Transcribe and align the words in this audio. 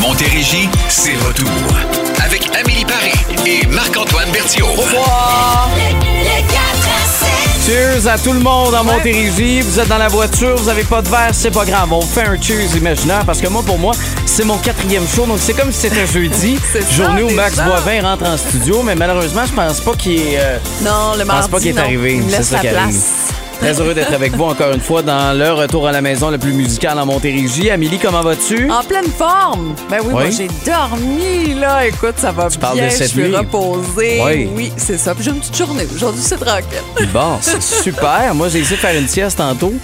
Montérégie, 0.00 0.68
c'est 0.88 1.14
retour. 1.26 1.48
Avec 2.24 2.48
Amélie 2.58 2.84
Paris 2.84 3.12
et 3.46 3.66
Marc-Antoine 3.66 4.30
Berthiaume. 4.30 4.68
Cheers 7.66 8.06
à 8.08 8.18
tout 8.18 8.32
le 8.32 8.40
monde 8.40 8.74
en 8.74 8.84
Montérégie. 8.84 9.60
Vous 9.60 9.78
êtes 9.78 9.88
dans 9.88 9.98
la 9.98 10.08
voiture, 10.08 10.56
vous 10.56 10.68
avez 10.68 10.84
pas 10.84 11.02
de 11.02 11.08
verre, 11.08 11.30
c'est 11.32 11.50
pas 11.50 11.64
grave. 11.64 11.92
On 11.92 12.00
fait 12.00 12.24
un 12.26 12.40
cheers 12.40 12.74
imaginaire 12.76 13.24
parce 13.26 13.40
que 13.40 13.48
moi, 13.48 13.62
pour 13.62 13.78
moi, 13.78 13.92
c'est 14.26 14.44
mon 14.44 14.56
quatrième 14.58 15.06
show. 15.06 15.26
Donc, 15.26 15.38
c'est 15.40 15.54
comme 15.54 15.70
si 15.72 15.80
c'était 15.80 16.06
jeudi, 16.12 16.58
ça, 16.72 16.78
journée 16.90 17.22
où 17.22 17.30
Max. 17.30 17.56
Boivin 17.56 18.02
rentre 18.02 18.26
en 18.26 18.36
studio. 18.36 18.82
Mais 18.82 18.94
malheureusement, 18.94 19.42
je 19.46 19.52
pense 19.52 19.80
pas 19.80 19.92
qu'il 19.94 20.12
est. 20.20 20.38
euh, 20.40 20.58
Non, 20.82 21.12
le 21.14 21.20
je 21.20 21.24
pense 21.24 21.26
mardi, 21.26 21.48
pas 21.50 21.58
qu'il 21.58 21.68
est 21.68 21.72
non. 21.74 21.82
arrivé. 21.82 22.22
C'est 22.28 22.36
laisse 22.38 22.48
ça 22.48 22.54
la 22.56 22.60
qui 22.60 22.68
arrive. 22.68 23.00
Très 23.60 23.78
heureux 23.78 23.92
d'être 23.92 24.14
avec 24.14 24.32
vous 24.32 24.44
encore 24.44 24.72
une 24.72 24.80
fois 24.80 25.02
dans 25.02 25.36
le 25.36 25.52
retour 25.52 25.86
à 25.86 25.92
la 25.92 26.00
maison 26.00 26.30
le 26.30 26.38
plus 26.38 26.54
musical 26.54 26.98
en 26.98 27.04
Montérégie. 27.04 27.70
Amélie, 27.70 27.98
comment 27.98 28.22
vas-tu? 28.22 28.70
En 28.70 28.82
pleine 28.82 29.04
forme. 29.06 29.74
Ben 29.90 29.98
oui, 30.02 30.12
moi 30.12 30.30
j'ai 30.30 30.48
dormi 30.64 31.54
là. 31.54 31.86
Écoute, 31.86 32.14
ça 32.16 32.32
va 32.32 32.48
parles 32.58 32.78
bien. 32.78 32.86
de 32.86 32.90
cette 32.90 33.08
je 33.08 33.20
suis 33.20 33.22
nuit. 33.24 33.36
reposée. 33.36 34.20
Oui. 34.24 34.48
Oui, 34.54 34.72
c'est 34.78 34.96
ça. 34.96 35.14
Puis 35.14 35.24
j'ai 35.24 35.30
une 35.30 35.40
petite 35.40 35.56
journée. 35.58 35.86
Aujourd'hui, 35.94 36.22
c'est 36.24 36.38
tranquille. 36.38 37.08
Bon, 37.12 37.36
c'est 37.42 37.62
super. 37.62 38.34
Moi, 38.34 38.48
j'ai 38.48 38.60
essayé 38.60 38.76
de 38.76 38.80
faire 38.80 38.98
une 38.98 39.08
sieste 39.08 39.36
tantôt. 39.36 39.74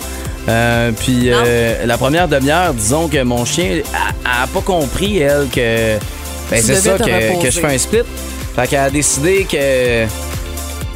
Euh, 0.48 0.90
puis 0.92 1.24
euh, 1.26 1.84
la 1.84 1.98
première 1.98 2.28
demi-heure, 2.28 2.72
disons 2.72 3.08
que 3.08 3.22
mon 3.24 3.44
chien 3.44 3.80
a, 4.24 4.44
a 4.44 4.46
pas 4.46 4.60
compris, 4.62 5.18
elle, 5.18 5.48
que 5.52 5.98
ben, 6.50 6.60
Tu 6.60 6.62
c'est 6.62 6.76
ça 6.76 6.96
que 6.96 7.04
je 7.50 7.60
fais 7.60 7.74
un 7.74 7.78
split. 7.78 8.02
Fait 8.54 8.68
qu'elle 8.68 8.80
a 8.80 8.90
décidé 8.90 9.44
que 9.44 10.06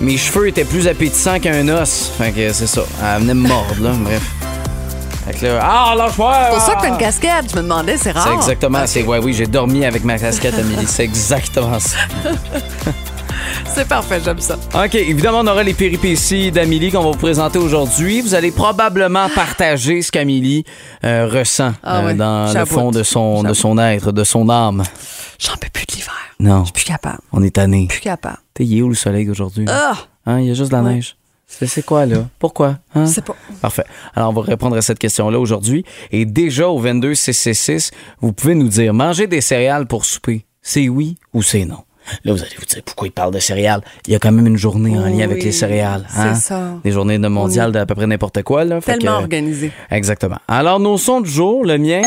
mes 0.01 0.17
cheveux 0.17 0.49
étaient 0.49 0.65
plus 0.65 0.89
appétissants 0.89 1.39
qu'un 1.39 1.69
os. 1.69 2.11
Fait 2.19 2.33
que 2.33 2.53
c'est 2.53 2.67
ça. 2.67 2.83
Elle 3.03 3.23
venait 3.23 3.35
me 3.35 3.47
mordre, 3.49 3.83
là. 3.83 3.91
Bref. 4.03 4.23
Fait 5.27 5.39
que 5.39 5.47
là, 5.47 5.61
ah, 5.63 5.95
lâche-moi! 5.97 6.35
C'est 6.45 6.57
pour 6.57 6.63
ça 6.67 6.75
que 6.75 6.81
t'as 6.83 6.89
une 6.89 6.97
casquette. 6.97 7.51
Je 7.51 7.57
me 7.57 7.63
demandais, 7.63 7.97
c'est 7.99 8.11
rare. 8.13 8.27
C'est 8.27 8.35
exactement, 8.35 8.87
c'est 8.87 9.03
ouais, 9.03 9.19
oui, 9.19 9.35
j'ai 9.35 9.47
dormi 9.47 9.85
avec 9.85 10.03
ma 10.05 10.19
casquette, 10.19 10.55
Amélie. 10.59 10.87
C'est 10.87 11.05
exactement 11.05 11.79
ça. 11.79 11.97
C'est 13.73 13.87
parfait, 13.87 14.20
j'aime 14.25 14.41
ça. 14.41 14.57
OK, 14.75 14.95
évidemment, 14.95 15.41
on 15.41 15.47
aura 15.47 15.62
les 15.62 15.75
péripéties 15.75 16.51
d'Amélie 16.51 16.91
qu'on 16.91 17.03
va 17.03 17.11
vous 17.11 17.17
présenter 17.17 17.59
aujourd'hui. 17.59 18.20
Vous 18.20 18.35
allez 18.35 18.51
probablement 18.51 19.29
partager 19.29 20.03
ce 20.03 20.11
qu'Amélie 20.11 20.64
euh, 21.05 21.29
ressent 21.31 21.73
Ah 21.83 22.01
euh, 22.01 22.14
dans 22.14 22.53
le 22.53 22.64
fond 22.64 22.91
de 22.91 23.03
son, 23.03 23.42
de 23.42 23.55
son 23.55 23.79
être, 23.79 24.12
de 24.12 24.25
son 24.25 24.48
âme. 24.48 24.83
J'en 25.39 25.57
peux 25.57 25.69
plus 25.73 25.87
de 25.87 25.95
l'hiver. 25.95 26.14
Non, 26.41 26.61
Je 26.61 26.64
suis 26.67 26.73
plus 26.73 26.85
capable. 26.85 27.19
on 27.33 27.42
est 27.42 27.55
tanné. 27.55 27.87
Plus 27.89 28.01
capable. 28.01 28.39
Il 28.64 28.78
est 28.78 28.83
où 28.83 28.89
le 28.89 28.94
soleil 28.94 29.28
aujourd'hui? 29.30 29.64
Ah! 29.69 29.94
Hein, 30.27 30.41
il 30.41 30.47
y 30.47 30.50
a 30.50 30.55
juste 30.55 30.70
de 30.70 30.77
la 30.77 30.83
Ouais. 30.83 30.94
neige. 30.94 31.16
C'est 31.47 31.84
quoi, 31.84 32.06
là? 32.06 32.28
Pourquoi? 32.39 32.78
Hein? 32.94 33.06
Pas. 33.27 33.34
Parfait. 33.61 33.84
Alors, 34.14 34.30
on 34.30 34.33
va 34.33 34.42
répondre 34.42 34.77
à 34.77 34.83
cette 34.83 35.00
question-là 35.00 35.39
aujourd'hui. 35.41 35.84
Et 36.12 36.25
déjà, 36.25 36.69
au 36.69 36.78
22 36.78 37.14
666, 37.14 37.91
vous 38.20 38.33
pouvez 38.33 38.55
nous 38.55 38.69
dire, 38.69 38.94
manger 38.94 39.27
des 39.27 39.41
céréales 39.41 39.86
pour 39.86 40.05
souper, 40.05 40.44
c'est 40.62 40.89
oui 40.89 41.17
ou 41.34 41.42
c'est 41.42 41.64
non? 41.64 41.78
Là, 42.25 42.33
vous 42.33 42.41
allez 42.42 42.55
vous 42.58 42.64
dire, 42.67 42.83
pourquoi 42.84 43.08
il 43.08 43.11
parle 43.12 43.33
de 43.33 43.41
céréales? 43.41 43.83
Il 44.06 44.12
y 44.12 44.17
a 44.17 44.19
quand 44.20 44.30
même 44.33 44.47
une 44.47 44.56
journée 44.56 44.97
en 44.97 45.06
lien 45.06 45.24
avec 45.24 45.42
les 45.42 45.50
céréales. 45.52 46.06
hein? 46.17 46.34
c'est 46.34 46.41
ça. 46.41 46.74
Des 46.84 46.92
journées 46.92 47.19
de 47.19 47.28
mondiales 47.28 47.72
d'à 47.72 47.84
peu 47.84 47.95
près 47.97 48.06
n'importe 48.06 48.42
quoi. 48.45 48.64
Là. 48.64 48.80
Tellement 48.80 49.17
que- 49.19 49.22
organisé. 49.22 49.72
Exactement. 49.91 50.39
Alors, 50.47 50.78
nos 50.78 50.98
sons 50.98 51.20
du 51.20 51.30
jour, 51.30 51.64
le 51.64 51.78
mien 51.78 52.02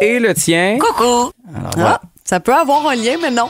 et 0.00 0.18
le 0.20 0.34
tien. 0.34 0.78
Coucou! 0.78 1.30
Alors, 1.54 1.70
voilà. 1.74 2.00
Ah, 2.02 2.08
ça 2.24 2.38
peut 2.40 2.54
avoir 2.54 2.86
un 2.88 2.94
lien, 2.94 3.16
mais 3.20 3.30
non. 3.30 3.48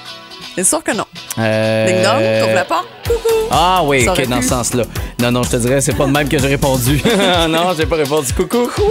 C'est 0.54 0.64
sûr 0.64 0.82
que 0.82 0.92
non. 0.92 1.04
Euh, 1.38 1.86
Ding 1.86 2.02
dong, 2.02 2.40
t'ouvres 2.40 2.54
la 2.54 2.64
porte. 2.64 2.86
Coucou! 3.06 3.34
Ah 3.50 3.82
oui, 3.84 4.08
ok, 4.08 4.26
dans 4.28 4.36
pu. 4.38 4.42
ce 4.42 4.48
sens-là. 4.48 4.84
Non, 5.20 5.30
non, 5.30 5.42
je 5.42 5.50
te 5.50 5.56
dirais, 5.56 5.80
c'est 5.80 5.94
pas 5.94 6.06
de 6.06 6.10
même 6.12 6.28
que 6.28 6.38
j'ai 6.38 6.48
répondu. 6.48 7.02
non, 7.48 7.74
j'ai 7.76 7.86
pas 7.86 7.96
répondu. 7.96 8.32
Coucou. 8.32 8.70
Quoi? 8.74 8.84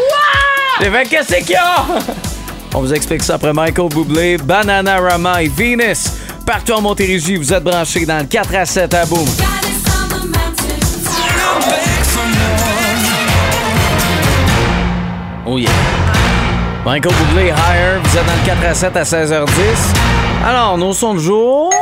J'ai 0.82 0.90
fait 0.92 1.06
qu'est-ce 1.10 1.36
qu'il 1.44 1.52
y 1.52 1.56
a? 1.56 1.86
On 2.74 2.82
vous 2.82 2.94
explique 2.94 3.24
ça 3.24 3.36
après 3.36 3.54
Michael 3.54 3.90
Bublé, 3.90 4.38
Bananarama 4.38 5.42
et 5.42 5.48
Venus. 5.48 6.12
Partout 6.46 6.74
en 6.74 6.82
Montérégie, 6.82 7.38
vous 7.38 7.54
êtes 7.54 7.64
branchés 7.64 8.06
dans 8.06 8.20
le 8.20 8.26
4 8.26 8.56
à 8.56 8.66
7 8.66 8.94
à 8.94 9.06
boum. 9.06 9.26
Oh 15.46 15.58
yeah. 15.58 15.70
Michael 16.86 17.14
Bublé, 17.14 17.46
Higher, 17.52 18.00
vous 18.04 18.18
êtes 18.18 18.26
dans 18.26 18.34
le 18.34 18.46
4 18.46 18.66
à 18.66 18.74
7 18.74 18.98
à 18.98 19.04
16h10. 19.04 20.25
Alors, 20.48 20.78
nos 20.78 20.94
sons 20.94 21.16
de 21.16 21.20
jour. 21.20 21.74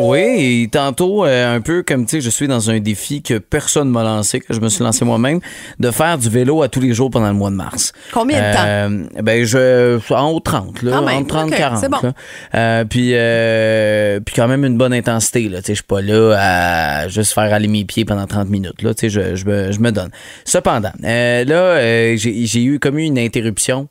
Oui, 0.00 0.62
et 0.64 0.68
tantôt, 0.68 1.24
euh, 1.24 1.54
un 1.56 1.60
peu 1.60 1.84
comme 1.84 2.04
tu 2.04 2.16
sais, 2.16 2.20
je 2.20 2.30
suis 2.30 2.48
dans 2.48 2.68
un 2.68 2.80
défi 2.80 3.22
que 3.22 3.38
personne 3.38 3.88
m'a 3.88 4.02
lancé, 4.02 4.40
que 4.40 4.52
je 4.52 4.58
me 4.58 4.68
suis 4.68 4.82
lancé 4.82 5.04
moi-même, 5.04 5.38
de 5.78 5.90
faire 5.92 6.18
du 6.18 6.28
vélo 6.28 6.62
à 6.62 6.68
tous 6.68 6.80
les 6.80 6.94
jours 6.94 7.10
pendant 7.10 7.28
le 7.28 7.34
mois 7.34 7.50
de 7.50 7.54
mars. 7.54 7.92
Combien 8.12 8.38
de 8.40 8.56
temps? 8.56 9.22
Ben, 9.22 9.44
je. 9.44 10.00
En 10.12 10.30
haut 10.30 10.40
30, 10.40 10.82
là. 10.82 11.00
Entre 11.00 11.28
30 11.28 11.50
ok, 11.50 11.56
40. 11.56 11.78
c'est 11.78 11.88
bon. 11.88 11.98
là. 12.02 12.12
Euh, 12.56 12.84
puis, 12.84 13.10
euh, 13.12 14.18
puis 14.18 14.34
quand 14.34 14.48
même 14.48 14.64
une 14.64 14.76
bonne 14.76 14.94
intensité, 14.94 15.48
là. 15.48 15.58
Tu 15.58 15.66
sais, 15.66 15.72
je 15.74 15.78
suis 15.78 15.84
pas 15.84 16.00
là 16.00 16.34
à 16.40 17.08
juste 17.08 17.32
faire 17.32 17.54
aller 17.54 17.68
mes 17.68 17.84
pieds 17.84 18.04
pendant 18.04 18.26
30 18.26 18.48
minutes, 18.48 18.82
là. 18.82 18.94
Tu 18.94 19.08
sais, 19.08 19.10
je, 19.10 19.36
je, 19.36 19.46
me, 19.46 19.70
je 19.70 19.78
me 19.78 19.92
donne. 19.92 20.10
Cependant, 20.44 20.92
euh, 21.04 21.44
là, 21.44 21.54
euh, 21.54 22.16
j'ai 22.16 22.46
j'ai 22.46 22.64
eu 22.64 22.80
comme 22.80 22.98
une 22.98 23.16
interruption 23.18 23.88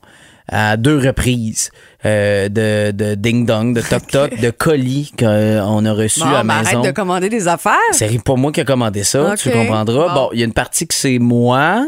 à 0.48 0.76
deux 0.76 0.98
reprises 0.98 1.70
euh, 2.04 2.48
de, 2.48 2.90
de 2.90 3.14
ding-dong, 3.14 3.74
de 3.74 3.80
toc-toc, 3.80 4.36
de 4.40 4.50
colis 4.50 5.12
qu'on 5.18 5.84
a 5.84 5.92
reçus 5.92 6.20
Bon, 6.20 6.26
à 6.26 6.32
la 6.32 6.42
ben, 6.44 6.58
maison. 6.58 6.78
arrête 6.78 6.90
de 6.90 6.94
commander 6.96 7.28
des 7.28 7.48
affaires. 7.48 7.76
C'est 7.92 8.22
pas 8.22 8.34
moi 8.34 8.52
qui 8.52 8.60
a 8.60 8.64
commandé 8.64 9.04
ça, 9.04 9.34
tu 9.36 9.50
comprendras. 9.50 10.08
Bon. 10.08 10.14
Bon, 10.14 10.28
il 10.32 10.40
y 10.40 10.42
a 10.42 10.46
une 10.46 10.52
partie 10.52 10.86
que 10.86 10.94
c'est 10.94 11.18
moi. 11.18 11.86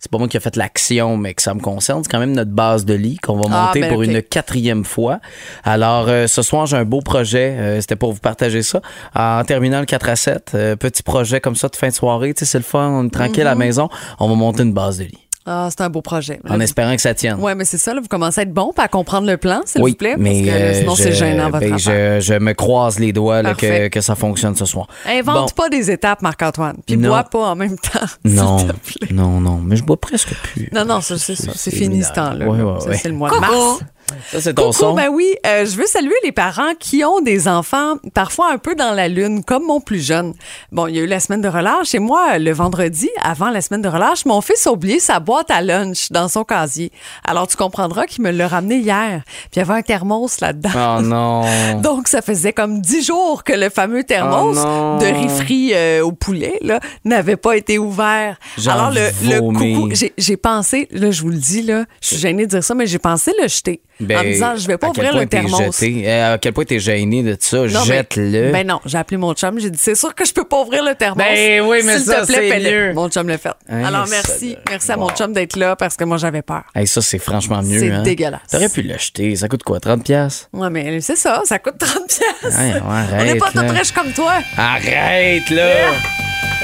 C'est 0.00 0.10
pas 0.10 0.18
moi 0.18 0.28
qui 0.28 0.36
a 0.36 0.40
fait 0.40 0.56
l'action, 0.56 1.16
mais 1.16 1.32
que 1.32 1.40
ça 1.40 1.54
me 1.54 1.60
concerne. 1.60 2.02
C'est 2.04 2.10
quand 2.10 2.18
même 2.18 2.32
notre 2.32 2.50
base 2.50 2.84
de 2.84 2.92
lit 2.92 3.16
qu'on 3.16 3.36
va 3.36 3.44
Ah, 3.50 3.66
monter 3.68 3.80
ben, 3.80 3.88
pour 3.90 4.02
une 4.02 4.20
quatrième 4.20 4.84
fois. 4.84 5.18
Alors, 5.64 6.08
euh, 6.10 6.26
ce 6.26 6.42
soir, 6.42 6.66
j'ai 6.66 6.76
un 6.76 6.84
beau 6.84 7.00
projet. 7.00 7.56
Euh, 7.58 7.80
C'était 7.80 7.96
pour 7.96 8.12
vous 8.12 8.20
partager 8.20 8.62
ça. 8.62 8.82
En 9.14 9.42
terminant 9.44 9.80
le 9.80 9.86
4 9.86 10.10
à 10.10 10.16
7, 10.16 10.52
euh, 10.56 10.76
petit 10.76 11.02
projet 11.02 11.40
comme 11.40 11.56
ça 11.56 11.68
de 11.68 11.76
fin 11.76 11.88
de 11.88 11.94
soirée. 11.94 12.34
Tu 12.34 12.40
sais, 12.40 12.44
c'est 12.44 12.58
le 12.58 12.64
fun, 12.64 12.86
on 12.90 13.06
est 13.06 13.10
tranquille 13.10 13.40
à 13.42 13.44
la 13.44 13.54
maison. 13.54 13.88
On 14.20 14.28
va 14.28 14.34
monter 14.34 14.62
une 14.64 14.74
base 14.74 14.98
de 14.98 15.04
lit. 15.04 15.23
Ah, 15.46 15.68
c'est 15.70 15.82
un 15.82 15.90
beau 15.90 16.00
projet. 16.00 16.40
En 16.48 16.58
espérant 16.60 16.94
que 16.96 17.02
ça 17.02 17.12
tienne. 17.12 17.38
Ouais, 17.38 17.54
mais 17.54 17.64
c'est 17.66 17.76
ça, 17.76 17.92
là, 17.92 18.00
vous 18.00 18.08
commencez 18.08 18.40
à 18.40 18.42
être 18.44 18.52
bon, 18.54 18.72
puis 18.74 18.82
à 18.84 18.88
comprendre 18.88 19.26
le 19.26 19.36
plan, 19.36 19.60
s'il 19.66 19.82
oui, 19.82 19.90
vous 19.90 19.96
plaît, 19.98 20.14
mais 20.18 20.30
parce 20.30 20.40
que 20.42 20.46
là, 20.46 20.54
euh, 20.54 20.74
sinon 20.80 20.94
je- 20.94 21.02
c'est 21.02 21.12
gênant 21.12 21.50
votre 21.50 21.58
ben, 21.68 21.78
je, 21.78 22.20
je 22.20 22.34
me 22.38 22.52
croise 22.54 22.98
les 22.98 23.12
doigts 23.12 23.42
là, 23.42 23.54
que, 23.54 23.88
que 23.88 24.00
ça 24.00 24.14
fonctionne 24.14 24.56
ce 24.56 24.64
soir. 24.64 24.86
Invente 25.06 25.52
pas 25.54 25.68
des 25.68 25.90
étapes, 25.90 26.22
Marc-Antoine, 26.22 26.76
puis 26.86 26.96
Non. 26.96 27.10
bois 27.10 27.24
pas 27.24 27.46
en 27.50 27.56
même 27.56 27.76
temps, 27.76 28.00
Non, 28.24 28.58
s'il 28.58 28.68
te 28.68 28.72
plaît. 28.72 29.08
non, 29.12 29.40
non, 29.40 29.60
mais 29.62 29.76
je 29.76 29.84
bois 29.84 30.00
presque 30.00 30.34
plus. 30.34 30.70
Non, 30.72 30.84
non, 30.86 31.00
ça, 31.02 31.18
c'est 31.18 31.34
ça. 31.36 31.52
C'est 31.54 31.70
c'est 31.70 31.76
fini 31.76 32.02
ce 32.02 32.12
temps-là. 32.12 32.46
Ouais, 32.46 32.58
là. 32.58 32.64
ouais, 32.64 32.80
Ça, 32.80 32.88
ouais. 32.88 32.96
C'est 32.96 33.08
le 33.08 33.14
mois 33.14 33.30
de 33.30 33.36
mars. 33.38 33.80
Ça, 34.30 34.40
c'est 34.40 34.54
ton 34.54 34.64
Coucou, 34.66 34.72
son. 34.78 34.94
ben 34.94 35.08
oui, 35.10 35.34
euh, 35.46 35.64
je 35.66 35.76
veux 35.76 35.86
saluer 35.86 36.14
les 36.24 36.32
parents 36.32 36.74
qui 36.78 37.04
ont 37.04 37.20
des 37.20 37.48
enfants 37.48 37.94
parfois 38.14 38.52
un 38.52 38.58
peu 38.58 38.74
dans 38.74 38.92
la 38.92 39.08
lune, 39.08 39.44
comme 39.44 39.64
mon 39.64 39.80
plus 39.80 40.04
jeune. 40.04 40.34
Bon, 40.72 40.86
il 40.86 40.96
y 40.96 40.98
a 41.00 41.02
eu 41.02 41.06
la 41.06 41.20
semaine 41.20 41.40
de 41.40 41.48
relâche 41.48 41.94
et 41.94 41.98
moi, 41.98 42.38
le 42.38 42.52
vendredi, 42.52 43.08
avant 43.22 43.50
la 43.50 43.60
semaine 43.60 43.82
de 43.82 43.88
relâche, 43.88 44.24
mon 44.26 44.40
fils 44.40 44.66
a 44.66 44.72
oublié 44.72 45.00
sa 45.00 45.20
boîte 45.20 45.50
à 45.50 45.60
lunch 45.62 46.10
dans 46.10 46.28
son 46.28 46.44
casier. 46.44 46.92
Alors, 47.26 47.46
tu 47.46 47.56
comprendras 47.56 48.06
qu'il 48.06 48.22
me 48.24 48.30
l'a 48.30 48.48
ramené 48.48 48.76
hier. 48.76 49.22
Puis 49.24 49.48
il 49.56 49.58
y 49.58 49.62
avait 49.62 49.74
un 49.74 49.82
thermos 49.82 50.40
là-dedans. 50.40 50.70
Oh 50.98 51.00
non. 51.02 51.42
Donc, 51.82 52.08
ça 52.08 52.22
faisait 52.22 52.52
comme 52.52 52.80
dix 52.80 53.04
jours 53.04 53.44
que 53.44 53.52
le 53.52 53.70
fameux 53.70 54.04
thermos 54.04 54.56
Oh 54.60 54.66
non. 54.66 54.98
de 54.98 55.06
riz 55.06 55.28
frit 55.28 55.70
euh, 55.74 56.02
au 56.04 56.12
poulet 56.12 56.58
là, 56.62 56.80
n'avait 57.04 57.36
pas 57.36 57.56
été 57.56 57.78
ouvert. 57.78 58.38
J'ai 58.58 58.70
Alors, 58.70 58.90
le, 58.90 59.40
coucou, 59.40 59.88
j'ai- 59.92 60.12
j'ai 60.18 60.36
pensé, 60.36 60.88
là, 60.90 61.10
je 61.10 61.22
vous 61.22 61.28
le 61.30 61.36
dis, 61.36 61.62
là, 61.62 61.84
je 62.00 62.08
suis 62.08 62.16
gênée 62.16 62.44
de 62.46 62.50
dire 62.50 62.64
ça, 62.64 62.74
mais 62.74 62.86
j'ai 62.86 62.98
pensé 62.98 63.32
le 63.40 63.48
jeter. 63.48 63.80
Ben, 64.06 64.18
en 64.18 64.24
me 64.24 64.28
disant, 64.32 64.56
je 64.56 64.66
vais 64.66 64.78
pas 64.78 64.88
ouvrir 64.88 65.16
le 65.16 65.26
thermos. 65.26 65.58
jeté? 65.78 66.02
Euh, 66.06 66.34
À 66.34 66.38
quel 66.38 66.52
point 66.52 66.64
t'es 66.64 66.78
gêné 66.78 67.22
de 67.22 67.36
ça? 67.38 67.66
Jette-le. 67.66 68.50
Ben 68.52 68.66
non, 68.66 68.80
j'ai 68.84 68.98
appelé 68.98 69.16
mon 69.16 69.34
chum, 69.34 69.58
j'ai 69.58 69.70
dit, 69.70 69.78
c'est 69.80 69.94
sûr 69.94 70.14
que 70.14 70.24
je 70.24 70.32
peux 70.32 70.44
pas 70.44 70.60
ouvrir 70.62 70.84
le 70.84 70.94
thermos. 70.94 71.16
Ben 71.24 71.60
oui, 71.62 71.78
mais 71.84 71.96
S'il 71.98 72.04
ça, 72.06 72.20
te 72.22 72.26
plaît, 72.26 72.36
c'est 72.36 72.48
fais-le. 72.50 72.88
mieux. 72.88 72.92
Mon 72.94 73.08
chum 73.08 73.28
l'a 73.28 73.38
fait. 73.38 73.50
Hein, 73.68 73.84
Alors, 73.84 74.06
merci. 74.08 74.56
Merci 74.68 74.92
à 74.92 74.96
mon 74.96 75.08
chum 75.10 75.32
d'être 75.32 75.56
là 75.56 75.76
parce 75.76 75.96
que 75.96 76.04
moi, 76.04 76.16
j'avais 76.16 76.42
peur. 76.42 76.62
Hey, 76.74 76.86
ça, 76.86 77.00
c'est 77.02 77.18
franchement 77.18 77.62
mieux. 77.62 77.78
C'est 77.80 77.90
hein? 77.90 78.02
dégueulasse. 78.02 78.40
T'aurais 78.50 78.68
pu 78.68 78.82
l'acheter. 78.82 79.36
Ça 79.36 79.48
coûte 79.48 79.62
quoi? 79.62 79.78
30$? 79.78 80.02
piastres? 80.02 80.48
Ouais, 80.52 80.70
mais 80.70 81.00
c'est 81.00 81.16
ça, 81.16 81.42
ça 81.44 81.58
coûte 81.58 81.78
30 81.78 82.02
pièces. 82.08 82.54
Ouais, 82.54 82.74
On 83.18 83.24
n'est 83.24 83.36
pas 83.36 83.50
là. 83.54 83.62
toutes 83.62 83.70
riches 83.78 83.92
comme 83.92 84.12
toi. 84.12 84.34
Arrête, 84.56 85.48
là! 85.50 85.92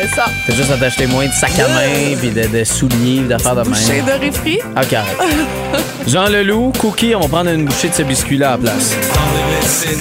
C'est 0.01 0.09
ça. 0.15 0.25
T'as 0.47 0.55
juste 0.55 0.71
à 0.71 0.77
t'acheter 0.79 1.07
moins 1.07 1.27
de 1.27 1.33
sacs 1.33 1.59
à 1.59 1.69
main, 1.69 2.17
puis 2.19 2.31
de, 2.31 2.47
de 2.47 2.65
souliers, 2.65 3.21
d'affaires 3.21 3.57
de 3.57 3.69
main. 3.69 3.77
de 3.77 4.21
riz 4.21 4.33
frit. 4.33 4.59
Ok, 4.77 4.93
arrête. 4.95 5.17
Jean 6.07 6.27
Leloup, 6.29 6.73
Cookie, 6.79 7.15
on 7.15 7.21
va 7.21 7.29
prendre 7.29 7.51
une 7.51 7.67
bouchée 7.67 7.89
de 7.91 7.95
ce 7.95 8.03
biscuit-là 8.03 8.49
à 8.49 8.53
la 8.53 8.59
place. 8.59 8.97
C'est 9.63 9.97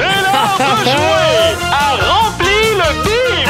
l'heure 0.00 0.56
de 0.58 0.90
jouer 0.90 1.56
à 1.70 1.96
remplir 2.06 2.70
le 2.78 3.04
bip. 3.04 3.46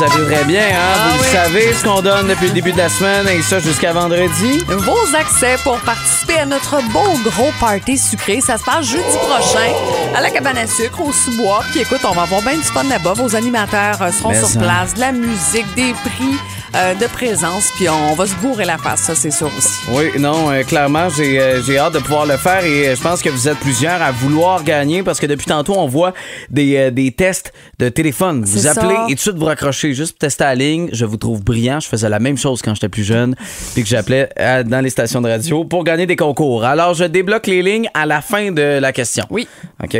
Bien, 0.00 0.62
hein? 0.62 0.94
Ah 0.94 1.08
vous 1.14 1.22
oui. 1.22 1.28
savez 1.30 1.72
ce 1.74 1.84
qu'on 1.84 2.00
donne 2.00 2.28
depuis 2.28 2.46
le 2.46 2.54
début 2.54 2.72
de 2.72 2.78
la 2.78 2.88
semaine 2.88 3.28
et 3.28 3.42
ça 3.42 3.58
jusqu'à 3.60 3.92
vendredi. 3.92 4.64
Vos 4.66 5.14
accès 5.14 5.56
pour 5.62 5.78
participer 5.80 6.38
à 6.38 6.46
notre 6.46 6.76
beau 6.90 7.18
gros 7.30 7.50
party 7.60 7.98
sucré, 7.98 8.40
ça 8.40 8.56
se 8.56 8.64
passe 8.64 8.86
jeudi 8.86 9.02
prochain 9.28 9.70
à 10.16 10.22
la 10.22 10.30
cabane 10.30 10.56
à 10.56 10.66
sucre 10.66 11.02
au 11.02 11.12
sous-bois. 11.12 11.62
Puis 11.72 11.80
écoute, 11.80 12.00
on 12.04 12.12
va 12.12 12.22
avoir 12.22 12.40
bien 12.40 12.54
du 12.56 12.62
fun 12.62 12.84
là-bas. 12.84 13.12
Vos 13.12 13.36
animateurs 13.36 14.00
euh, 14.00 14.10
seront 14.10 14.30
Mais 14.30 14.38
sur 14.38 14.48
ça. 14.48 14.58
place, 14.58 14.94
de 14.94 15.00
la 15.00 15.12
musique, 15.12 15.66
des 15.76 15.92
prix. 15.92 16.38
Euh, 16.74 16.94
de 16.94 17.06
présence, 17.06 17.70
puis 17.76 17.88
on 17.88 18.14
va 18.14 18.26
se 18.26 18.34
bourrer 18.36 18.64
la 18.64 18.78
face, 18.78 19.00
ça 19.00 19.14
c'est 19.14 19.30
sûr 19.30 19.50
aussi. 19.58 19.70
Oui, 19.90 20.10
non, 20.20 20.50
euh, 20.50 20.62
clairement, 20.62 21.08
j'ai 21.08 21.40
euh, 21.40 21.60
j'ai 21.62 21.78
hâte 21.78 21.94
de 21.94 21.98
pouvoir 21.98 22.26
le 22.26 22.36
faire 22.36 22.64
et 22.64 22.88
euh, 22.88 22.94
je 22.94 23.02
pense 23.02 23.22
que 23.22 23.28
vous 23.28 23.48
êtes 23.48 23.58
plusieurs 23.58 24.00
à 24.00 24.12
vouloir 24.12 24.62
gagner 24.62 25.02
parce 25.02 25.18
que 25.18 25.26
depuis 25.26 25.46
tantôt, 25.46 25.74
on 25.76 25.86
voit 25.86 26.14
des, 26.48 26.76
euh, 26.76 26.90
des 26.90 27.10
tests 27.12 27.52
de 27.78 27.88
téléphone. 27.88 28.44
Vous 28.44 28.66
appelez 28.66 28.94
ça. 28.94 29.04
et 29.06 29.10
tout 29.10 29.14
de 29.14 29.20
suite 29.20 29.36
vous 29.36 29.46
raccrochez 29.46 29.94
juste 29.94 30.12
pour 30.12 30.18
tester 30.20 30.44
la 30.44 30.54
ligne. 30.54 30.90
Je 30.92 31.04
vous 31.04 31.16
trouve 31.16 31.42
brillant. 31.42 31.80
Je 31.80 31.88
faisais 31.88 32.08
la 32.08 32.18
même 32.20 32.38
chose 32.38 32.62
quand 32.62 32.74
j'étais 32.74 32.88
plus 32.88 33.04
jeune 33.04 33.34
puis 33.74 33.82
que 33.82 33.88
j'appelais 33.88 34.28
dans 34.66 34.80
les 34.82 34.90
stations 34.90 35.20
de 35.20 35.28
radio 35.28 35.64
pour 35.64 35.84
gagner 35.84 36.06
des 36.06 36.16
concours. 36.16 36.64
Alors, 36.64 36.94
je 36.94 37.04
débloque 37.04 37.46
les 37.46 37.62
lignes 37.62 37.88
à 37.94 38.06
la 38.06 38.20
fin 38.20 38.52
de 38.52 38.78
la 38.78 38.92
question. 38.92 39.24
Oui. 39.30 39.48
OK? 39.82 39.96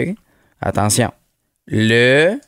Attention. 0.60 1.10
Le 1.66 2.38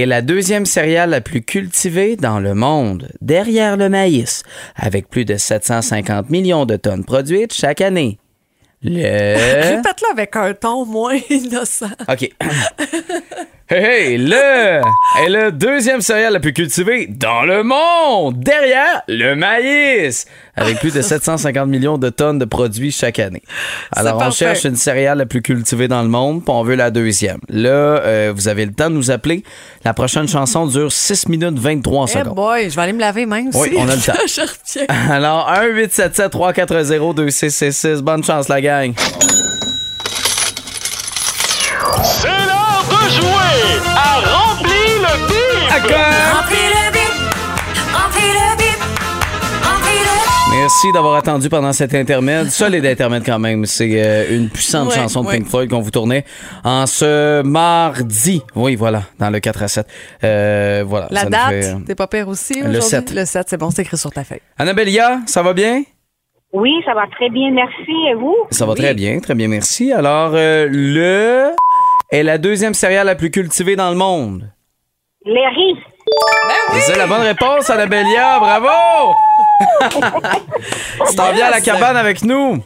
est 0.00 0.06
la 0.06 0.22
deuxième 0.22 0.66
céréale 0.66 1.10
la 1.10 1.20
plus 1.20 1.42
cultivée 1.42 2.16
dans 2.16 2.40
le 2.40 2.54
monde, 2.54 3.08
derrière 3.20 3.76
le 3.76 3.88
maïs, 3.88 4.42
avec 4.76 5.08
plus 5.08 5.24
de 5.24 5.36
750 5.36 6.30
millions 6.30 6.66
de 6.66 6.76
tonnes 6.76 7.04
produites 7.04 7.52
chaque 7.52 7.80
année. 7.80 8.18
Le... 8.82 8.96
Répète-le 9.76 10.10
avec 10.12 10.36
un 10.36 10.54
ton 10.54 10.84
moins 10.84 11.16
innocent. 11.30 11.90
OK. 12.08 12.30
Hey, 13.70 14.12
hey, 14.12 14.18
le 14.18 14.82
est 15.24 15.28
le 15.30 15.50
deuxième 15.50 16.02
céréale 16.02 16.34
la 16.34 16.40
plus 16.40 16.52
cultivée 16.52 17.06
dans 17.06 17.44
le 17.44 17.62
monde, 17.62 18.38
derrière 18.38 19.00
le 19.08 19.34
maïs, 19.36 20.26
avec 20.54 20.80
plus 20.80 20.92
de 20.92 21.00
750 21.02 21.66
millions 21.66 21.96
de 21.96 22.10
tonnes 22.10 22.38
de 22.38 22.44
produits 22.44 22.92
chaque 22.92 23.18
année. 23.18 23.40
Alors, 23.90 24.20
on 24.20 24.30
cherche 24.30 24.64
une 24.64 24.76
céréale 24.76 25.16
la 25.16 25.24
plus 25.24 25.40
cultivée 25.40 25.88
dans 25.88 26.02
le 26.02 26.10
monde, 26.10 26.44
puis 26.44 26.52
on 26.54 26.62
veut 26.62 26.74
la 26.74 26.90
deuxième. 26.90 27.38
Là, 27.48 27.70
euh, 27.70 28.32
vous 28.36 28.48
avez 28.48 28.66
le 28.66 28.72
temps 28.74 28.90
de 28.90 28.96
nous 28.96 29.10
appeler. 29.10 29.42
La 29.82 29.94
prochaine 29.94 30.28
chanson 30.28 30.66
dure 30.66 30.92
6 30.92 31.30
minutes 31.30 31.58
23 31.58 32.04
Eh 32.06 32.10
secondes. 32.18 32.34
boy, 32.34 32.68
je 32.68 32.76
vais 32.76 32.82
aller 32.82 32.92
me 32.92 33.00
laver 33.00 33.24
même 33.24 33.48
aussi. 33.48 33.58
Oui, 33.60 33.70
on 33.78 33.88
a 33.88 33.96
le 33.96 34.02
temps. 34.06 34.12
je. 34.26 34.42
Alors, 35.10 35.50
1-877-340-2666. 35.50 38.02
Bonne 38.02 38.22
chance, 38.24 38.48
la 38.48 38.60
gang. 38.60 38.92
Le 45.74 45.88
bip! 45.88 45.96
Remplis 46.34 46.56
le 46.56 46.92
bip, 46.92 47.14
remplis 47.92 48.32
le 48.32 48.56
bip, 48.56 48.80
remplis 49.64 50.00
le 50.04 50.60
Merci 50.60 50.92
d'avoir 50.92 51.16
attendu 51.16 51.48
pendant 51.48 51.72
cet 51.72 51.94
intermède. 51.94 52.50
Solide 52.50 52.86
intermède 52.86 53.24
quand 53.24 53.38
même. 53.38 53.66
C'est 53.66 53.90
euh, 53.94 54.36
une 54.36 54.48
puissante 54.50 54.88
Ouais, 54.90 54.94
chanson 54.94 55.22
de 55.22 55.28
ouais. 55.28 55.38
Pink 55.38 55.48
Floyd 55.48 55.70
qu'on 55.70 55.80
vous 55.80 55.90
tournait 55.90 56.24
en 56.62 56.86
ce 56.86 57.42
mardi. 57.42 58.42
Oui, 58.54 58.76
voilà, 58.76 59.02
dans 59.18 59.30
le 59.30 59.40
4 59.40 59.62
à 59.62 59.68
7. 59.68 59.86
Euh, 60.22 60.84
voilà. 60.86 61.08
La 61.10 61.20
ça 61.20 61.24
nous 61.26 61.30
date, 61.32 61.48
fait, 61.48 61.64
euh, 61.66 61.78
t'es 61.86 61.94
pas 61.94 62.06
pire 62.06 62.28
aussi 62.28 62.54
Le 62.60 62.78
aujourd'hui? 62.78 62.90
7. 62.90 63.14
Le 63.14 63.24
7, 63.24 63.46
c'est 63.50 63.56
bon, 63.56 63.70
c'est 63.70 63.82
écrit 63.82 63.96
sur 63.98 64.12
ta 64.12 64.22
feuille. 64.24 64.40
Annabellia, 64.58 65.20
ça 65.26 65.42
va 65.42 65.52
bien? 65.54 65.82
Oui, 66.52 66.70
ça 66.84 66.94
va 66.94 67.06
très 67.10 67.30
bien, 67.30 67.50
merci. 67.50 67.90
Et 68.10 68.14
vous? 68.14 68.36
Ça 68.50 68.64
va 68.64 68.74
très 68.76 68.94
bien, 68.94 69.18
très 69.18 69.34
bien, 69.34 69.48
merci. 69.48 69.92
Alors, 69.92 70.32
euh, 70.34 70.68
le 70.70 71.50
est 72.12 72.22
la 72.22 72.38
deuxième 72.38 72.74
céréale 72.74 73.06
la 73.06 73.16
plus 73.16 73.32
cultivée 73.32 73.74
dans 73.74 73.90
le 73.90 73.96
monde. 73.96 74.53
Les 75.24 75.46
riz. 75.46 75.76
Et 76.76 76.80
c'est 76.80 76.98
la 76.98 77.06
bonne 77.06 77.22
réponse, 77.22 77.70
Annabellia. 77.70 78.38
Bravo! 78.38 79.14
tu 81.08 81.16
t'en 81.16 81.32
viens 81.32 81.46
à 81.46 81.50
la 81.50 81.60
cabane 81.60 81.96
avec 81.96 82.22
nous. 82.24 82.62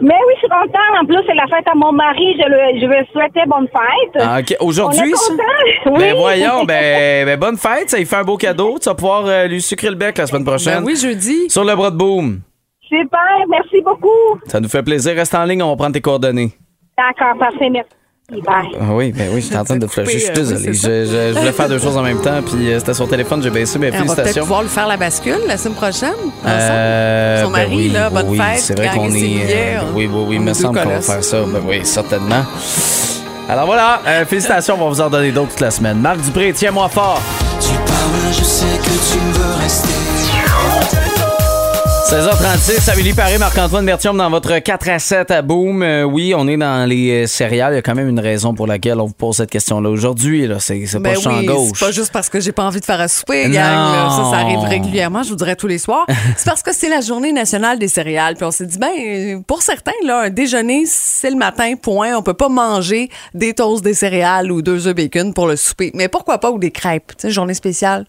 Mais 0.00 0.14
oui, 0.26 0.34
je 0.34 0.38
suis 0.40 0.48
contente. 0.48 1.00
En 1.00 1.06
plus, 1.06 1.18
c'est 1.26 1.34
la 1.34 1.46
fête 1.46 1.66
à 1.68 1.74
mon 1.74 1.92
mari. 1.92 2.34
Je, 2.36 2.48
le, 2.48 2.80
je 2.80 2.86
vais 2.86 3.06
souhaiter 3.12 3.40
bonne 3.46 3.68
fête. 3.68 4.22
Ah, 4.22 4.38
Aujourd'hui, 4.60 5.12
est 5.12 5.14
ça? 5.16 5.32
content. 5.32 5.98
Ben 5.98 6.12
Oui. 6.12 6.18
voyons, 6.18 6.64
ben, 6.64 7.24
ben 7.26 7.38
bonne 7.38 7.56
fête, 7.56 7.90
ça 7.90 7.96
lui 7.98 8.04
fait 8.06 8.16
un 8.16 8.24
beau 8.24 8.36
cadeau. 8.36 8.76
Tu 8.80 8.88
vas 8.88 8.94
pouvoir 8.94 9.24
euh, 9.26 9.46
lui 9.46 9.62
sucrer 9.62 9.88
le 9.88 9.94
bec 9.96 10.18
la 10.18 10.26
semaine 10.26 10.44
prochaine. 10.44 10.80
Ben 10.80 10.84
oui, 10.84 10.96
jeudi. 10.96 11.48
Sur 11.48 11.64
le 11.64 11.74
bras 11.76 11.90
de 11.90 11.96
boom. 11.96 12.40
Super, 12.82 13.20
merci 13.48 13.80
beaucoup. 13.82 14.38
Ça 14.46 14.58
nous 14.60 14.68
fait 14.68 14.82
plaisir. 14.82 15.14
Reste 15.14 15.34
en 15.34 15.44
ligne, 15.44 15.62
on 15.62 15.70
va 15.70 15.76
prendre 15.76 15.92
tes 15.94 16.00
coordonnées. 16.00 16.50
D'accord, 16.98 17.38
parfait, 17.38 17.70
merci. 17.70 17.90
Ah 18.48 18.62
oui, 18.92 19.12
ben 19.12 19.28
oui, 19.34 19.42
j'étais 19.42 19.56
en 19.58 19.64
train 19.64 19.76
de 19.76 19.86
flasher. 19.88 20.12
Je 20.14 20.18
suis 20.18 20.28
euh, 20.28 20.32
oui, 20.34 20.40
désolé. 20.42 20.72
je, 20.72 20.80
je- 21.04 21.32
je 21.34 21.38
voulais 21.38 21.52
faire 21.52 21.68
deux 21.68 21.78
choses 21.78 21.96
en 21.96 22.02
même 22.02 22.20
temps, 22.22 22.40
puis 22.42 22.72
euh, 22.72 22.78
c'était 22.78 22.94
sur 22.94 23.06
téléphone, 23.06 23.42
j'ai 23.42 23.50
baissé, 23.50 23.78
mais 23.78 23.88
On 23.88 23.90
va 23.90 23.96
peut-être 23.98 24.08
félicitations. 24.14 24.42
pouvoir 24.42 24.62
lui 24.62 24.70
faire 24.70 24.86
la 24.86 24.96
bascule 24.96 25.40
la 25.46 25.58
semaine 25.58 25.74
prochaine. 25.76 26.08
ensemble. 26.42 26.42
Euh, 26.46 27.42
Son 27.44 27.50
ben 27.50 27.58
mari, 27.58 27.76
oui, 27.76 27.88
là, 27.90 28.08
bonne 28.08 28.26
oui, 28.30 28.38
fête, 28.38 28.60
C'est 28.60 28.76
vrai 28.78 28.88
qu'on 28.94 29.08
est. 29.08 29.12
billets, 29.12 29.76
euh, 29.76 29.80
oui, 29.94 30.08
oui, 30.10 30.24
oui, 30.28 30.36
il 30.36 30.40
me 30.40 30.54
semble 30.54 30.80
qu'on 30.80 30.88
va 30.88 31.00
faire 31.02 31.22
ça. 31.22 31.40
Ben 31.42 31.60
oui, 31.66 31.80
certainement. 31.84 32.44
Alors 33.48 33.66
voilà, 33.66 34.00
euh, 34.06 34.24
félicitations, 34.24 34.76
on 34.80 34.84
va 34.84 34.88
vous 34.88 35.00
en 35.02 35.10
donner 35.10 35.30
d'autres 35.30 35.50
toute 35.50 35.60
la 35.60 35.70
semaine. 35.70 35.98
Marc 35.98 36.18
Dupré, 36.22 36.52
tiens-moi 36.54 36.88
fort. 36.88 37.20
Tu 37.60 37.68
parles, 37.74 38.32
je 38.32 38.42
sais 38.42 38.64
que 38.78 39.12
tu 39.12 39.18
veux 39.38 39.54
rester. 39.60 41.03
16h36, 42.04 42.90
Amélie 42.90 43.14
Paré, 43.14 43.38
Marc-Antoine 43.38 43.86
Bertium 43.86 44.16
dans 44.18 44.28
votre 44.28 44.58
4 44.58 44.88
à 44.90 44.98
7 44.98 45.30
à 45.30 45.40
Boom. 45.40 45.82
Euh, 45.82 46.02
oui, 46.02 46.34
on 46.36 46.46
est 46.48 46.56
dans 46.58 46.86
les 46.86 47.24
euh, 47.24 47.26
céréales. 47.26 47.72
Il 47.72 47.76
y 47.76 47.78
a 47.78 47.82
quand 47.82 47.94
même 47.94 48.10
une 48.10 48.20
raison 48.20 48.52
pour 48.52 48.66
laquelle 48.66 49.00
on 49.00 49.06
vous 49.06 49.14
pose 49.14 49.36
cette 49.38 49.48
question-là 49.50 49.88
aujourd'hui. 49.88 50.46
Là. 50.46 50.58
C'est, 50.60 50.84
c'est 50.84 50.98
Ben 50.98 51.14
pas 51.14 51.20
champ 51.20 51.38
oui, 51.38 51.46
gauche. 51.46 51.70
c'est 51.74 51.86
pas 51.86 51.92
juste 51.92 52.12
parce 52.12 52.28
que 52.28 52.40
j'ai 52.40 52.52
pas 52.52 52.64
envie 52.64 52.80
de 52.80 52.84
faire 52.84 53.00
à 53.00 53.08
souper, 53.08 53.48
Non. 53.48 53.54
gang. 53.54 53.62
là. 53.92 54.08
Ça, 54.10 54.30
ça 54.30 54.36
arrive 54.36 54.58
régulièrement, 54.60 55.22
je 55.22 55.30
vous 55.30 55.36
dirais 55.36 55.56
tous 55.56 55.66
les 55.66 55.78
soirs. 55.78 56.04
c'est 56.36 56.44
parce 56.46 56.62
que 56.62 56.74
c'est 56.74 56.90
la 56.90 57.00
journée 57.00 57.32
nationale 57.32 57.78
des 57.78 57.88
céréales. 57.88 58.34
Puis 58.36 58.44
on 58.44 58.50
s'est 58.50 58.66
dit, 58.66 58.78
ben, 58.78 59.42
pour 59.46 59.62
certains, 59.62 59.92
là, 60.04 60.24
un 60.24 60.30
déjeuner, 60.30 60.84
c'est 60.86 61.30
le 61.30 61.36
matin, 61.36 61.72
point. 61.80 62.14
On 62.14 62.22
peut 62.22 62.34
pas 62.34 62.50
manger 62.50 63.08
des 63.32 63.54
toasts, 63.54 63.82
des 63.82 63.94
céréales 63.94 64.52
ou 64.52 64.60
deux 64.60 64.86
œufs 64.88 64.94
bacon 64.94 65.32
pour 65.32 65.46
le 65.46 65.56
souper. 65.56 65.90
Mais 65.94 66.08
pourquoi 66.08 66.36
pas 66.38 66.50
ou 66.50 66.58
des 66.58 66.70
crêpes? 66.70 67.12
Tu 67.16 67.28
sais, 67.28 67.30
journée 67.30 67.54
spéciale. 67.54 68.04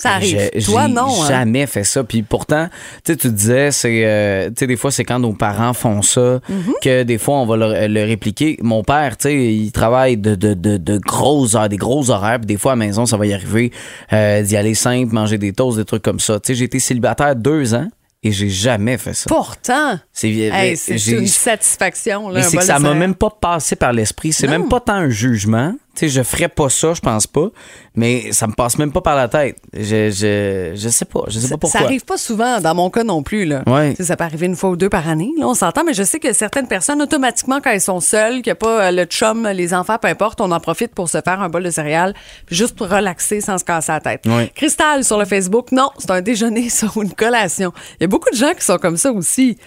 Ça 0.00 0.12
arrive. 0.12 0.38
J'ai- 0.54 0.62
Toi, 0.62 0.84
j'ai 0.86 0.92
non. 0.92 1.08
hein? 1.24 1.26
jamais 1.28 1.66
fait 1.66 1.82
ça. 1.82 2.04
Puis 2.04 2.22
pourtant, 2.22 2.68
tu 3.04 3.16
tu 3.16 3.30
disais, 3.32 3.72
c'est, 3.72 4.02
euh, 4.04 4.46
tu 4.48 4.54
sais, 4.60 4.66
des 4.68 4.76
fois, 4.76 4.92
c'est 4.92 5.04
quand 5.04 5.18
nos 5.18 5.32
parents 5.32 5.72
font 5.72 6.02
ça 6.02 6.38
Mhm. 6.48 6.72
que 6.80 7.02
des 7.02 7.18
fois, 7.18 7.38
on 7.38 7.46
va 7.46 7.56
le, 7.56 7.88
le 7.88 8.04
répliquer. 8.04 8.58
Mon 8.62 8.84
père, 8.84 9.16
tu 9.16 9.24
sais, 9.28 9.34
il 9.54 9.72
travaille 9.72 10.16
de, 10.16 10.36
de, 10.36 10.54
de, 10.54 10.76
de 10.76 10.98
grosses 10.98 11.56
heures, 11.56 11.68
des 11.68 11.76
gros 11.78 12.10
horaires. 12.10 12.38
Puis 12.38 12.46
des 12.46 12.56
fois, 12.58 12.72
à 12.72 12.74
la 12.76 12.86
maison, 12.86 13.06
ça 13.06 13.16
va 13.16 13.26
y 13.26 13.32
arriver 13.34 13.72
euh, 14.12 14.40
d'y 14.42 14.56
aller 14.56 14.74
simple, 14.74 15.12
manger 15.12 15.36
des 15.36 15.52
toasts, 15.52 15.78
des 15.78 15.84
trucs 15.84 16.02
comme 16.04 16.20
ça. 16.20 16.38
Tu 16.38 16.48
sais, 16.48 16.54
j'ai 16.54 16.66
été 16.66 16.78
célibataire 16.78 17.34
deux 17.34 17.74
ans 17.74 17.88
et 18.22 18.30
j'ai 18.30 18.50
jamais 18.50 18.98
fait 18.98 19.14
ça. 19.14 19.24
Pourtant, 19.26 19.98
C'est, 20.12 20.30
hey, 20.30 20.76
c'est 20.76 20.96
j'ai- 20.98 21.18
une 21.18 21.26
satisfaction. 21.26 22.28
Là, 22.28 22.38
mais 22.40 22.46
un 22.46 22.48
c'est 22.48 22.56
que 22.58 22.64
ça 22.64 22.78
m'a 22.78 22.94
même 22.94 23.14
pas 23.16 23.30
passé 23.40 23.74
par 23.74 23.92
l'esprit. 23.92 24.32
C'est 24.32 24.46
même 24.46 24.68
pas 24.68 24.78
tant 24.78 24.94
un 24.94 25.08
jugement. 25.10 25.74
Sais, 25.98 26.08
je 26.08 26.22
ferais 26.22 26.48
pas 26.48 26.68
ça, 26.68 26.94
je 26.94 27.00
pense 27.00 27.26
pas. 27.26 27.48
Mais 27.96 28.30
ça 28.30 28.46
me 28.46 28.52
passe 28.52 28.78
même 28.78 28.92
pas 28.92 29.00
par 29.00 29.16
la 29.16 29.26
tête. 29.26 29.56
Je, 29.72 30.10
je, 30.10 30.72
je 30.76 30.88
sais 30.88 31.04
pas. 31.04 31.24
Je 31.26 31.40
sais 31.40 31.48
pas 31.48 31.56
pourquoi. 31.56 31.80
Ça 31.80 31.86
arrive 31.86 32.04
pas 32.04 32.16
souvent, 32.16 32.60
dans 32.60 32.72
mon 32.72 32.88
cas 32.88 33.02
non 33.02 33.24
plus. 33.24 33.44
Là. 33.44 33.64
Ouais. 33.66 33.96
Ça 33.98 34.16
peut 34.16 34.22
arriver 34.22 34.46
une 34.46 34.54
fois 34.54 34.70
ou 34.70 34.76
deux 34.76 34.88
par 34.88 35.08
année, 35.08 35.32
là, 35.36 35.48
on 35.48 35.54
s'entend, 35.54 35.82
mais 35.82 35.94
je 35.94 36.04
sais 36.04 36.20
que 36.20 36.32
certaines 36.32 36.68
personnes, 36.68 37.02
automatiquement, 37.02 37.60
quand 37.60 37.70
elles 37.70 37.80
sont 37.80 37.98
seules, 37.98 38.34
qu'il 38.34 38.44
n'y 38.46 38.52
a 38.52 38.54
pas 38.54 38.86
euh, 38.86 38.90
le 38.92 39.06
chum, 39.06 39.48
les 39.48 39.74
enfants, 39.74 39.98
peu 40.00 40.06
importe, 40.06 40.40
on 40.40 40.52
en 40.52 40.60
profite 40.60 40.94
pour 40.94 41.08
se 41.08 41.20
faire 41.20 41.40
un 41.40 41.48
bol 41.48 41.64
de 41.64 41.70
céréales, 41.70 42.14
juste 42.48 42.76
pour 42.76 42.88
relaxer 42.88 43.40
sans 43.40 43.58
se 43.58 43.64
casser 43.64 43.90
la 43.90 44.00
tête. 44.00 44.24
Ouais. 44.26 44.52
Cristal 44.54 45.02
sur 45.02 45.18
le 45.18 45.24
Facebook, 45.24 45.72
non, 45.72 45.90
c'est 45.98 46.12
un 46.12 46.20
déjeuner, 46.20 46.68
ça, 46.68 46.86
ou 46.94 47.02
une 47.02 47.12
collation. 47.12 47.72
Il 47.98 48.02
y 48.02 48.04
a 48.04 48.08
beaucoup 48.08 48.30
de 48.30 48.36
gens 48.36 48.52
qui 48.56 48.64
sont 48.64 48.78
comme 48.78 48.96
ça 48.96 49.10
aussi. 49.10 49.58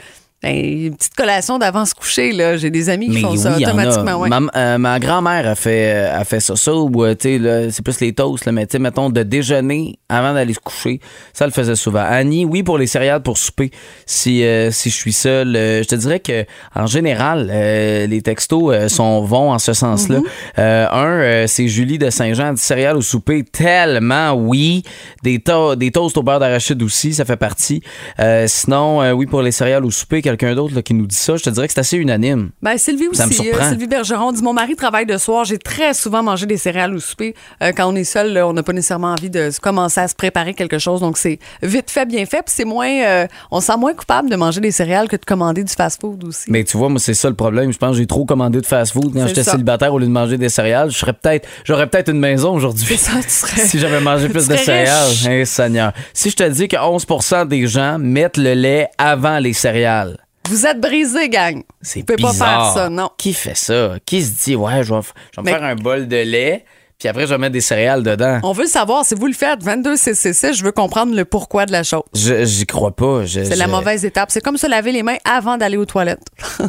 Ben, 0.44 0.56
une 0.88 0.96
petite 0.96 1.14
collation 1.16 1.60
d'avant 1.60 1.86
se 1.86 1.94
coucher, 1.94 2.32
là. 2.32 2.58
J'ai 2.58 2.72
des 2.72 2.90
amis 2.90 3.10
qui 3.10 3.16
Mais 3.16 3.22
font 3.22 3.32
oui, 3.32 3.38
ça 3.38 3.56
automatiquement. 3.56 4.16
ouais. 4.20 4.30
Ma, 4.30 4.40
euh, 4.56 4.78
ma 4.80 5.00
grand-mère 5.00 5.48
a 5.48 5.54
fait, 5.54 5.94
euh, 5.94 6.20
a 6.20 6.24
fait 6.24 6.40
ça. 6.40 6.56
Ça, 6.56 6.74
ou, 6.74 7.04
euh, 7.06 7.14
tu 7.14 7.30
sais, 7.34 7.38
là, 7.38 7.70
c'est 7.70 7.84
plus 7.84 8.00
les 8.00 8.12
toasts, 8.14 8.46
là, 8.46 8.52
mais 8.52 8.66
tu 8.66 8.72
sais, 8.72 8.80
mettons, 8.80 9.12
de 9.12 9.22
déjeuner 9.22 10.00
avant 10.10 10.34
d'aller 10.34 10.56
se 10.56 10.60
coucher. 10.60 11.00
Ça, 11.32 11.46
le 11.46 11.52
faisait 11.52 11.76
souvent. 11.76 12.04
Annie, 12.04 12.46
oui, 12.46 12.64
pour 12.64 12.80
les 12.80 12.88
céréales 12.88 13.22
pour 13.22 13.38
souper, 13.38 13.70
si, 14.08 14.44
euh, 14.44 14.72
si 14.72 14.90
je 14.90 14.96
suis 14.96 15.14
seul. 15.14 15.56
Euh, 15.56 15.84
je 15.84 15.88
te 15.88 15.96
dirais 15.96 16.20
que, 16.20 16.44
en 16.74 16.88
général, 16.88 17.50
euh, 17.54 18.08
les 18.08 18.24
textos 18.24 18.88
sont, 18.92 19.22
vont 19.22 19.52
en 19.52 19.60
ce 19.60 19.74
sens-là. 19.74 20.18
Mm-hmm. 20.20 20.60
Euh, 20.60 20.88
un, 20.92 21.06
euh, 21.22 21.46
c'est 21.48 21.68
Julie 21.68 22.00
de 22.00 22.10
Saint-Jean, 22.10 22.54
dit 22.54 22.62
céréales 22.62 22.98
au 22.98 23.02
souper. 23.02 23.44
Tellement, 23.44 24.32
oui. 24.34 24.82
Des, 25.22 25.38
to- 25.38 25.76
des 25.76 25.92
toasts 25.92 26.18
au 26.18 26.24
beurre 26.24 26.40
d'arachide 26.40 26.82
aussi, 26.82 27.14
ça 27.14 27.26
fait 27.26 27.38
partie. 27.38 27.84
Euh, 28.20 28.46
sinon, 28.48 29.04
euh, 29.04 29.12
oui, 29.12 29.28
pour 29.28 29.44
les 29.44 29.52
céréales 29.52 29.86
au 29.86 29.92
souper, 29.92 30.22
quelqu'un 30.32 30.56
d'autre 30.56 30.82
qui 30.82 30.94
nous 30.94 31.08
dit 31.08 31.16
ça, 31.16 31.36
je 31.36 31.44
te 31.44 31.50
dirais 31.50 31.68
que 31.68 31.74
c'est 31.74 31.80
assez 31.80 31.98
unanime. 31.98 32.50
Ben, 32.62 32.78
Sylvie 32.78 33.08
aussi. 33.08 33.22
Me 33.22 33.56
euh, 33.56 33.70
Sylvie 33.70 33.88
Bergeron 33.88 34.32
dit 34.32 34.42
Mon 34.42 34.54
mari 34.54 34.76
travaille 34.76 35.06
de 35.06 35.18
soir. 35.18 35.46
J'ai 35.46 35.58
très 35.58 35.94
souvent 35.94 36.24
mangé 36.24 36.46
des 36.46 36.58
céréales 36.58 36.94
au 36.94 37.00
souper. 37.00 37.36
Euh, 37.62 37.72
quand 37.76 37.92
on 37.92 37.96
est 37.96 38.04
seul, 38.04 38.34
là, 38.34 38.48
on 38.48 38.54
n'a 38.54 38.64
pas 38.64 38.74
nécessairement 38.74 39.14
envie 39.14 39.30
de 39.30 39.50
commencer 39.62 40.00
à 40.02 40.08
se 40.08 40.16
préparer 40.16 40.54
quelque 40.54 40.80
chose. 40.80 41.00
Donc, 41.02 41.18
c'est 41.18 41.40
vite 41.62 41.90
fait, 41.90 42.06
bien 42.06 42.26
fait. 42.26 42.44
Puis 42.44 42.54
c'est 42.56 42.66
moins. 42.66 42.90
euh, 43.04 43.28
on 43.52 43.60
se 43.60 43.68
sent 43.68 43.78
moins 43.78 43.94
coupable 43.94 44.30
de 44.30 44.36
manger 44.36 44.62
des 44.62 44.72
céréales 44.72 45.08
que 45.08 45.16
de 45.16 45.26
commander 45.26 45.64
du 45.64 45.74
fast-food 45.74 46.24
aussi. 46.24 46.50
Mais 46.50 46.64
tu 46.64 46.78
vois, 46.78 46.90
moi, 46.90 47.00
c'est 47.00 47.14
ça 47.14 47.30
le 47.30 47.36
problème. 47.36 47.72
Je 47.72 47.78
pense 47.78 47.92
que 47.92 47.98
j'ai 47.98 48.08
trop 48.08 48.26
commandé 48.26 48.62
de 48.62 48.66
fast-food 48.66 49.14
quand 49.14 49.28
j'étais 49.28 49.44
célibataire 49.44 49.94
au 49.94 50.00
lieu 50.00 50.08
de 50.08 50.12
manger 50.12 50.38
des 50.38 50.50
céréales. 50.50 50.92
Je 50.92 50.98
serais 50.98 51.14
peut-être, 51.14 51.48
j'aurais 51.64 51.88
peut-être 51.88 52.10
une 52.10 52.20
maison 52.20 52.54
aujourd'hui. 52.54 52.98
Si 52.98 53.80
j'avais 53.80 54.02
mangé 54.02 54.30
plus 54.30 54.48
de 54.48 54.56
céréales. 54.56 55.46
Seigneur. 55.46 55.94
Si 56.14 56.30
je 56.30 56.36
te 56.36 56.44
dis 56.44 56.68
que 56.68 56.78
11 56.78 57.06
des 57.48 57.68
gens 57.68 57.98
mettent 58.00 58.38
le 58.38 58.54
lait 58.54 58.90
avant 58.98 59.40
les 59.40 59.54
céréales. 59.54 60.18
Vous 60.50 60.66
êtes 60.66 60.80
brisés, 60.82 61.30
gang. 61.30 61.64
C'est 61.82 62.00
Vous 62.02 62.06
pouvez 62.06 62.22
pas 62.22 62.32
bizarre. 62.32 62.74
faire 62.74 62.84
ça, 62.84 62.90
non. 62.90 63.10
Qui 63.18 63.34
fait 63.34 63.56
ça? 63.56 63.94
Qui 64.06 64.24
se 64.24 64.44
dit, 64.44 64.56
ouais, 64.56 64.84
je 64.84 64.94
vais, 64.94 65.00
f- 65.00 65.12
je 65.32 65.42
vais 65.42 65.42
me 65.42 65.46
Mais- 65.46 65.52
faire 65.52 65.64
un 65.64 65.76
bol 65.76 66.08
de 66.08 66.18
lait, 66.18 66.66
Puis 67.00 67.08
après, 67.10 67.24
je 67.26 67.32
vais 67.34 67.38
mettre 67.40 67.54
des 67.54 67.62
céréales 67.62 68.04
dedans. 68.04 68.40
On 68.44 68.52
veut 68.54 68.68
savoir, 68.68 69.04
si 69.06 69.16
vous 69.16 69.26
le 69.26 69.34
faites, 69.34 69.64
22 69.64 69.96
CCC, 69.98 70.54
je 70.54 70.64
veux 70.64 70.72
comprendre 70.72 71.16
le 71.16 71.26
pourquoi 71.26 71.66
de 71.66 71.72
la 71.72 71.82
chose. 71.82 72.04
Je- 72.14 72.46
J'y 72.46 72.68
crois 72.68 72.96
pas. 72.96 73.26
Je- 73.26 73.44
C'est 73.44 73.56
la 73.56 73.66
je- 73.66 73.72
mauvaise 73.72 74.06
étape. 74.06 74.30
C'est 74.30 74.42
comme 74.42 74.58
se 74.58 74.68
laver 74.68 74.92
les 74.92 75.02
mains 75.02 75.18
avant 75.26 75.58
d'aller 75.58 75.78
aux 75.78 75.86
toilettes. 75.86 76.22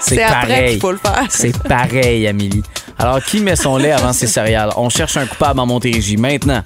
C'est 0.00 0.14
C'est 0.14 0.22
après 0.22 0.68
qu'il 0.70 0.80
faut 0.80 0.92
le 0.92 0.98
faire. 0.98 1.26
C'est 1.28 1.58
pareil, 1.64 2.26
Amélie. 2.28 2.62
Alors, 2.98 3.22
qui 3.22 3.40
met 3.40 3.56
son 3.56 3.76
lait 3.76 3.90
avant 3.92 4.12
ses 4.12 4.26
céréales? 4.28 4.70
On 4.76 4.88
cherche 4.88 5.16
un 5.16 5.26
coupable 5.26 5.58
en 5.60 5.66
Montérégie. 5.66 6.16
Maintenant. 6.16 6.62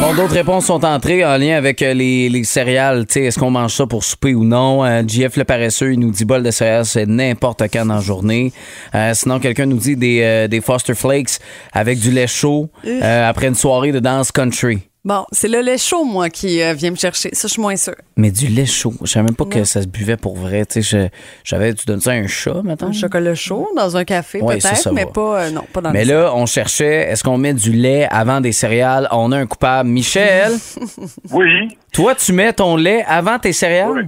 Bon, 0.00 0.14
d'autres 0.14 0.32
réponses 0.32 0.66
sont 0.66 0.82
entrées 0.84 1.24
en 1.26 1.36
lien 1.36 1.56
avec 1.56 1.82
euh, 1.82 1.92
les, 1.92 2.30
les 2.30 2.42
céréales. 2.44 3.06
Tu 3.06 3.14
sais, 3.14 3.24
est-ce 3.26 3.38
qu'on 3.38 3.50
mange 3.50 3.74
ça 3.74 3.86
pour 3.86 4.02
souper 4.02 4.34
ou 4.34 4.44
non? 4.44 4.82
Euh, 4.84 5.02
JF 5.06 5.36
le 5.36 5.44
paresseux, 5.44 5.92
il 5.92 6.00
nous 6.00 6.10
dit 6.10 6.24
bol 6.24 6.42
de 6.42 6.50
céréales, 6.50 6.86
c'est 6.86 7.06
n'importe 7.06 7.62
quand 7.70 7.84
dans 7.84 7.96
la 7.96 8.00
journée. 8.00 8.50
Euh, 8.94 9.12
sinon, 9.12 9.38
quelqu'un 9.40 9.66
nous 9.66 9.76
dit 9.76 9.96
des, 9.96 10.20
euh, 10.22 10.48
des 10.48 10.62
Foster 10.62 10.94
Flakes 10.94 11.38
avec 11.72 11.98
du 11.98 12.10
lait 12.10 12.26
chaud 12.26 12.70
euh, 12.86 13.28
après 13.28 13.48
une 13.48 13.54
soirée 13.54 13.92
de 13.92 14.00
danse 14.00 14.32
country. 14.32 14.89
Bon, 15.02 15.24
c'est 15.32 15.48
le 15.48 15.60
lait 15.62 15.78
chaud, 15.78 16.04
moi, 16.04 16.28
qui 16.28 16.60
euh, 16.62 16.74
vient 16.74 16.90
me 16.90 16.96
chercher. 16.96 17.30
Ça, 17.32 17.48
je 17.48 17.52
suis 17.54 17.62
moins 17.62 17.76
sûre. 17.76 17.94
Mais 18.18 18.30
du 18.30 18.48
lait 18.48 18.66
chaud. 18.66 18.92
Je 19.00 19.06
savais 19.06 19.24
même 19.24 19.34
pas 19.34 19.46
que 19.46 19.64
ça 19.64 19.80
se 19.80 19.88
buvait 19.88 20.18
pour 20.18 20.36
vrai. 20.36 20.66
Tu 20.66 20.82
sais, 20.82 21.10
j'avais, 21.42 21.72
tu 21.72 21.86
donnes 21.86 22.00
ça 22.00 22.10
à 22.10 22.14
un 22.16 22.26
chat, 22.26 22.60
maintenant? 22.62 22.88
Un 22.88 22.92
chocolat 22.92 23.34
chaud 23.34 23.66
dans 23.74 23.96
un 23.96 24.04
café, 24.04 24.42
Ouais, 24.42 24.58
peut-être, 24.58 24.76
ça 24.76 24.92
mais 24.92 25.04
va. 25.06 25.10
pas, 25.10 25.42
euh, 25.44 25.50
non, 25.50 25.62
pas 25.72 25.80
dans 25.80 25.90
Mais 25.92 26.04
le 26.04 26.12
là, 26.14 26.32
on 26.34 26.44
cherchait, 26.44 27.08
est-ce 27.10 27.24
qu'on 27.24 27.38
met 27.38 27.54
du 27.54 27.72
lait 27.72 28.06
avant 28.10 28.42
des 28.42 28.52
céréales? 28.52 29.08
On 29.10 29.32
a 29.32 29.38
un 29.38 29.46
coupable. 29.46 29.88
Michel, 29.88 30.52
Oui. 31.32 31.68
toi, 31.94 32.14
tu 32.14 32.34
mets 32.34 32.52
ton 32.52 32.76
lait 32.76 33.02
avant 33.08 33.38
tes 33.38 33.52
céréales? 33.54 33.90
Oui. 33.94 34.02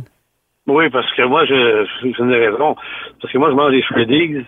Oui, 0.68 0.90
parce 0.90 1.10
que 1.16 1.22
moi, 1.26 1.44
je, 1.46 1.86
je 2.02 2.22
une 2.22 2.30
raison. 2.32 2.76
Parce 3.20 3.32
que 3.32 3.38
moi, 3.38 3.48
je 3.50 3.56
mange 3.56 3.72
des 3.72 3.82
Shreddies, 3.82 4.44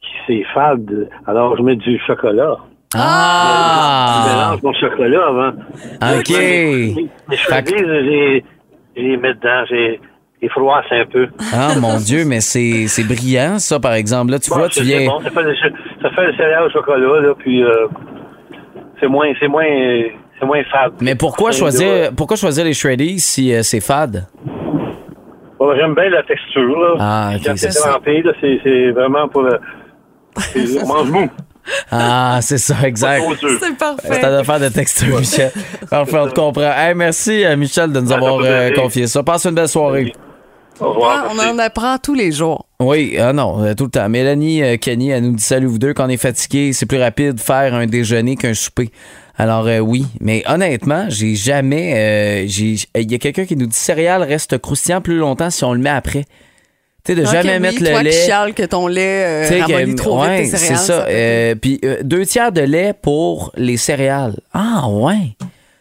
qui 0.00 0.08
c'est 0.28 0.44
fade. 0.54 1.10
Alors, 1.26 1.56
je 1.58 1.62
mets 1.62 1.76
du 1.76 1.98
chocolat. 2.06 2.56
Je 2.94 2.98
Ah! 3.00 4.24
mélange 4.26 4.62
mon 4.62 4.72
chocolat 4.72 5.26
avant. 5.26 5.48
OK. 6.18 6.28
Les 6.30 7.10
Shreddies, 7.36 7.74
je 7.76 7.84
les, 8.00 8.44
je 8.96 9.02
les 9.02 9.16
mets 9.18 9.34
dedans. 9.34 9.64
J'ai 9.68 10.00
les 10.40 10.48
froisses 10.48 10.86
un 10.90 11.04
peu. 11.04 11.26
Ah, 11.52 11.74
mon 11.78 11.98
Dieu, 11.98 12.24
mais 12.24 12.40
c'est 12.40 12.86
c'est 12.88 13.04
brillant, 13.04 13.58
ça, 13.58 13.78
par 13.78 13.92
exemple. 13.94 14.30
Là, 14.32 14.38
tu 14.38 14.50
Bon, 14.50 14.56
vois, 14.56 14.68
tu 14.68 14.78
c'est 14.78 14.84
viens. 14.84 15.06
bon, 15.06 15.20
ça 15.22 15.30
fait 15.30 15.42
le, 15.42 15.54
ça 16.02 16.10
fait 16.10 16.26
le 16.26 16.32
céréal 16.36 16.62
au 16.64 16.70
chocolat, 16.70 17.20
là, 17.20 17.34
puis 17.38 17.62
euh, 17.62 17.86
c'est 19.00 19.08
moins, 19.08 19.26
c'est 19.38 19.48
moins, 19.48 19.66
c'est 20.40 20.46
moins 20.46 20.62
fade. 20.72 20.92
Mais 21.00 21.14
pourquoi 21.14 21.52
choisir, 21.52 22.10
pourquoi 22.16 22.36
choisir 22.36 22.64
les 22.64 22.72
shreddies 22.74 23.18
si 23.18 23.52
euh, 23.52 23.62
c'est 23.62 23.80
fade? 23.80 24.26
bon, 25.58 25.74
J'aime 25.76 25.94
bien 25.94 26.08
la 26.08 26.22
texture, 26.22 26.62
là. 26.80 26.94
Ah, 27.00 27.30
ok, 27.34 27.42
Quand 27.44 27.52
c'est 27.56 27.70
c'est 27.72 27.78
ça. 27.80 27.90
trempé, 27.90 28.22
là, 28.22 28.32
c'est 28.40 28.60
c'est 28.64 28.90
vraiment 28.92 29.28
pour 29.28 29.42
le... 29.42 29.58
c'est- 30.38 30.78
On 30.82 30.86
mange 30.86 31.10
mou. 31.10 31.28
Ah, 31.90 32.38
c'est 32.42 32.58
ça, 32.58 32.74
exact. 32.84 33.22
C'est 33.40 33.48
C'est 33.66 33.76
parfait. 33.76 34.24
à 34.24 34.44
faire 34.44 34.60
de 34.60 34.68
texture, 34.68 35.18
Michel. 35.18 35.52
Parfait, 35.90 36.18
on 36.18 36.28
te 36.28 36.34
comprend. 36.34 36.72
Hey, 36.72 36.94
merci, 36.94 37.44
euh, 37.44 37.56
Michel, 37.56 37.92
de 37.92 38.00
nous 38.00 38.08
ça 38.08 38.16
avoir 38.16 38.40
euh, 38.42 38.70
confié 38.72 39.06
ça. 39.06 39.22
Passe 39.22 39.44
une 39.46 39.54
belle 39.54 39.68
soirée. 39.68 40.12
Au 40.80 40.90
revoir. 40.90 41.26
Ah, 41.28 41.32
on 41.34 41.54
en 41.54 41.58
apprend 41.58 41.98
tous 41.98 42.14
les 42.14 42.30
jours. 42.30 42.66
Oui, 42.80 43.16
ah 43.18 43.32
non, 43.32 43.64
euh, 43.64 43.74
tout 43.74 43.84
le 43.84 43.90
temps. 43.90 44.08
Mélanie, 44.08 44.62
euh, 44.62 44.76
Kenny, 44.76 45.10
elle 45.10 45.24
nous 45.24 45.32
dit 45.34 45.42
salut 45.42 45.66
vous 45.66 45.78
deux. 45.78 45.92
Quand 45.92 46.06
on 46.06 46.08
est 46.08 46.16
fatigué, 46.16 46.72
c'est 46.72 46.86
plus 46.86 47.00
rapide 47.00 47.34
de 47.34 47.40
faire 47.40 47.74
un 47.74 47.86
déjeuner 47.86 48.36
qu'un 48.36 48.54
souper. 48.54 48.90
Alors 49.36 49.66
euh, 49.66 49.78
oui, 49.80 50.06
mais 50.20 50.44
honnêtement, 50.46 51.06
j'ai 51.08 51.34
jamais. 51.34 51.94
euh, 51.96 52.44
j'ai- 52.48 52.76
Il 52.96 53.10
y 53.10 53.14
a 53.14 53.18
quelqu'un 53.18 53.44
qui 53.44 53.56
nous 53.56 53.66
dit 53.66 53.76
céréales 53.76 54.22
reste 54.22 54.58
croustillant 54.58 55.00
plus 55.00 55.16
longtemps 55.16 55.50
si 55.50 55.64
on 55.64 55.72
le 55.72 55.80
met 55.80 55.90
après. 55.90 56.24
Tu 57.04 57.14
sais, 57.14 57.20
de 57.20 57.24
Ok, 57.26 57.32
jamais 57.32 57.58
mettre 57.60 57.78
toi 57.78 57.90
le 57.90 57.98
qui 57.98 58.04
lait. 58.04 58.24
chiales 58.24 58.54
que 58.54 58.62
ton 58.64 58.86
lait 58.86 59.24
euh, 59.50 59.60
ramollit 59.62 59.94
trop 59.94 60.20
ouais, 60.22 60.42
vite 60.42 60.50
tes 60.50 60.56
c'est 60.58 60.64
céréales. 60.66 60.84
ça. 60.84 61.00
peut- 61.00 61.10
Euh, 61.10 61.54
Puis 61.54 61.80
euh, 61.84 61.96
deux 62.02 62.26
tiers 62.26 62.52
de 62.52 62.60
lait 62.60 62.92
pour 62.92 63.52
les 63.56 63.76
céréales. 63.76 64.34
Ah 64.52 64.88
ouais. 64.88 65.16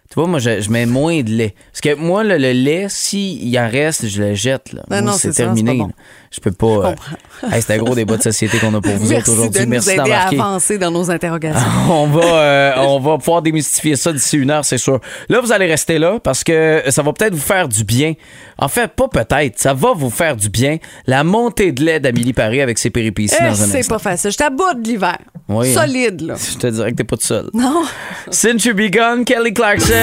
Tu 0.09 0.15
vois, 0.15 0.27
moi, 0.27 0.39
je, 0.39 0.61
je 0.61 0.69
mets 0.71 0.85
moins 0.85 1.21
de 1.21 1.29
lait. 1.31 1.53
Parce 1.71 1.81
que 1.81 1.95
moi, 1.95 2.23
le, 2.23 2.37
le 2.37 2.51
lait, 2.53 2.85
s'il 2.89 3.57
en 3.59 3.69
reste, 3.69 4.07
je 4.07 4.21
le 4.23 4.33
jette. 4.35 4.71
Là. 4.73 4.83
Moi, 4.89 5.01
non, 5.01 5.11
c'est 5.13 5.33
ça, 5.33 5.43
terminé. 5.43 5.71
c'est 5.71 5.77
pas 5.77 5.83
bon. 5.83 5.91
Je 6.31 6.39
peux 6.41 6.51
pas. 6.51 6.67
euh, 6.67 6.95
hey, 7.51 7.61
c'est 7.61 7.73
un 7.73 7.77
gros 7.77 7.93
débat 7.95 8.15
de 8.17 8.21
société 8.23 8.57
qu'on 8.57 8.73
a 8.73 8.81
pour 8.81 8.91
vous 8.93 9.05
autres 9.11 9.13
Merci 9.13 9.31
de 9.31 9.35
aujourd'hui. 9.37 9.61
nous 9.63 9.69
Merci 9.69 9.91
aider 9.91 10.11
à 10.11 10.27
avancer 10.27 10.77
dans 10.77 10.91
nos 10.91 11.09
interrogations. 11.11 11.61
On 11.89 12.07
va, 12.07 12.23
euh, 12.25 12.73
on 12.77 12.99
va 12.99 13.17
pouvoir 13.17 13.41
démystifier 13.41 13.95
ça 13.95 14.11
d'ici 14.13 14.37
une 14.37 14.49
heure, 14.51 14.63
c'est 14.65 14.77
sûr. 14.77 14.99
Là, 15.29 15.39
vous 15.41 15.51
allez 15.51 15.65
rester 15.67 15.97
là 15.99 16.19
parce 16.21 16.43
que 16.43 16.83
ça 16.89 17.01
va 17.01 17.13
peut-être 17.13 17.33
vous 17.33 17.39
faire 17.39 17.67
du 17.67 17.83
bien. 17.83 18.13
En 18.57 18.67
fait, 18.67 18.87
pas 18.91 19.07
peut-être, 19.07 19.59
ça 19.59 19.73
va 19.73 19.93
vous 19.93 20.09
faire 20.09 20.35
du 20.35 20.49
bien. 20.49 20.77
La 21.05 21.23
montée 21.23 21.71
de 21.71 21.83
lait 21.83 21.99
d'Amélie 21.99 22.33
Paris 22.33 22.61
avec 22.61 22.77
ses 22.77 22.89
péripéties 22.89 23.35
Eh, 23.39 23.43
dans 23.43 23.61
un 23.61 23.65
c'est 23.65 23.87
pas 23.87 23.99
facile. 23.99 24.31
Je 24.31 24.37
t'aboute 24.37 24.81
de 24.81 24.87
l'hiver. 24.87 25.17
Oui, 25.49 25.69
hein. 25.69 25.81
Solide, 25.81 26.21
là. 26.21 26.35
Je 26.53 26.57
te 26.57 26.67
dirais 26.67 26.91
que 26.91 26.97
t'es 26.97 27.03
pas 27.03 27.15
tout 27.17 27.25
seul. 27.25 27.49
Non. 27.53 27.83
Since 28.31 28.65
You 28.65 28.73
Begun, 28.73 29.23
Kelly 29.23 29.53
Clarkson. 29.53 29.93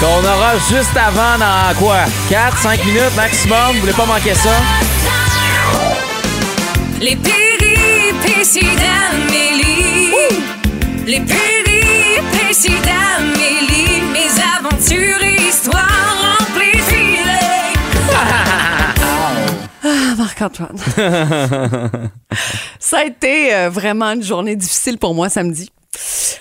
Qu'on 0.00 0.18
aura 0.18 0.58
juste 0.68 0.96
avant 0.96 1.38
dans 1.38 1.74
quoi? 1.78 1.98
4, 2.28 2.58
5 2.58 2.84
minutes 2.84 3.16
maximum. 3.16 3.72
Vous 3.74 3.80
voulez 3.80 3.92
pas 3.92 4.04
manquer 4.04 4.34
ça? 4.34 4.50
Les 7.00 7.16
péripéties 7.16 8.76
d'Amélie. 8.76 10.12
Les 11.06 11.20
péripéties 11.20 12.80
d'Amélie. 12.80 14.02
Mes 14.12 14.30
aventures 14.58 15.22
et 15.22 15.48
histoires 15.48 16.36
remplies. 16.38 16.66
Ah, 19.88 20.14
Marc-Antoine. 20.18 20.76
ça 22.80 22.98
a 22.98 23.04
été 23.04 23.54
euh, 23.54 23.70
vraiment 23.70 24.10
une 24.12 24.22
journée 24.22 24.56
difficile 24.56 24.98
pour 24.98 25.14
moi 25.14 25.28
samedi. 25.28 25.70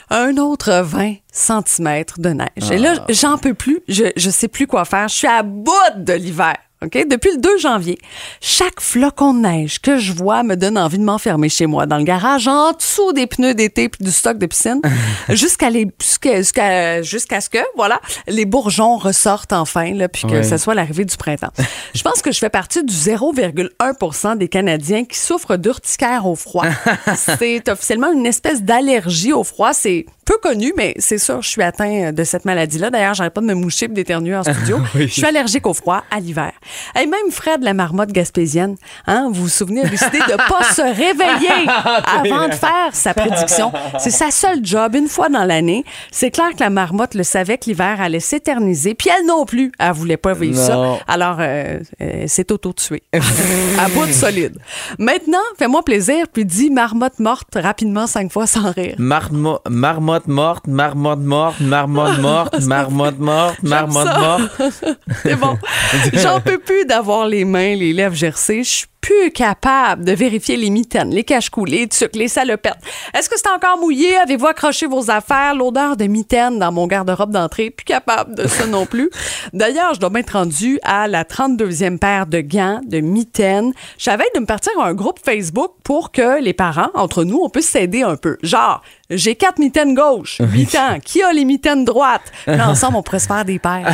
Un 0.09 0.37
autre 0.37 0.81
20 0.83 1.15
cm 1.31 2.03
de 2.17 2.29
neige. 2.29 2.71
Et 2.71 2.77
là, 2.77 2.93
j'en 3.09 3.37
peux 3.37 3.53
plus. 3.53 3.81
Je, 3.87 4.05
je 4.15 4.29
sais 4.29 4.47
plus 4.47 4.67
quoi 4.67 4.85
faire. 4.85 5.07
Je 5.07 5.15
suis 5.15 5.27
à 5.27 5.43
bout 5.43 5.71
de 5.95 6.13
l'hiver. 6.13 6.55
OK? 6.85 7.07
Depuis 7.07 7.31
le 7.31 7.37
2 7.37 7.57
janvier, 7.57 7.97
chaque 8.41 8.79
flocon 8.79 9.33
de 9.33 9.39
neige 9.39 9.79
que 9.81 9.97
je 9.97 10.13
vois 10.13 10.43
me 10.43 10.55
donne 10.55 10.77
envie 10.77 10.97
de 10.97 11.03
m'enfermer 11.03 11.49
chez 11.49 11.65
moi, 11.65 11.85
dans 11.85 11.97
le 11.97 12.03
garage, 12.03 12.47
en 12.47 12.71
dessous 12.73 13.13
des 13.13 13.27
pneus 13.27 13.53
d'été 13.53 13.89
puis 13.89 14.03
du 14.03 14.11
stock 14.11 14.37
de 14.37 14.45
piscine, 14.45 14.81
jusqu'à 15.29 15.69
ce 15.69 17.49
que, 17.49 17.59
voilà, 17.75 17.99
les 18.27 18.45
bourgeons 18.45 18.97
ressortent 18.97 19.53
enfin, 19.53 19.93
là, 19.93 20.07
puis 20.07 20.23
que 20.27 20.43
ce 20.43 20.57
soit 20.57 20.75
l'arrivée 20.75 21.05
du 21.05 21.17
printemps. 21.17 21.51
Je 21.93 22.01
pense 22.01 22.21
que 22.21 22.31
je 22.31 22.39
fais 22.39 22.49
partie 22.49 22.83
du 22.83 22.93
0,1% 22.93 24.37
des 24.37 24.47
Canadiens 24.47 25.05
qui 25.05 25.17
souffrent 25.17 25.57
d'urticaire 25.57 26.25
au 26.25 26.35
froid. 26.35 26.65
c'est 27.15 27.67
officiellement 27.69 28.11
une 28.11 28.25
espèce 28.25 28.61
d'allergie 28.61 29.33
au 29.33 29.43
froid. 29.43 29.73
C'est 29.73 30.05
peu 30.25 30.37
connu, 30.41 30.73
mais 30.75 30.93
c'est 30.97 31.17
sûr, 31.19 31.41
je 31.43 31.49
suis 31.49 31.61
atteint 31.61 32.11
de 32.11 32.23
cette 32.23 32.45
maladie-là. 32.45 32.89
D'ailleurs, 32.89 33.13
j'arrête 33.13 33.33
pas 33.33 33.41
de 33.41 33.45
me 33.45 33.53
moucher 33.53 33.85
et 33.85 33.89
d'éternuer 33.89 34.35
en 34.35 34.43
studio. 34.43 34.79
Je 34.95 35.05
suis 35.05 35.25
allergique 35.25 35.67
au 35.67 35.73
froid 35.73 36.03
à 36.09 36.19
l'hiver. 36.19 36.51
Et 36.99 37.05
même 37.05 37.29
Fred, 37.31 37.61
la 37.63 37.73
marmotte 37.73 38.11
gaspésienne, 38.11 38.75
hein, 39.07 39.29
vous 39.31 39.43
vous 39.43 39.49
souvenez, 39.49 39.81
a 39.81 39.87
décidé 39.87 40.17
de 40.19 40.35
pas 40.35 40.63
se 40.73 40.81
réveiller 40.81 41.67
avant 42.33 42.47
de 42.47 42.53
faire 42.55 42.89
sa 42.93 43.13
prédiction. 43.13 43.71
C'est 43.99 44.09
sa 44.09 44.31
seule 44.31 44.59
job, 44.63 44.95
une 44.95 45.07
fois 45.07 45.29
dans 45.29 45.43
l'année. 45.43 45.83
C'est 46.11 46.31
clair 46.31 46.49
que 46.57 46.59
la 46.63 46.69
marmotte 46.69 47.13
le 47.13 47.23
savait 47.23 47.57
que 47.57 47.65
l'hiver 47.65 48.01
allait 48.01 48.19
s'éterniser, 48.19 48.95
puis 48.95 49.09
elle 49.15 49.25
non 49.27 49.45
plus, 49.45 49.71
elle 49.79 49.91
voulait 49.91 50.17
pas 50.17 50.33
vivre 50.33 50.57
Non. 50.57 50.97
ça. 50.97 51.03
Alors, 51.07 51.37
euh, 51.39 51.79
euh, 52.01 52.23
c'est 52.27 52.51
auto-tué. 52.51 53.03
à 53.13 53.87
bout 53.89 54.05
de 54.07 54.11
solide. 54.11 54.57
Maintenant, 54.97 55.37
fais-moi 55.59 55.83
plaisir, 55.83 56.25
puis 56.31 56.45
dis 56.45 56.69
marmotte 56.71 57.19
morte 57.19 57.49
rapidement 57.55 58.07
cinq 58.07 58.31
fois 58.31 58.47
sans 58.47 58.71
rire. 58.71 58.95
Marmo- 58.97 59.59
marmotte 59.69 60.14
morte, 60.27 60.67
marmotte 60.67 61.19
morte, 61.19 61.59
marmotte 61.59 62.19
morte, 62.19 62.59
marmotte 62.61 63.19
morte, 63.19 63.57
marmotte 63.63 64.19
morte. 64.19 64.61
C'est 65.23 65.35
bon. 65.35 65.57
J'en 66.13 66.41
peux 66.41 66.57
plus 66.57 66.85
d'avoir 66.85 67.27
les 67.27 67.45
mains, 67.45 67.75
les 67.75 67.93
lèvres 67.93 68.15
gercées. 68.15 68.63
Je 68.63 68.69
suis 68.69 68.87
plus 69.05 69.29
capable 69.29 70.03
de 70.03 70.13
vérifier 70.13 70.57
les 70.57 70.71
mitaines, 70.71 71.11
les 71.11 71.23
cache-cou, 71.23 71.63
les 71.63 71.87
tucs, 71.87 72.15
les 72.15 72.27
salopettes. 72.27 72.79
Est-ce 73.13 73.29
que 73.29 73.37
c'est 73.37 73.49
encore 73.49 73.77
mouillé? 73.77 74.17
Avez-vous 74.17 74.47
accroché 74.47 74.87
vos 74.87 75.11
affaires? 75.11 75.53
L'odeur 75.53 75.95
de 75.95 76.05
mitaines 76.05 76.57
dans 76.57 76.71
mon 76.71 76.87
garde-robe 76.87 77.29
d'entrée, 77.29 77.69
plus 77.69 77.85
capable 77.85 78.33
de 78.33 78.47
ça 78.47 78.65
non 78.65 78.87
plus. 78.87 79.11
D'ailleurs, 79.53 79.93
je 79.93 79.99
dois 79.99 80.09
m'être 80.09 80.31
rendue 80.31 80.79
à 80.81 81.07
la 81.07 81.23
32e 81.23 81.99
paire 81.99 82.25
de 82.25 82.41
gants, 82.41 82.81
de 82.83 82.99
mitaines. 82.99 83.73
Je 83.99 84.05
savais 84.05 84.25
de 84.33 84.39
me 84.39 84.47
partir 84.47 84.71
à 84.79 84.87
un 84.87 84.95
groupe 84.95 85.19
Facebook 85.23 85.73
pour 85.83 86.11
que 86.11 86.41
les 86.41 86.53
parents, 86.53 86.89
entre 86.95 87.25
nous, 87.25 87.41
on 87.43 87.49
puisse 87.49 87.69
s'aider 87.69 88.01
un 88.01 88.15
peu. 88.15 88.37
Genre, 88.41 88.81
j'ai 89.11 89.35
quatre 89.35 89.59
mitaines 89.59 89.93
gauche, 89.93 90.41
huit 90.41 90.73
ans. 90.73 90.97
Qui 91.03 91.21
a 91.21 91.31
les 91.31 91.45
mitaines 91.45 91.85
droites? 91.85 92.31
Là, 92.47 92.69
ensemble, 92.69 92.97
on 92.97 93.03
pourrait 93.03 93.19
se 93.19 93.27
faire 93.27 93.45
des 93.45 93.59
paires 93.59 93.87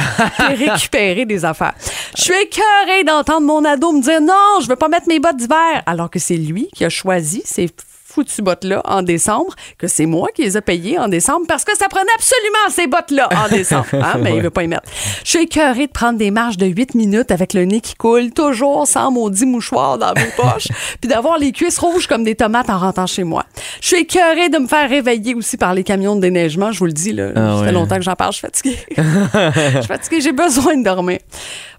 et 0.50 0.53
récupérer 0.70 1.25
des 1.25 1.44
affaires. 1.44 1.74
Je 2.15 2.22
suis 2.22 2.34
écœurée 2.34 3.03
d'entendre 3.03 3.46
mon 3.46 3.65
ado 3.65 3.91
me 3.91 4.01
dire 4.01 4.22
non, 4.22 4.62
je 4.62 4.70
veux 4.70 4.77
pas 4.77 4.88
mettre 4.88 5.00
mes 5.08 5.20
bottes 5.20 5.38
d'hiver, 5.38 5.84
alors 5.86 6.10
que 6.10 6.20
c'est 6.20 6.38
lui 6.38 6.70
qui 6.74 6.86
a 6.86 6.89
choisi 6.89 7.41
ses 7.46 7.70
foutues 8.12 8.41
bottes-là 8.41 8.81
en 8.86 9.01
décembre, 9.01 9.55
que 9.77 9.88
c'est 9.88 10.05
moi 10.05 10.27
qui 10.36 10.43
les 10.43 10.58
ai 10.58 10.62
payées 10.62 11.00
en 11.00 11.08
décembre 11.08 11.46
parce 11.48 11.63
que 11.63 11.75
ça 11.77 11.88
prenait 11.88 12.12
absolument 12.15 12.70
ces 12.70 12.88
bottes-là 12.88 13.29
en 13.31 13.50
décembre. 13.55 13.88
Hein, 13.93 14.17
mais 14.20 14.36
il 14.36 14.41
veut 14.41 14.50
pas 14.50 14.63
y 14.63 14.67
mettre. 14.67 14.84
Je 15.24 15.29
suis 15.29 15.39
écœurée 15.39 15.88
de 15.88 15.91
prendre 15.91 16.20
des 16.20 16.29
marches 16.29 16.58
de 16.58 16.65
8 16.65 16.96
minutes 16.96 17.31
avec 17.31 17.53
le 17.53 17.63
nez 17.65 17.81
qui 17.81 17.96
coule, 17.96 18.31
toujours 18.31 18.86
sans 18.86 19.12
maudit 19.12 19.46
mouchoir 19.46 19.98
dans 19.98 20.13
mes 20.13 20.29
poches, 20.36 20.67
puis 21.01 21.10
d'avoir 21.10 21.38
les 21.38 21.51
cuisses 21.51 21.79
rouges 21.79 22.08
comme 22.08 22.24
des 22.24 22.36
tomates 22.36 22.70
en 22.70 22.77
rentrant 22.77 23.08
chez 23.08 23.24
moi. 23.24 23.46
Je 23.79 23.88
suis 23.88 23.98
écœurée 23.98 24.50
de 24.50 24.58
me 24.58 24.67
faire 24.67 24.89
réveiller 24.89 25.34
aussi 25.34 25.58
par 25.58 25.74
les 25.74 25.84
camions 25.84 26.15
de 26.15 26.22
déneigement, 26.22 26.72
je 26.72 26.79
vous 26.79 26.86
le 26.86 26.93
dis, 26.93 27.13
là. 27.13 27.29
Ah 27.36 27.39
ça 27.39 27.60
fait 27.60 27.65
ouais. 27.67 27.72
longtemps 27.72 27.96
que 27.96 28.03
j'en 28.03 28.15
parle, 28.15 28.34
je 28.34 28.38
suis 28.38 28.48
fatiguée. 28.48 28.77
Je 28.98 29.77
suis 29.79 29.88
fatiguée, 29.88 30.22
j'ai 30.22 30.31
besoin 30.31 30.75
de 30.77 30.84
dormir. 30.84 31.20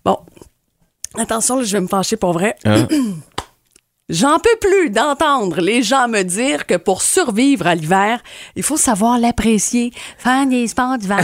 Bon. 0.05 0.19
Attention, 1.17 1.57
là, 1.57 1.65
je 1.65 1.73
vais 1.73 1.81
me 1.81 1.89
fâcher 1.89 2.17
pour 2.17 2.33
vrai. 2.33 2.57
Hein? 2.65 2.87
J'en 4.09 4.41
peux 4.41 4.57
plus 4.61 4.91
d'entendre 4.91 5.61
les 5.61 5.85
gens 5.85 6.09
me 6.09 6.23
dire 6.23 6.67
que 6.67 6.75
pour 6.75 7.03
survivre 7.03 7.69
à 7.69 7.77
l'hiver, 7.77 8.21
il 8.57 8.65
faut 8.65 8.77
savoir 8.77 9.17
l'apprécier, 9.17 9.93
faire 10.19 10.45
des 10.45 10.67
sports 10.67 10.99
d'hiver. 10.99 11.21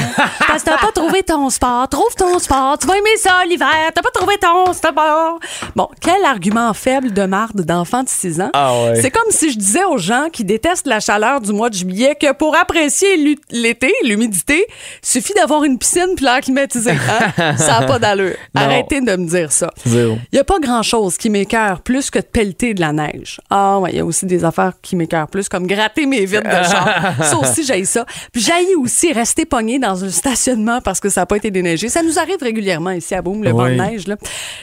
Parce 0.47 0.63
que 0.63 0.71
t'as 0.71 0.79
pas 0.79 0.93
trouvé 0.93 1.25
ton 1.25 1.51
sport, 1.51 1.89
trouve 1.89 2.15
ton 2.17 2.39
sport, 2.39 2.79
tu 2.79 2.87
vas 2.87 2.97
aimer 2.97 3.17
ça 3.17 3.45
l'hiver, 3.47 3.91
t'as 3.93 4.01
pas 4.01 4.13
trouvé 4.15 4.37
ton 4.39 4.73
sport. 4.73 5.41
Bon, 5.75 5.89
quel 6.01 6.25
argument 6.25 6.73
faible 6.73 7.13
de 7.13 7.25
marde 7.27 7.63
d'enfant 7.63 8.05
de 8.05 8.09
6 8.09 8.41
ans. 8.43 8.51
Ah 8.53 8.73
ouais. 8.85 9.03
C'est 9.03 9.11
comme 9.11 9.31
si 9.31 9.51
je 9.51 9.59
disais 9.59 9.85
aux 9.85 9.99
gens 9.99 10.29
qui 10.33 10.45
détestent 10.45 10.87
la 10.87 11.01
chaleur 11.01 11.41
du 11.41 11.53
mois 11.53 11.71
de 11.71 11.75
juillet 11.75 12.15
que 12.15 12.33
pour 12.33 12.57
apprécier 12.57 13.37
l'été, 13.51 13.93
l'humidité, 14.05 14.65
suffit 15.03 15.35
d'avoir 15.35 15.65
une 15.65 15.79
piscine 15.81 16.15
puis 16.15 16.25
l'air 16.25 16.41
climatisé. 16.41 16.93
hein? 16.93 17.57
ça 17.57 17.81
n'a 17.81 17.87
pas 17.87 17.99
d'allure. 17.99 18.37
Arrêtez 18.55 19.01
de 19.01 19.17
me 19.17 19.27
dire 19.29 19.51
ça. 19.51 19.69
Il 19.85 20.19
n'y 20.33 20.39
a 20.39 20.45
pas 20.45 20.61
grand-chose 20.61 21.17
qui 21.19 21.29
m'écœure 21.29 21.81
plus 21.81 22.09
que 22.11 22.21
de 22.21 22.25
pelleter 22.25 22.68
de 22.75 22.81
la 22.81 22.93
neige. 22.93 23.41
Ah 23.51 23.79
ouais, 23.79 23.91
il 23.93 23.97
y 23.97 24.01
a 24.01 24.05
aussi 24.05 24.27
des 24.27 24.45
affaires 24.45 24.73
qui 24.83 24.97
m'écœurent 24.97 25.29
plus, 25.29 25.49
comme 25.49 25.67
gratter 25.67 26.07
mes 26.07 26.25
vitres 26.25 26.43
de 26.49 26.65
char. 26.65 27.15
ça 27.23 27.39
aussi, 27.39 27.65
j'aille 27.65 27.87
ça. 27.87 28.05
Puis 28.33 28.43
j'aille 28.43 28.75
aussi 28.77 29.13
rester 29.13 29.45
pogné 29.45 29.79
dans 29.79 30.05
un 30.05 30.11
stationnement 30.11 30.81
parce 30.81 31.01
que 31.01 31.09
ça 31.09 31.23
n'a 31.23 31.27
pas 31.27 31.37
été 31.37 31.51
déneigé. 31.51 31.89
Ça 31.89 32.03
nous 32.03 32.19
arrive 32.19 32.39
régulièrement 32.41 32.91
ici 32.91 33.15
à 33.15 33.23
Boum, 33.23 33.43
le 33.45 33.51
vent 33.51 33.65
de 33.67 33.71
Oui. 33.71 33.77
neige. 33.79 34.07
Là, 34.07 34.17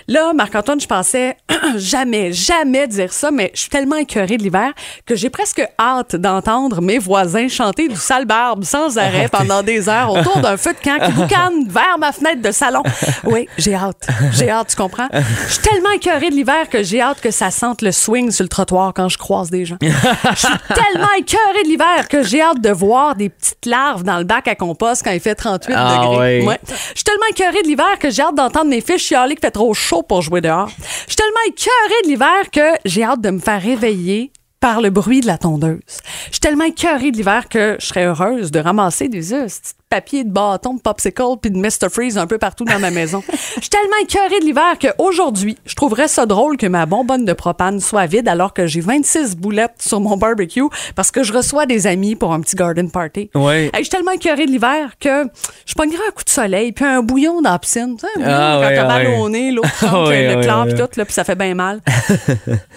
là 0.07 0.33
Marc-Antoine, 0.33 0.79
je 0.79 0.87
pensais 0.87 1.37
jamais, 1.77 2.31
jamais 2.33 2.87
dire 2.87 3.11
ça, 3.13 3.31
mais 3.31 3.51
je 3.53 3.61
suis 3.61 3.69
tellement 3.69 3.95
écœurée 3.97 4.37
de 4.37 4.43
l'hiver 4.43 4.71
que 5.05 5.15
j'ai 5.15 5.29
presque 5.29 5.65
hâte 5.79 6.15
d'entendre 6.15 6.81
mes 6.81 6.97
voisins 6.97 7.47
chanter 7.47 7.87
du 7.87 7.95
sale 7.95 8.25
barbe 8.25 8.63
sans 8.63 8.97
arrêt 8.97 9.27
pendant 9.31 9.63
des 9.63 9.89
heures 9.89 10.11
autour 10.11 10.39
d'un 10.39 10.57
feu 10.57 10.73
de 10.73 10.79
camp 10.83 11.05
qui 11.05 11.11
boucane 11.11 11.65
vers 11.67 11.97
ma 11.99 12.11
fenêtre 12.11 12.41
de 12.41 12.51
salon. 12.51 12.83
Oui, 13.23 13.47
j'ai 13.57 13.75
hâte. 13.75 14.07
J'ai 14.33 14.49
hâte, 14.49 14.69
tu 14.69 14.75
comprends? 14.75 15.07
Je 15.47 15.53
suis 15.53 15.61
tellement 15.61 15.91
écœurée 15.91 16.29
de 16.29 16.35
l'hiver 16.35 16.69
que 16.69 16.83
j'ai 16.83 17.01
hâte 17.01 17.21
que 17.21 17.31
ça 17.31 17.51
sente 17.51 17.81
le 17.81 17.91
swing 17.95 18.31
sur 18.31 18.43
le 18.43 18.49
trottoir 18.49 18.93
quand 18.93 19.09
je 19.09 19.17
croise 19.17 19.49
des 19.49 19.65
gens. 19.65 19.77
Je 19.81 20.35
suis 20.35 20.47
tellement 20.67 21.11
écœurée 21.17 21.63
de 21.63 21.67
l'hiver 21.69 22.07
que 22.09 22.23
j'ai 22.23 22.41
hâte 22.41 22.61
de 22.61 22.69
voir 22.69 23.15
des 23.15 23.29
petites 23.29 23.65
larves 23.65 24.03
dans 24.03 24.17
le 24.17 24.23
bac 24.23 24.47
à 24.47 24.55
compost 24.55 25.01
quand 25.03 25.11
il 25.11 25.19
fait 25.19 25.35
38 25.35 25.73
Ah 25.75 25.99
degrés. 26.03 26.39
oui. 26.41 26.45
Ouais. 26.47 26.59
Je 26.67 26.73
suis 26.95 27.03
tellement 27.03 27.25
écœurée 27.31 27.61
de 27.63 27.67
l'hiver 27.67 27.97
que 27.99 28.09
j'ai 28.09 28.21
hâte 28.21 28.35
d'entendre 28.35 28.65
mes 28.69 28.81
filles 28.81 28.99
chialer 28.99 29.35
qu'il 29.35 29.41
fait 29.45 29.51
trop 29.51 29.73
chaud 29.73 30.03
pour 30.03 30.21
jouer 30.21 30.41
dehors. 30.41 30.69
Je 30.69 31.13
suis 31.13 31.15
tellement 31.15 31.39
écœurée 31.47 32.01
de 32.03 32.09
l'hiver 32.09 32.51
que 32.51 32.77
j'ai 32.85 33.03
hâte 33.03 33.21
de 33.21 33.29
me 33.31 33.39
faire 33.39 33.61
réveiller 33.61 34.31
par 34.65 34.81
le 34.81 34.89
bruit 34.89 35.21
de 35.21 35.27
la 35.27 35.37
tondeuse. 35.37 35.77
Je 36.25 36.31
suis 36.31 36.39
tellement 36.39 36.63
écœurée 36.63 37.11
de 37.11 37.17
l'hiver 37.17 37.49
que 37.49 37.77
je 37.79 37.85
serais 37.85 38.05
heureuse 38.05 38.49
de 38.49 38.59
ramasser 38.59 39.09
des 39.09 39.31
œufs, 39.31 39.61
petits 39.61 39.73
papiers 39.91 40.23
de 40.23 40.31
bâton, 40.31 40.73
de 40.73 40.81
popsicle 40.81 41.21
puis 41.39 41.51
de 41.51 41.57
Mr. 41.59 41.91
Freeze 41.91 42.17
un 42.17 42.25
peu 42.25 42.39
partout 42.39 42.65
dans 42.65 42.79
ma 42.79 42.89
maison. 42.89 43.21
Je 43.57 43.61
suis 43.61 43.69
tellement 43.69 43.95
écœurée 44.01 44.39
de 44.39 44.45
l'hiver 44.45 44.73
qu'aujourd'hui, 44.81 45.55
je 45.67 45.75
trouverais 45.75 46.07
ça 46.07 46.25
drôle 46.25 46.57
que 46.57 46.65
ma 46.65 46.87
bonbonne 46.87 47.25
de 47.25 47.33
propane 47.33 47.79
soit 47.79 48.07
vide 48.07 48.27
alors 48.27 48.53
que 48.55 48.65
j'ai 48.65 48.81
26 48.81 49.35
boulettes 49.37 49.75
sur 49.79 49.99
mon 50.01 50.17
barbecue 50.17 50.63
parce 50.95 51.11
que 51.11 51.21
je 51.21 51.31
reçois 51.31 51.67
des 51.67 51.85
amis 51.85 52.15
pour 52.15 52.33
un 52.33 52.41
petit 52.41 52.55
garden 52.55 52.89
party. 52.89 53.29
Ouais. 53.35 53.65
Hey, 53.65 53.71
je 53.75 53.81
suis 53.83 53.89
tellement 53.89 54.11
écœurée 54.13 54.47
de 54.47 54.51
l'hiver 54.51 54.95
que 54.99 55.25
je 55.67 55.75
pognerais 55.75 56.07
un 56.07 56.11
coup 56.11 56.23
de 56.23 56.29
soleil 56.29 56.71
puis 56.71 56.85
un 56.85 57.03
bouillon 57.03 57.41
dans 57.43 57.51
la 57.51 57.59
piscine. 57.59 57.97
Tu 57.99 58.07
sais, 58.07 58.07
un 58.15 58.19
bouillon 58.19 58.35
Ah, 58.35 58.57
quand 58.61 58.67
ouais, 58.67 58.75
t'as 58.75 58.87
mal 58.87 59.07
ouais. 59.07 59.17
au 59.19 59.29
nez, 59.29 59.51
l'autre 59.51 59.69
trempe 59.85 60.07
Ouais, 60.07 60.27
le 60.27 60.35
ouais, 60.39 60.43
clan 60.43 60.65
ouais. 60.65 60.73
puis 60.73 60.81
tout, 60.83 60.89
là, 60.97 61.05
puis 61.05 61.13
ça 61.13 61.23
fait 61.23 61.35
bien 61.35 61.53
mal. 61.53 61.81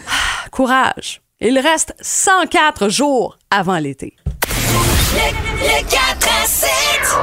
Ah, 0.06 0.48
Courage. 0.50 1.20
Il 1.40 1.56
reste 1.60 1.94
104 2.00 2.88
jours 2.88 3.38
avant 3.52 3.78
l'été. 3.78 4.16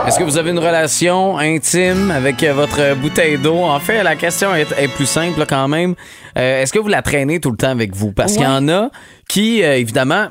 Est-ce 0.07 0.17
que 0.17 0.23
vous 0.23 0.37
avez 0.37 0.51
une 0.51 0.59
relation 0.59 1.37
intime 1.37 2.11
avec 2.11 2.41
euh, 2.41 2.53
votre 2.53 2.95
bouteille 2.95 3.37
d'eau? 3.37 3.57
En 3.57 3.81
fait, 3.81 4.03
la 4.03 4.15
question 4.15 4.55
est, 4.55 4.71
est 4.77 4.87
plus 4.87 5.05
simple 5.05 5.37
là, 5.39 5.45
quand 5.45 5.67
même. 5.67 5.95
Euh, 6.37 6.61
Est-ce 6.61 6.71
que 6.71 6.79
vous 6.79 6.87
la 6.87 7.01
traînez 7.01 7.41
tout 7.41 7.51
le 7.51 7.57
temps 7.57 7.71
avec 7.71 7.93
vous? 7.93 8.13
Parce 8.13 8.33
qu'il 8.33 8.43
y 8.43 8.47
en 8.47 8.69
a 8.69 8.89
qui, 9.27 9.61
euh, 9.63 9.77
évidemment, 9.77 10.27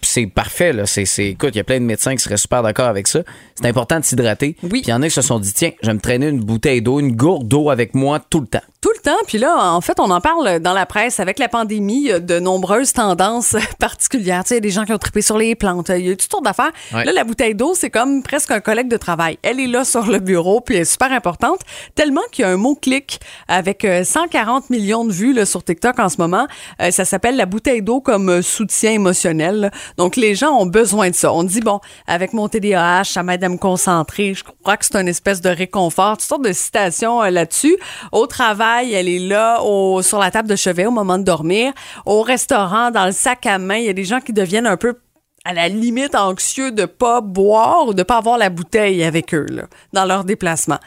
c'est 0.00 0.26
parfait. 0.26 0.72
Là, 0.72 0.84
écoute, 0.86 1.50
il 1.54 1.56
y 1.56 1.60
a 1.60 1.64
plein 1.64 1.80
de 1.80 1.84
médecins 1.84 2.14
qui 2.14 2.22
seraient 2.22 2.36
super 2.36 2.62
d'accord 2.62 2.86
avec 2.86 3.08
ça. 3.08 3.20
C'est 3.56 3.66
important 3.66 3.98
de 3.98 4.04
s'hydrater. 4.04 4.54
Oui. 4.62 4.68
Puis 4.68 4.80
il 4.82 4.90
y 4.90 4.92
en 4.92 5.02
a 5.02 5.08
qui 5.08 5.14
se 5.14 5.22
sont 5.22 5.40
dit, 5.40 5.52
tiens, 5.52 5.72
je 5.82 5.88
vais 5.88 5.94
me 5.94 6.00
traîner 6.00 6.28
une 6.28 6.40
bouteille 6.40 6.82
d'eau, 6.82 7.00
une 7.00 7.16
gourde 7.16 7.48
d'eau 7.48 7.70
avec 7.70 7.96
moi 7.96 8.20
tout 8.30 8.40
le 8.40 8.46
temps. 8.46 8.62
Tout 8.80 8.92
le 8.96 9.02
temps. 9.02 9.16
Puis 9.26 9.38
là, 9.38 9.56
en 9.72 9.80
fait, 9.80 9.98
on 9.98 10.08
en 10.10 10.20
parle 10.20 10.60
dans 10.60 10.72
la 10.72 10.86
presse. 10.86 11.18
Avec 11.18 11.40
la 11.40 11.48
pandémie, 11.48 11.96
il 11.96 12.06
y 12.06 12.12
a 12.12 12.20
de 12.20 12.38
nombreuses 12.38 12.92
tendances 12.92 13.56
particulières. 13.80 14.44
Tu 14.44 14.50
sais, 14.50 14.54
il 14.54 14.58
y 14.58 14.58
a 14.58 14.60
des 14.60 14.70
gens 14.70 14.84
qui 14.84 14.92
ont 14.92 14.98
trippé 14.98 15.20
sur 15.20 15.36
les 15.36 15.56
plantes. 15.56 15.88
Il 15.88 16.06
y 16.06 16.08
a 16.08 16.12
eu 16.12 16.16
toutes 16.16 16.30
sortes 16.30 16.44
d'affaires. 16.44 16.70
Ouais. 16.94 17.04
Là, 17.04 17.10
la 17.10 17.24
bouteille 17.24 17.56
d'eau, 17.56 17.74
c'est 17.74 17.90
comme 17.90 18.22
presque 18.22 18.52
un 18.52 18.60
collègue 18.60 18.86
de 18.86 18.96
travail. 18.96 19.36
Elle 19.42 19.58
est 19.58 19.66
là 19.66 19.84
sur 19.84 20.06
le 20.06 20.20
bureau, 20.20 20.60
puis 20.60 20.76
elle 20.76 20.82
est 20.82 20.84
super 20.84 21.10
importante. 21.10 21.58
Tellement 21.96 22.20
qu'il 22.30 22.42
y 22.42 22.44
a 22.46 22.50
un 22.52 22.56
mot-clic 22.56 23.18
avec 23.48 23.84
euh, 23.84 24.04
140 24.04 24.70
millions 24.70 25.04
de 25.04 25.12
vues 25.12 25.32
là, 25.32 25.44
sur 25.44 25.64
TikTok 25.64 25.98
en 25.98 26.08
ce 26.08 26.18
moment. 26.18 26.46
Euh, 26.80 26.92
ça 26.92 27.04
s'appelle 27.04 27.34
la 27.34 27.46
bouteille 27.46 27.82
d'eau 27.82 28.00
comme 28.00 28.28
euh, 28.28 28.42
soutien 28.42 28.92
émotionnel. 28.92 29.56
là. 29.58 29.70
Donc, 29.96 30.14
les 30.14 30.36
gens 30.36 30.52
ont 30.52 30.66
besoin 30.66 31.10
de 31.10 31.16
ça. 31.16 31.32
On 31.32 31.42
dit, 31.42 31.62
bon, 31.62 31.80
avec 32.06 32.32
mon 32.32 32.48
TDAH, 32.48 33.04
ça 33.04 33.24
m'aide 33.24 33.42
à 33.42 33.48
me 33.48 33.56
concentrer. 33.56 34.34
Je 34.34 34.44
crois 34.44 34.76
que 34.76 34.84
c'est 34.84 34.94
une 34.94 35.08
espèce 35.08 35.40
de 35.40 35.48
réconfort. 35.48 36.18
Toutes 36.18 36.28
sortes 36.28 36.44
de 36.44 36.52
citations 36.52 37.20
euh, 37.24 37.30
là-dessus. 37.30 37.76
Au 38.12 38.28
travail, 38.28 38.67
elle 38.84 39.08
est 39.08 39.18
là 39.18 39.60
sur 40.02 40.18
la 40.18 40.30
table 40.30 40.48
de 40.48 40.56
chevet 40.56 40.86
au 40.86 40.90
moment 40.90 41.18
de 41.18 41.24
dormir. 41.24 41.72
Au 42.06 42.22
restaurant, 42.22 42.90
dans 42.90 43.06
le 43.06 43.12
sac 43.12 43.46
à 43.46 43.58
main, 43.58 43.76
il 43.76 43.84
y 43.84 43.88
a 43.88 43.92
des 43.92 44.04
gens 44.04 44.20
qui 44.20 44.32
deviennent 44.32 44.66
un 44.66 44.76
peu 44.76 44.96
à 45.44 45.54
la 45.54 45.68
limite 45.68 46.14
anxieux 46.14 46.72
de 46.72 46.84
pas 46.84 47.20
boire 47.20 47.86
ou 47.86 47.94
de 47.94 48.02
pas 48.02 48.18
avoir 48.18 48.38
la 48.38 48.50
bouteille 48.50 49.02
avec 49.02 49.34
eux 49.34 49.46
dans 49.92 50.04
leur 50.04 50.24
déplacement. 50.24 50.78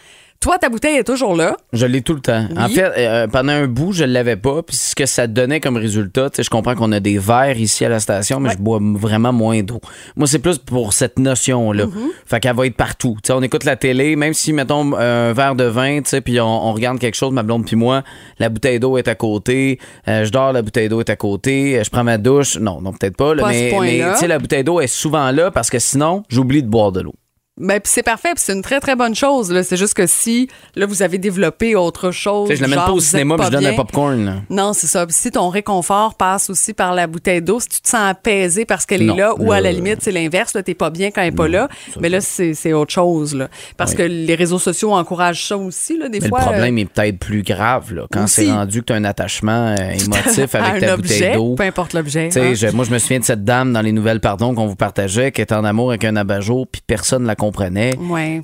Toi, 0.41 0.57
ta 0.57 0.69
bouteille 0.69 0.97
est 0.97 1.03
toujours 1.03 1.35
là. 1.35 1.55
Je 1.71 1.85
l'ai 1.85 2.01
tout 2.01 2.15
le 2.15 2.19
temps. 2.19 2.47
En 2.57 2.67
fait, 2.67 2.91
euh, 2.97 3.27
pendant 3.27 3.53
un 3.53 3.67
bout, 3.67 3.91
je 3.93 4.03
ne 4.03 4.11
l'avais 4.11 4.35
pas. 4.37 4.63
Puis 4.63 4.75
ce 4.75 4.95
que 4.95 5.05
ça 5.05 5.27
donnait 5.27 5.59
comme 5.59 5.77
résultat, 5.77 6.31
tu 6.31 6.37
sais, 6.37 6.43
je 6.43 6.49
comprends 6.49 6.73
qu'on 6.73 6.91
a 6.93 6.99
des 6.99 7.19
verres 7.19 7.59
ici 7.59 7.85
à 7.85 7.89
la 7.89 7.99
station, 7.99 8.39
mais 8.39 8.49
je 8.49 8.57
bois 8.57 8.79
vraiment 8.81 9.31
moins 9.31 9.61
d'eau. 9.61 9.79
Moi, 10.15 10.25
c'est 10.25 10.39
plus 10.39 10.57
pour 10.57 10.93
cette 10.93 11.19
notion-là. 11.19 11.85
Mm-hmm. 11.85 12.09
Fait 12.25 12.39
qu'elle 12.39 12.55
va 12.55 12.65
être 12.65 12.75
partout. 12.75 13.17
Tu 13.23 13.27
sais, 13.27 13.33
on 13.33 13.41
écoute 13.43 13.65
la 13.65 13.75
télé, 13.75 14.15
même 14.15 14.33
si, 14.33 14.51
mettons, 14.51 14.95
un 14.97 15.31
verre 15.33 15.53
de 15.53 15.65
vin, 15.65 16.01
tu 16.01 16.09
sais, 16.09 16.21
puis 16.21 16.39
on, 16.41 16.47
on 16.69 16.73
regarde 16.73 16.97
quelque 16.97 17.15
chose, 17.15 17.31
ma 17.31 17.43
blonde 17.43 17.65
puis 17.65 17.75
moi, 17.75 18.01
la 18.39 18.49
bouteille 18.49 18.79
d'eau 18.79 18.97
est 18.97 19.07
à 19.07 19.13
côté. 19.13 19.77
Euh, 20.07 20.25
je 20.25 20.31
dors, 20.31 20.53
la 20.53 20.63
bouteille 20.63 20.89
d'eau 20.89 21.01
est 21.01 21.09
à 21.11 21.15
côté. 21.15 21.77
Euh, 21.79 21.83
Je 21.83 21.89
prends 21.91 22.03
ma 22.03 22.17
douche. 22.17 22.57
Non, 22.57 22.81
non, 22.81 22.93
peut-être 22.93 23.15
pas. 23.15 23.35
là, 23.35 23.43
Pas 23.43 23.49
mais 23.49 23.69
point-là. 23.69 24.05
mais, 24.07 24.13
tu 24.13 24.19
sais, 24.21 24.27
la 24.27 24.39
bouteille 24.39 24.63
d'eau 24.63 24.81
est 24.81 24.87
souvent 24.87 25.29
là 25.29 25.51
parce 25.51 25.69
que 25.69 25.77
sinon, 25.77 26.23
j'oublie 26.29 26.63
de 26.63 26.67
boire 26.67 26.91
de 26.91 27.01
l'eau. 27.01 27.13
Ben, 27.61 27.79
puis 27.79 27.91
c'est 27.93 28.03
parfait, 28.03 28.29
puis 28.33 28.43
c'est 28.45 28.53
une 28.53 28.61
très 28.61 28.79
très 28.79 28.95
bonne 28.95 29.15
chose. 29.15 29.51
Là. 29.51 29.63
C'est 29.63 29.77
juste 29.77 29.93
que 29.93 30.07
si 30.07 30.49
là 30.75 30.85
vous 30.85 31.01
avez 31.03 31.17
développé 31.17 31.75
autre 31.75 32.11
chose, 32.11 32.49
Tu 32.49 32.55
je 32.57 32.61
l'amène 32.61 32.77
genre, 32.79 32.87
pas 32.87 32.91
au 32.93 32.99
cinéma, 32.99 33.35
puis 33.37 33.45
je 33.45 33.51
donne 33.51 33.59
bien, 33.61 33.71
un 33.71 33.75
popcorn. 33.75 34.25
là. 34.25 34.33
Non, 34.49 34.73
c'est 34.73 34.87
ça. 34.87 35.05
Si 35.09 35.31
ton 35.31 35.49
réconfort 35.49 36.15
passe 36.15 36.49
aussi 36.49 36.73
par 36.73 36.93
la 36.93 37.07
bouteille 37.07 37.41
d'eau, 37.41 37.59
si 37.59 37.69
tu 37.69 37.81
te 37.81 37.87
sens 37.89 38.01
apaisé 38.09 38.65
parce 38.65 38.85
qu'elle 38.85 39.03
est 39.03 39.15
là, 39.15 39.33
ou 39.39 39.51
à 39.51 39.61
la 39.61 39.71
limite, 39.71 39.99
c'est 40.01 40.11
l'inverse, 40.11 40.53
là, 40.53 40.63
t'es 40.63 40.73
pas 40.73 40.89
bien 40.89 41.11
quand 41.11 41.21
elle 41.21 41.27
est 41.29 41.31
pas 41.31 41.47
là, 41.47 41.67
mais 41.99 42.09
là, 42.09 42.19
c'est 42.21 42.53
c'est 42.53 42.73
autre 42.73 42.91
chose. 42.91 43.35
Là. 43.35 43.47
Parce 43.77 43.93
que 43.93 44.03
les 44.03 44.35
réseaux 44.35 44.59
sociaux 44.59 44.93
encouragent 44.93 45.45
ça 45.47 45.57
aussi, 45.57 45.97
là, 45.97 46.09
des 46.09 46.19
Mais 46.19 46.29
fois. 46.29 46.39
le 46.39 46.45
problème 46.45 46.77
euh, 46.77 46.81
est 46.81 46.85
peut-être 46.85 47.19
plus 47.19 47.43
grave 47.43 47.93
là, 47.93 48.03
quand 48.11 48.23
Aussi. 48.23 48.45
c'est 48.45 48.51
rendu 48.51 48.81
que 48.81 48.85
tu 48.87 48.93
as 48.93 48.95
un 48.95 49.03
attachement 49.03 49.75
euh, 49.79 49.91
émotif 49.91 50.55
avec 50.55 50.81
ta 50.81 50.93
objet, 50.93 50.97
bouteille 50.97 51.33
d'eau. 51.35 51.55
peu 51.55 51.63
importe 51.63 51.93
l'objet. 51.93 52.29
Tu 52.31 52.39
hein. 52.39 52.53
je- 52.53 52.67
moi, 52.67 52.85
je 52.85 52.91
me 52.91 52.97
souviens 52.99 53.19
de 53.19 53.23
cette 53.25 53.43
dame 53.43 53.71
dans 53.73 53.81
les 53.81 53.91
nouvelles, 53.91 54.19
pardon, 54.19 54.53
qu'on 54.55 54.67
vous 54.67 54.75
partageait, 54.75 55.31
qui 55.31 55.41
était 55.41 55.55
en 55.55 55.63
amour 55.63 55.89
avec 55.89 56.03
un 56.05 56.15
abat-jour, 56.15 56.67
puis 56.71 56.81
personne 56.85 57.23
ne 57.23 57.27
la 57.27 57.35
Ouais. 57.99 58.41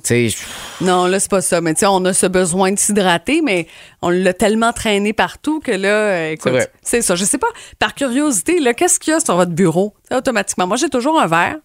Non, 0.80 1.06
là, 1.06 1.20
c'est 1.20 1.30
pas 1.30 1.40
ça. 1.40 1.60
Mais 1.60 1.74
tu 1.74 1.80
sais, 1.80 1.86
on 1.86 2.04
a 2.04 2.12
ce 2.12 2.26
besoin 2.26 2.72
de 2.72 2.78
s'hydrater, 2.78 3.40
mais 3.42 3.66
on 4.02 4.10
l'a 4.10 4.32
tellement 4.32 4.72
traîné 4.72 5.12
partout 5.12 5.60
que 5.60 5.72
là, 5.72 5.88
euh, 5.88 6.30
écoute, 6.32 6.52
C'est 6.82 7.02
ça. 7.02 7.14
Je 7.16 7.24
sais 7.24 7.38
pas, 7.38 7.48
par 7.78 7.94
curiosité, 7.94 8.60
là, 8.60 8.74
qu'est-ce 8.74 8.98
qu'il 9.00 9.12
y 9.12 9.16
a 9.16 9.20
sur 9.20 9.36
votre 9.36 9.52
bureau? 9.52 9.94
Automatiquement. 10.14 10.66
Moi, 10.66 10.76
j'ai 10.76 10.88
toujours 10.88 11.20
un 11.20 11.26
verre. 11.26 11.56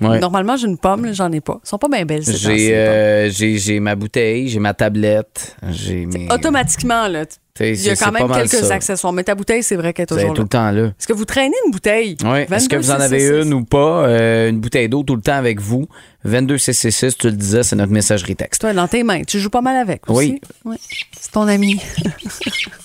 Ouais. 0.00 0.18
Normalement, 0.20 0.56
j'ai 0.56 0.66
une 0.66 0.78
pomme, 0.78 1.12
j'en 1.12 1.30
ai 1.32 1.40
pas. 1.40 1.60
Ils 1.64 1.68
sont 1.68 1.78
pas 1.78 1.88
bien 1.88 2.04
belles, 2.04 2.24
ces 2.24 2.34
j'ai 2.36 2.74
euh, 2.76 3.30
j'ai 3.30 3.56
j'ai 3.58 3.80
ma 3.80 3.94
bouteille, 3.94 4.48
j'ai 4.48 4.58
ma 4.58 4.74
tablette, 4.74 5.56
j'ai 5.70 6.06
mes. 6.06 6.28
Automatiquement, 6.30 7.08
là, 7.08 7.24
il 7.60 7.74
y 7.74 7.90
a 7.90 7.96
quand 7.96 8.12
même 8.12 8.30
quelques 8.30 8.48
ça. 8.50 8.74
accessoires. 8.74 9.12
Mais 9.12 9.24
ta 9.24 9.34
bouteille, 9.34 9.62
c'est 9.62 9.76
vrai 9.76 9.92
qu'elle 9.92 10.04
est 10.04 10.06
toujours 10.06 10.34
tout 10.34 10.42
là. 10.42 10.42
le 10.42 10.48
temps 10.48 10.70
là. 10.70 10.82
Est-ce 10.88 11.06
que 11.06 11.12
vous 11.12 11.24
traînez 11.24 11.56
une 11.64 11.72
bouteille? 11.72 12.16
Oui. 12.24 12.40
Est-ce 12.50 12.68
que 12.68 12.76
vous 12.76 12.90
en 12.90 12.98
22 12.98 13.04
avez 13.04 13.30
CC6? 13.30 13.42
une 13.46 13.54
ou 13.54 13.64
pas? 13.64 14.06
Euh, 14.06 14.50
une 14.50 14.60
bouteille 14.60 14.88
d'eau 14.88 15.02
tout 15.02 15.16
le 15.16 15.22
temps 15.22 15.36
avec 15.36 15.60
vous. 15.60 15.86
22 16.24 16.56
CC6, 16.56 17.16
tu 17.18 17.26
le 17.28 17.36
disais, 17.36 17.62
c'est 17.62 17.76
notre 17.76 17.92
messagerie 17.92 18.36
texte. 18.36 18.60
Toi, 18.60 18.72
dans 18.72 18.88
tes 18.88 19.02
mains. 19.02 19.22
Tu 19.22 19.38
joues 19.38 19.50
pas 19.50 19.62
mal 19.62 19.76
avec 19.76 20.08
aussi? 20.10 20.40
Oui. 20.64 20.76
C'est 21.18 21.30
ton 21.32 21.46
ami. 21.48 21.80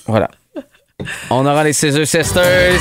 Voilà. 0.06 0.30
On 1.30 1.46
aura 1.46 1.64
les 1.64 1.74
Scissor 1.74 2.06
Sisters 2.06 2.80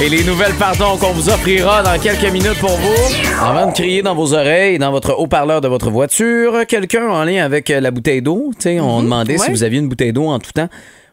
et 0.00 0.08
les 0.08 0.24
nouvelles 0.24 0.54
pardons 0.54 0.96
qu'on 0.96 1.12
vous 1.12 1.28
offrira 1.28 1.82
dans 1.82 1.98
quelques 2.00 2.30
minutes 2.32 2.58
pour 2.60 2.70
vous. 2.70 3.14
Avant 3.40 3.66
de 3.66 3.72
crier 3.72 4.02
dans 4.02 4.14
vos 4.14 4.34
oreilles, 4.34 4.78
dans 4.78 4.90
votre 4.90 5.18
haut-parleur 5.18 5.60
de 5.60 5.68
votre 5.68 5.90
voiture, 5.90 6.66
quelqu'un 6.66 7.08
en 7.08 7.24
lien 7.24 7.44
avec 7.44 7.70
euh, 7.70 7.80
la 7.80 7.90
bouteille 7.90 8.22
d'eau, 8.22 8.50
tu 8.56 8.62
sais, 8.62 8.80
on 8.80 9.02
demandait 9.02 9.38
si 9.38 9.50
vous 9.50 9.62
aviez 9.62 9.78
une 9.78 9.88
bouteille 9.88 10.12
d'eau 10.12 10.26
en 10.26 10.38
tout 10.38 10.52
temps. 10.52 10.68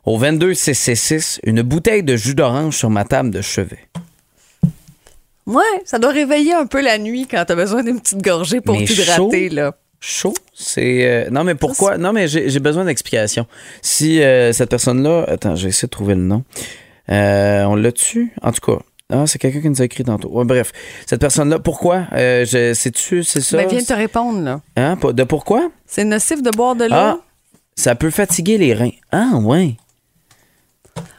Au 0.05 0.17
22 0.17 0.53
666, 0.53 1.39
une 1.43 1.61
bouteille 1.61 2.03
de 2.03 2.15
jus 2.15 2.33
d'orange 2.33 2.75
sur 2.75 2.89
ma 2.89 3.03
table 3.05 3.29
de 3.29 3.41
chevet. 3.41 3.87
Ouais, 5.45 5.63
ça 5.85 5.99
doit 5.99 6.11
réveiller 6.11 6.53
un 6.53 6.65
peu 6.65 6.81
la 6.81 6.97
nuit 6.97 7.27
quand 7.29 7.43
t'as 7.45 7.55
besoin 7.55 7.83
d'une 7.83 7.99
petite 7.99 8.21
gorgée 8.23 8.61
pour 8.61 8.77
t'hydrater, 8.77 9.49
là. 9.49 9.73
Chaud, 10.03 10.33
c'est 10.51 11.05
euh, 11.05 11.29
non 11.29 11.43
mais 11.43 11.53
pourquoi? 11.53 11.99
Non 11.99 12.11
mais 12.11 12.27
j'ai 12.27 12.59
besoin 12.59 12.85
d'explication. 12.85 13.45
Si 13.83 14.21
euh, 14.21 14.51
cette 14.51 14.71
personne-là, 14.71 15.25
attends, 15.27 15.55
j'ai 15.55 15.67
essayé 15.67 15.85
de 15.85 15.91
trouver 15.91 16.15
le 16.15 16.21
nom. 16.21 16.43
Euh, 17.09 17.63
on 17.65 17.75
l'a 17.75 17.91
tu 17.91 18.33
En 18.41 18.51
tout 18.51 18.61
cas, 18.61 18.81
ah, 19.11 19.27
c'est 19.27 19.37
quelqu'un 19.37 19.61
qui 19.61 19.69
nous 19.69 19.79
a 19.81 19.85
écrit 19.85 20.03
tantôt. 20.03 20.29
Ouais, 20.29 20.43
bref, 20.43 20.71
cette 21.05 21.21
personne-là, 21.21 21.59
pourquoi? 21.59 22.07
Sais-tu, 22.11 23.23
c'est 23.23 23.41
ça? 23.41 23.57
Ben, 23.57 23.67
viens 23.67 23.83
te 23.83 23.93
répondre, 23.93 24.41
là. 24.41 24.61
Hein, 24.75 24.97
De 25.13 25.23
pourquoi? 25.23 25.69
C'est 25.85 26.03
nocif 26.03 26.41
de 26.41 26.49
boire 26.49 26.75
de 26.75 26.85
l'eau. 26.85 26.91
Ah, 26.93 27.19
ça 27.75 27.93
peut 27.93 28.09
fatiguer 28.09 28.57
les 28.57 28.73
reins. 28.73 28.91
Ah 29.11 29.35
ouais. 29.35 29.75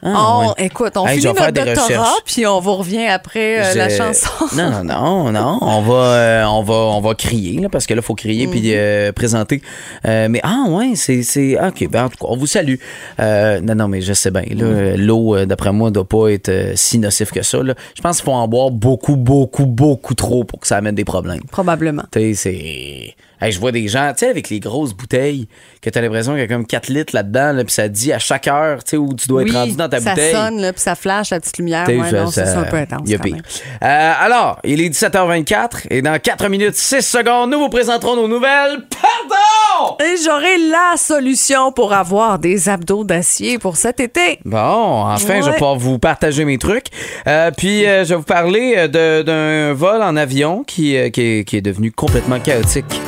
Ah, 0.05 0.37
On- 0.39 0.47
ouais. 0.49 0.65
Écoute, 0.65 0.93
on 0.97 1.07
Hey, 1.07 1.19
finit 1.21 1.33
notre 1.33 1.51
doctorat, 1.51 2.13
puis 2.25 2.45
on 2.45 2.59
vous 2.59 2.75
revient 2.75 3.05
après 3.07 3.59
euh, 3.59 3.73
la 3.75 3.89
chanson. 3.89 4.29
Non, 4.55 4.69
non, 4.69 4.83
non, 4.83 5.31
non. 5.31 5.57
On 5.61 5.81
va, 5.81 5.93
euh, 5.93 6.43
on 6.45 6.61
va, 6.61 6.73
on 6.73 6.99
va 7.01 7.15
crier, 7.15 7.61
là, 7.61 7.69
parce 7.69 7.85
que 7.85 7.93
là, 7.93 8.01
il 8.01 8.05
faut 8.05 8.13
crier 8.13 8.47
puis 8.47 8.59
Mhm. 8.61 8.73
euh, 8.75 9.11
présenter. 9.13 9.61
Mais, 10.03 10.39
ah, 10.43 10.65
ouais, 10.69 10.91
c'est. 10.95 11.23
c'est 11.23 11.57
OK, 11.59 11.87
ben, 11.89 12.05
en 12.05 12.09
tout 12.09 12.17
cas, 12.17 12.25
on 12.29 12.35
vous 12.37 12.47
salue. 12.47 12.75
Non, 13.19 13.75
non, 13.75 13.87
mais 13.87 14.01
je 14.01 14.13
sais 14.13 14.29
bien. 14.31 14.43
Mhm. 14.49 14.95
L'eau, 14.97 15.45
d'après 15.45 15.71
moi, 15.71 15.89
ne 15.89 15.93
doit 15.95 16.07
pas 16.07 16.27
être 16.29 16.51
si 16.75 16.99
nocif 16.99 17.31
que 17.31 17.41
ça. 17.41 17.63
là. 17.63 17.73
Je 17.95 18.01
pense 18.01 18.17
qu'il 18.17 18.25
faut 18.25 18.33
en 18.33 18.47
boire 18.47 18.71
beaucoup, 18.71 19.15
beaucoup, 19.15 19.65
beaucoup 19.65 20.13
trop 20.15 20.43
pour 20.43 20.59
que 20.59 20.67
ça 20.67 20.77
amène 20.77 20.95
des 20.95 21.05
problèmes. 21.05 21.41
Probablement. 21.51 22.03
Tu 22.11 22.19
sais, 22.19 22.33
c'est. 22.35 23.15
Hey, 23.43 23.51
je 23.51 23.59
vois 23.59 23.73
des 23.73 23.87
gens, 23.89 24.09
tu 24.13 24.19
sais, 24.19 24.29
avec 24.29 24.49
les 24.49 24.59
grosses 24.61 24.93
bouteilles, 24.93 25.49
que 25.81 25.89
tu 25.89 25.97
as 25.99 26.01
l'impression 26.01 26.31
qu'il 26.31 26.41
y 26.41 26.45
a 26.45 26.47
comme 26.47 26.65
4 26.65 26.87
litres 26.87 27.13
là-dedans, 27.13 27.51
là, 27.51 27.63
puis 27.65 27.73
ça 27.73 27.89
dit 27.89 28.13
à 28.13 28.19
chaque 28.19 28.47
heure, 28.47 28.83
tu 28.85 28.91
sais, 28.91 28.97
où 28.97 29.13
tu 29.13 29.27
dois 29.27 29.41
être 29.41 29.53
rendu 29.53 29.73
dans 29.75 29.89
ta 29.89 29.99
ça 29.99 30.11
bouteille. 30.11 30.33
sonne, 30.33 30.61
là, 30.61 30.71
puis 30.71 30.81
ça 30.81 30.95
flash 30.95 31.31
la 31.31 31.39
petite 31.41 31.57
lumière. 31.57 31.83
T'sais, 31.83 31.97
Ouais, 31.97 32.09
ça- 32.09 32.21
non, 32.23 32.31
ça, 32.31 32.45
ça- 32.45 32.51
c'est 32.53 32.57
un 32.59 32.63
peu 32.63 32.77
intense. 32.77 33.01
quand 33.09 33.25
même. 33.25 33.41
Euh, 33.83 34.13
alors, 34.19 34.59
il 34.63 34.79
est 34.81 34.87
17h24 34.89 35.87
et 35.89 36.01
dans 36.01 36.17
4 36.19 36.47
minutes 36.47 36.75
6 36.75 37.01
secondes, 37.01 37.51
nous 37.51 37.59
vous 37.59 37.69
présenterons 37.69 38.15
nos 38.15 38.29
nouvelles. 38.29 38.77
Pardon! 38.89 39.97
Et 40.05 40.15
j'aurai 40.23 40.57
la 40.69 40.95
solution 40.97 41.71
pour 41.73 41.91
avoir 41.91 42.39
des 42.39 42.69
abdos 42.69 43.03
d'acier 43.03 43.57
pour 43.57 43.75
cet 43.75 43.99
été. 43.99 44.39
Bon, 44.45 44.57
enfin, 44.57 45.41
je 45.41 45.47
vais 45.47 45.53
pouvoir 45.53 45.75
vous 45.75 45.99
partager 45.99 46.45
mes 46.45 46.57
trucs. 46.57 46.87
Euh, 47.27 47.51
puis, 47.51 47.85
euh, 47.85 48.05
je 48.05 48.09
vais 48.09 48.15
vous 48.15 48.21
parler 48.23 48.87
de- 48.87 49.21
d'un 49.23 49.73
vol 49.73 50.01
en 50.01 50.15
avion 50.15 50.63
qui, 50.63 50.95
qui, 51.11 51.21
est, 51.21 51.43
qui 51.43 51.57
est 51.57 51.61
devenu 51.61 51.91
complètement 51.91 52.39
chaotique. 52.39 53.01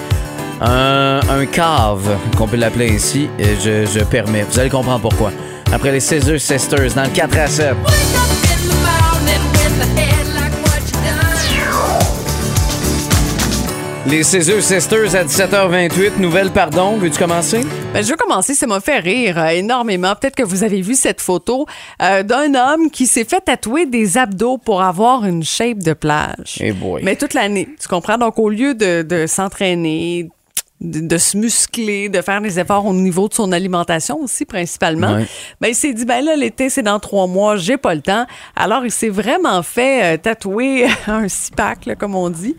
Un, 0.61 1.19
un 1.29 1.45
cave, 1.45 2.17
qu'on 2.37 2.47
peut 2.47 2.57
l'appeler 2.57 2.91
ainsi, 2.95 3.29
euh, 3.39 3.55
je, 3.63 3.99
je 3.99 4.03
permets. 4.05 4.43
Vous 4.49 4.59
allez 4.59 4.69
comprendre 4.69 5.01
pourquoi. 5.01 5.31
Après 5.73 5.91
les 5.91 5.99
Scissor 5.99 6.39
Sisters 6.39 6.93
dans 6.93 7.03
le 7.03 7.09
4 7.09 7.37
à 7.37 7.47
7. 7.47 7.75
Les 14.07 14.21
Scissor 14.21 14.61
Sisters 14.61 15.15
à 15.15 15.23
17h28. 15.23 16.19
Nouvelle, 16.19 16.51
pardon. 16.51 16.95
Veux-tu 16.97 17.17
commencer? 17.17 17.61
Ben, 17.91 18.03
je 18.03 18.09
veux 18.11 18.15
commencer, 18.15 18.53
ça 18.53 18.67
m'a 18.67 18.79
fait 18.79 18.99
rire 18.99 19.39
euh, 19.39 19.47
énormément. 19.47 20.13
Peut-être 20.15 20.35
que 20.35 20.43
vous 20.43 20.63
avez 20.63 20.81
vu 20.81 20.93
cette 20.93 21.21
photo 21.21 21.65
euh, 22.03 22.21
d'un 22.21 22.53
homme 22.53 22.91
qui 22.91 23.07
s'est 23.07 23.23
fait 23.25 23.41
tatouer 23.41 23.87
des 23.87 24.19
abdos 24.19 24.59
pour 24.59 24.83
avoir 24.83 25.25
une 25.25 25.43
shape 25.43 25.79
de 25.79 25.93
plage. 25.93 26.57
Eh 26.59 26.71
boy. 26.71 27.01
Mais 27.03 27.15
toute 27.15 27.33
l'année, 27.33 27.67
tu 27.81 27.87
comprends? 27.87 28.19
Donc, 28.19 28.37
au 28.37 28.49
lieu 28.49 28.75
de, 28.75 29.01
de 29.01 29.25
s'entraîner, 29.25 30.29
de, 30.81 30.99
de 30.99 31.17
se 31.17 31.37
muscler, 31.37 32.09
de 32.09 32.21
faire 32.21 32.41
des 32.41 32.59
efforts 32.59 32.85
au 32.85 32.93
niveau 32.93 33.29
de 33.29 33.33
son 33.33 33.51
alimentation 33.53 34.19
aussi, 34.21 34.43
principalement, 34.45 35.13
Ouais. 35.15 35.25
ben, 35.61 35.69
il 35.69 35.75
s'est 35.75 35.93
dit, 35.93 36.03
ben 36.05 36.23
là, 36.23 36.35
l'été, 36.35 36.69
c'est 36.69 36.81
dans 36.83 36.99
trois 36.99 37.27
mois, 37.27 37.55
j'ai 37.55 37.77
pas 37.77 37.95
le 37.95 38.01
temps. 38.01 38.25
Alors, 38.55 38.83
il 38.85 38.91
s'est 38.91 39.09
vraiment 39.09 39.63
fait 39.63 40.15
euh, 40.15 40.17
tatouer 40.17 40.85
un 41.07 41.27
là, 41.85 41.95
comme 41.95 42.15
on 42.15 42.29
dit. 42.29 42.55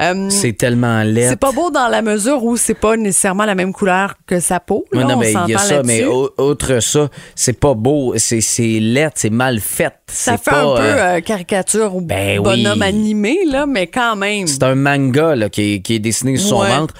Euh, 0.00 0.28
C'est 0.30 0.52
tellement 0.52 1.02
laid. 1.02 1.28
c'est 1.28 1.36
pas 1.40 1.52
beau 1.52 1.70
dans 1.70 1.88
la 1.88 2.02
mesure 2.02 2.44
où 2.44 2.56
c'est 2.56 2.74
pas 2.74 2.96
nécessairement 2.96 3.44
la 3.44 3.54
même 3.54 3.72
couleur 3.72 4.14
que 4.26 4.38
sa 4.40 4.60
peau. 4.60 4.84
Là, 4.92 5.04
non, 5.04 5.14
on 5.14 5.18
mais 5.18 5.32
il 5.32 5.50
y 5.50 5.54
a 5.54 5.58
ça, 5.58 5.82
mais 5.82 6.00
là-dessus. 6.02 6.14
au- 6.38 6.50
outre 6.50 6.80
ça, 6.80 7.08
c'est 7.34 7.58
pas 7.58 7.74
beau, 7.74 8.14
c'est 8.16 8.40
c'est 8.40 8.78
laid, 8.80 9.10
c'est 9.16 9.30
mal 9.30 9.58
fait. 9.60 9.92
Ça 10.08 10.38
fait 10.38 10.50
pas, 10.50 10.62
un 10.62 10.76
peu 10.76 10.82
euh, 10.82 11.20
caricature 11.20 11.96
ou 11.96 12.00
ben 12.00 12.40
bonhomme 12.40 12.78
oui. 12.80 12.86
animé, 12.86 13.38
là, 13.46 13.66
mais 13.66 13.88
quand 13.88 14.14
même. 14.14 14.46
C'est 14.46 14.62
un 14.62 14.76
manga 14.76 15.34
là, 15.34 15.48
qui, 15.48 15.74
est, 15.74 15.80
qui 15.80 15.94
est 15.96 15.98
dessiné 15.98 16.36
sur 16.36 16.48
son 16.50 16.64
ventre. 16.64 16.94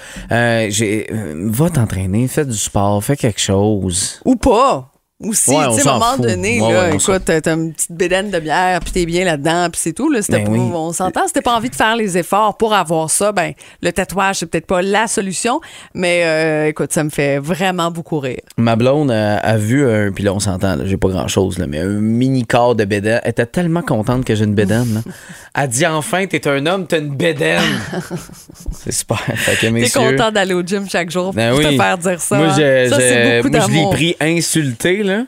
Euh, 0.65 1.49
va 1.49 1.69
t'entraîner, 1.69 2.27
fais 2.27 2.45
du 2.45 2.57
sport, 2.57 3.03
fais 3.03 3.15
quelque 3.15 3.39
chose. 3.39 4.21
Ou 4.25 4.35
pas. 4.35 4.91
Aussi, 5.19 5.49
Ouais, 5.49 5.65
on 5.67 5.75
tu 5.75 5.81
sais, 5.81 5.87
à 5.89 5.93
un 5.93 5.97
moment 5.97 6.11
fout. 6.13 6.25
donné, 6.27 6.61
Ouais, 6.61 6.71
là, 6.73 6.89
ouais, 6.89 6.95
écoute, 6.95 7.23
t'as 7.25 7.41
t'as 7.41 7.55
une 7.55 7.73
petite 7.73 7.91
bédaine 7.91 8.29
de 8.29 8.39
bière, 8.39 8.79
puis 8.81 8.91
t'es 8.91 9.05
bien 9.07 9.25
là-dedans, 9.25 9.67
puis 9.71 9.81
c'est 9.83 9.93
tout. 9.93 10.11
Là, 10.11 10.19
Ben 10.29 10.43
pas- 10.43 10.51
oui. 10.51 10.59
On 10.59 10.93
s'entend, 10.93 11.21
c'était 11.25 11.41
pas 11.41 11.55
envie 11.55 11.71
de 11.71 11.75
faire 11.75 11.95
les 11.95 12.19
efforts 12.19 12.55
pour 12.55 12.75
avoir 12.75 13.09
ça. 13.09 13.31
Ben, 13.31 13.53
le 13.81 13.91
tatouage, 13.91 14.35
c'est 14.37 14.45
peut-être 14.45 14.67
pas 14.67 14.83
la 14.83 15.07
solution, 15.07 15.59
mais 15.95 16.21
euh, 16.23 16.67
écoute, 16.67 16.93
ça 16.93 17.03
me 17.03 17.09
fait 17.09 17.39
vraiment 17.39 17.89
beaucoup 17.89 18.19
rire. 18.19 18.41
Ma 18.57 18.75
blonde 18.75 19.09
a, 19.09 19.37
a 19.37 19.57
vu 19.57 19.89
un, 19.89 20.11
puis 20.11 20.23
là 20.23 20.33
on 20.35 20.39
s'entend, 20.39 20.77
j'ai 20.85 20.97
pas 20.97 21.07
grand 21.09 21.27
chose, 21.27 21.57
là, 21.57 21.65
mais 21.67 21.79
un 21.79 21.87
mini 21.87 22.45
corps 22.45 22.75
de 22.75 22.85
bédaine. 22.85 23.19
Elle 23.23 23.31
était 23.31 23.47
tellement 23.47 23.81
contente 23.81 24.23
que 24.23 24.35
j'ai 24.35 24.43
une 24.45 24.53
bédaine. 24.53 24.93
là. 24.93 25.01
Elle 25.63 25.69
dit 25.69 25.87
enfin, 25.87 26.27
t'es 26.27 26.47
un 26.47 26.63
homme, 26.67 26.85
t'as 26.85 26.99
une 26.99 27.15
bédaine. 27.15 27.63
c'est 28.71 28.91
super. 28.93 29.17
T'es 29.59 29.89
content 29.89 30.31
d'aller 30.31 30.53
au 30.53 30.61
gym 30.61 30.87
chaque 30.87 31.09
jour 31.09 31.33
Ben 31.33 31.49
pour 31.49 31.59
oui. 31.65 31.75
te 31.75 31.81
faire 31.81 31.97
dire 31.97 32.21
ça. 32.21 32.37
Moi, 32.37 32.47
hein? 32.49 32.53
je, 32.55 33.41
je- 33.41 33.71
l'ai 33.71 33.89
pris 33.89 34.15
insulté, 34.21 35.01
là. 35.07 35.23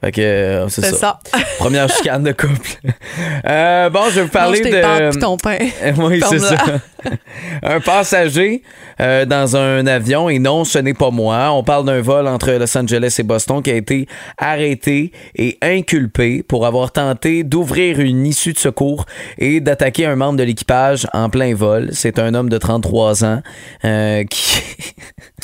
Fait 0.00 0.12
que, 0.12 0.20
euh, 0.22 0.68
c'est 0.68 0.82
ça. 0.82 0.96
ça. 0.96 1.20
Première 1.58 1.88
chicane 1.88 2.22
de 2.22 2.32
couple. 2.32 2.70
Euh, 3.46 3.88
bon, 3.90 4.04
je 4.10 4.16
vais 4.16 4.22
vous 4.22 4.28
parler 4.28 4.58
Mange 4.60 4.70
tes 4.70 4.76
de. 4.76 4.82
pâtes 4.82 5.18
ton 5.18 5.36
pain. 5.36 5.58
oui, 5.96 6.22
c'est 6.28 6.38
ça. 6.38 6.56
Un 7.62 7.80
passager 7.80 8.62
euh, 9.00 9.24
dans 9.24 9.56
un 9.56 9.86
avion, 9.86 10.28
et 10.28 10.38
non, 10.38 10.64
ce 10.64 10.78
n'est 10.78 10.94
pas 10.94 11.10
moi. 11.10 11.50
On 11.52 11.64
parle 11.64 11.86
d'un 11.86 12.00
vol 12.02 12.28
entre 12.28 12.50
Los 12.52 12.76
Angeles 12.76 13.16
et 13.18 13.22
Boston 13.22 13.62
qui 13.62 13.70
a 13.70 13.74
été 13.74 14.06
arrêté 14.36 15.12
et 15.34 15.58
inculpé 15.62 16.42
pour 16.42 16.66
avoir 16.66 16.92
tenté 16.92 17.44
d'ouvrir 17.44 17.98
une 17.98 18.26
issue 18.26 18.52
de 18.52 18.58
secours 18.58 19.06
et 19.38 19.60
d'attaquer 19.60 20.04
un 20.06 20.16
membre 20.16 20.38
de 20.38 20.44
l'équipage 20.44 21.06
en 21.12 21.30
plein 21.30 21.54
vol. 21.54 21.88
C'est 21.92 22.18
un 22.18 22.34
homme 22.34 22.50
de 22.50 22.58
33 22.58 23.24
ans 23.24 23.42
qui. 23.82 24.62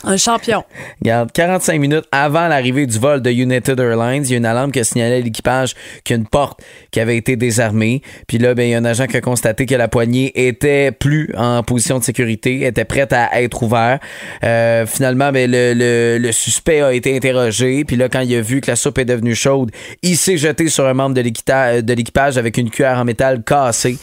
Un 0.04 0.16
champion. 0.16 0.64
Regarde, 1.02 1.32
45 1.32 1.80
minutes 1.80 2.04
avant 2.12 2.48
l'arrivée 2.48 2.86
du 2.86 2.98
vol 2.98 3.22
de 3.22 3.30
United 3.30 3.78
Airlines, 3.80 4.22
il 4.24 4.30
y 4.30 4.34
a 4.34 4.36
une 4.36 4.44
alarme 4.46 4.70
qui 4.70 4.80
a 4.80 4.84
signalé 4.84 5.16
à 5.16 5.20
l'équipage 5.20 5.74
qu'il 6.04 6.14
y 6.14 6.18
a 6.18 6.20
une 6.20 6.26
porte 6.28 6.60
qui 6.90 7.00
avait 7.00 7.16
été 7.16 7.36
désarmée. 7.36 8.02
Puis 8.28 8.38
là, 8.38 8.54
ben, 8.54 8.64
il 8.64 8.70
y 8.70 8.74
a 8.74 8.78
un 8.78 8.84
agent 8.84 9.06
qui 9.06 9.16
a 9.16 9.20
constaté 9.20 9.66
que 9.66 9.74
la 9.74 9.88
poignée 9.88 10.46
était 10.48 10.92
plus 10.92 11.30
en 11.36 11.62
position 11.62 11.98
de 11.98 12.04
sécurité, 12.04 12.64
était 12.66 12.84
prête 12.84 13.12
à 13.12 13.40
être 13.42 13.62
ouverte. 13.62 14.02
Euh, 14.44 14.86
finalement, 14.86 15.32
ben, 15.32 15.50
le, 15.50 15.72
le- 15.74 16.18
le 16.18 16.32
suspect 16.32 16.82
a 16.82 16.92
été 16.92 17.16
interrogé. 17.16 17.84
Puis 17.84 17.96
là, 17.96 18.08
quand 18.08 18.20
il 18.20 18.34
a 18.36 18.40
vu 18.40 18.60
que 18.60 18.70
la 18.70 18.76
soupe 18.76 18.98
est 18.98 19.04
devenue 19.04 19.34
chaude, 19.34 19.70
il 20.02 20.16
s'est 20.16 20.36
jeté 20.36 20.68
sur 20.68 20.86
un 20.86 20.94
membre 20.94 21.14
de 21.14 21.20
l'équipage 21.94 22.38
avec 22.38 22.58
une 22.58 22.70
cuillère 22.70 22.98
en 22.98 23.04
métal 23.04 23.42
cassée. 23.42 23.98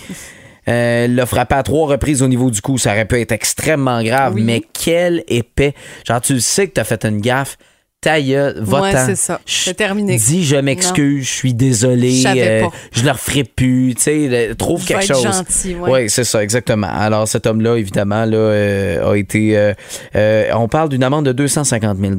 Euh, 0.70 1.08
l'a 1.08 1.26
frappé 1.26 1.56
à 1.56 1.64
trois 1.64 1.88
reprises 1.88 2.22
au 2.22 2.28
niveau 2.28 2.50
du 2.50 2.62
cou. 2.62 2.78
Ça 2.78 2.92
aurait 2.92 3.06
pu 3.06 3.20
être 3.20 3.32
extrêmement 3.32 4.02
grave, 4.04 4.34
Oui. 4.36 4.44
mais 4.44 4.62
quel 4.74 5.24
épais. 5.28 5.74
Genre, 6.08 6.22
tu 6.22 6.34
le 6.34 6.40
sais 6.40 6.68
que 6.68 6.74
t'as 6.74 6.84
fait 6.84 7.04
une 7.06 7.20
gaffe. 7.22 7.58
Ta 8.02 8.22
gueule. 8.22 8.62
Ouais, 8.68 8.92
c'est 9.06 9.16
ça. 9.16 9.40
C'est 9.46 9.76
terminé. 9.76 10.18
Dis, 10.18 10.44
je 10.44 10.58
m'excuse, 10.58 11.24
je 11.26 11.32
suis 11.32 11.54
désolé. 11.54 12.12
Je 12.12 12.62
pas. 12.62 12.70
je 12.92 13.04
le 13.06 13.12
referai 13.12 13.46
plus. 13.46 13.96
Tu 13.96 14.02
sais, 14.02 14.56
trouve 14.58 14.82
Je 14.82 14.88
quelque 14.88 15.06
chose. 15.08 15.24
gentil, 15.24 15.76
ouais. 15.76 15.90
Oui, 15.92 16.10
c'est 16.10 16.26
ça, 16.26 16.44
exactement. 16.44 16.90
Alors, 16.94 17.30
cet 17.30 17.48
homme-là, 17.48 17.78
évidemment, 17.78 18.26
là, 18.26 18.36
euh, 18.36 19.10
a 19.12 19.16
été. 19.16 19.58
euh, 19.58 19.74
euh, 20.18 20.52
on 20.54 20.68
parle 20.68 20.90
d'une 20.90 21.04
amende 21.04 21.26
de 21.28 21.32
250 21.32 21.98
000 21.98 22.16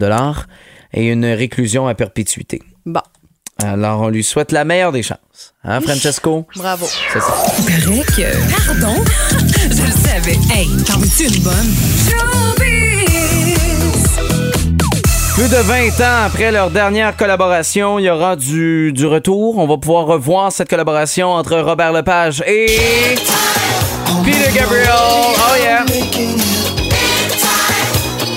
et 0.95 1.07
une 1.09 1.27
réclusion 1.27 1.87
à 1.87 1.95
perpétuité. 1.95 2.63
Bon, 2.87 3.03
Alors, 3.63 4.01
on 4.01 4.09
lui 4.09 4.25
souhaite 4.25 4.53
la 4.53 4.65
meilleure 4.65 4.93
des 4.93 5.03
chances. 5.03 5.55
Hein, 5.65 5.81
Francesco? 5.81 6.47
bravo. 6.57 6.87
C'est 7.13 7.21
ça. 7.21 7.35
Pardon? 8.67 9.05
Je 9.71 9.83
le 9.83 9.93
savais. 9.93 10.39
Hey, 10.53 10.69
t'en 10.85 10.99
veux-tu 10.99 11.25
une 11.35 11.43
bonne? 11.43 11.75
Plus 15.35 15.49
de 15.49 15.57
20 15.57 15.89
ans 16.01 16.25
après 16.27 16.53
leur 16.53 16.71
dernière 16.71 17.17
collaboration, 17.17 17.99
il 17.99 18.05
y 18.05 18.11
aura 18.11 18.37
du, 18.37 18.93
du 18.93 19.05
retour. 19.07 19.59
On 19.59 19.67
va 19.67 19.77
pouvoir 19.79 20.07
revoir 20.07 20.53
cette 20.53 20.69
collaboration 20.71 21.33
entre 21.33 21.59
Robert 21.59 21.93
Lepage 21.93 22.43
et 22.47 22.67
Peter 24.25 24.53
Gabriel. 24.55 24.89
Oh 24.93 25.57
yeah! 25.61 26.54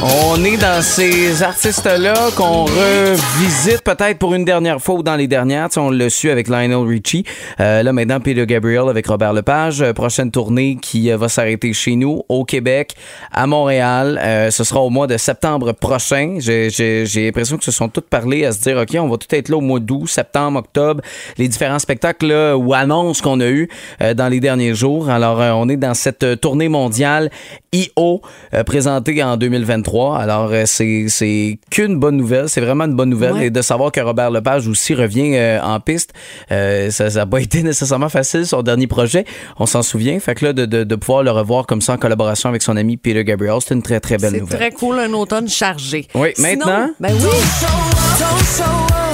On 0.03 0.43
est 0.45 0.57
dans 0.57 0.81
ces 0.83 1.41
artistes-là 1.41 2.13
qu'on 2.35 2.65
revisite 2.65 3.81
peut-être 3.81 4.19
pour 4.19 4.35
une 4.35 4.45
dernière 4.45 4.79
fois 4.79 4.95
ou 4.95 5.03
dans 5.03 5.15
les 5.15 5.27
dernières. 5.27 5.69
Tu 5.69 5.79
on 5.79 5.89
l'a 5.89 6.11
su 6.11 6.29
avec 6.29 6.47
Lionel 6.49 6.75
Richie. 6.87 7.23
Euh, 7.59 7.81
là, 7.81 7.91
maintenant, 7.91 8.19
Peter 8.19 8.45
Gabriel 8.45 8.89
avec 8.89 9.07
Robert 9.07 9.33
Lepage. 9.33 9.81
Euh, 9.81 9.93
prochaine 9.93 10.29
tournée 10.29 10.77
qui 10.79 11.11
euh, 11.11 11.17
va 11.17 11.29
s'arrêter 11.29 11.73
chez 11.73 11.95
nous, 11.95 12.21
au 12.29 12.45
Québec, 12.45 12.93
à 13.31 13.47
Montréal. 13.47 14.21
Euh, 14.23 14.51
ce 14.51 14.63
sera 14.63 14.81
au 14.81 14.91
mois 14.91 15.07
de 15.07 15.17
septembre 15.17 15.71
prochain. 15.71 16.35
J'ai- 16.37 16.69
l'impression 17.15 17.57
que 17.57 17.63
se 17.63 17.71
sont 17.71 17.89
toutes 17.89 18.07
parlé 18.07 18.45
à 18.45 18.51
se 18.51 18.61
dire, 18.61 18.77
OK, 18.77 18.95
on 18.99 19.07
va 19.09 19.17
tout 19.17 19.33
être 19.33 19.49
là 19.49 19.57
au 19.57 19.61
mois 19.61 19.79
d'août, 19.79 20.07
septembre, 20.07 20.59
octobre. 20.59 21.01
Les 21.39 21.47
différents 21.47 21.79
spectacles 21.79 22.53
ou 22.55 22.75
annonces 22.75 23.19
qu'on 23.21 23.39
a 23.39 23.47
eu 23.47 23.67
euh, 24.03 24.13
dans 24.13 24.27
les 24.27 24.39
derniers 24.39 24.75
jours. 24.75 25.09
Alors, 25.09 25.39
on 25.57 25.67
est 25.69 25.77
dans 25.77 25.95
cette 25.95 26.39
tournée 26.39 26.69
mondiale 26.69 27.31
IO 27.73 28.21
présentée 28.65 29.23
en 29.23 29.37
2023. 29.37 29.86
Alors, 29.87 30.49
euh, 30.51 30.63
c'est 30.65 31.05
c'est 31.07 31.59
qu'une 31.71 31.97
bonne 31.97 32.17
nouvelle. 32.17 32.49
C'est 32.49 32.61
vraiment 32.61 32.83
une 32.85 32.95
bonne 32.95 33.09
nouvelle. 33.09 33.33
Ouais. 33.33 33.47
Et 33.47 33.49
de 33.49 33.61
savoir 33.61 33.91
que 33.91 33.99
Robert 34.01 34.29
Lepage 34.31 34.67
aussi 34.67 34.93
revient 34.93 35.31
euh, 35.35 35.59
en 35.61 35.79
piste, 35.79 36.13
euh, 36.51 36.89
ça 36.91 37.09
n'a 37.09 37.25
pas 37.25 37.39
été 37.41 37.63
nécessairement 37.63 38.09
facile, 38.09 38.45
son 38.45 38.61
dernier 38.63 38.87
projet. 38.87 39.25
On 39.59 39.65
s'en 39.65 39.81
souvient. 39.83 40.19
Fait 40.19 40.35
que 40.35 40.45
là, 40.45 40.53
de, 40.53 40.65
de, 40.65 40.83
de 40.83 40.95
pouvoir 40.95 41.23
le 41.23 41.31
revoir 41.31 41.65
comme 41.65 41.81
ça 41.81 41.93
en 41.93 41.97
collaboration 41.97 42.49
avec 42.49 42.61
son 42.61 42.75
ami 42.77 42.97
Peter 42.97 43.23
Gabriel, 43.23 43.55
c'est 43.65 43.73
une 43.75 43.81
très, 43.81 43.99
très 43.99 44.17
belle 44.17 44.31
C'est 44.33 44.39
nouvelle. 44.41 44.57
très 44.59 44.71
cool, 44.71 44.99
un 44.99 45.13
automne 45.13 45.47
chargé. 45.47 46.07
Oui, 46.15 46.29
Sinon, 46.35 46.49
maintenant- 46.65 46.89
Ben 46.99 47.13
oui. 47.13 49.06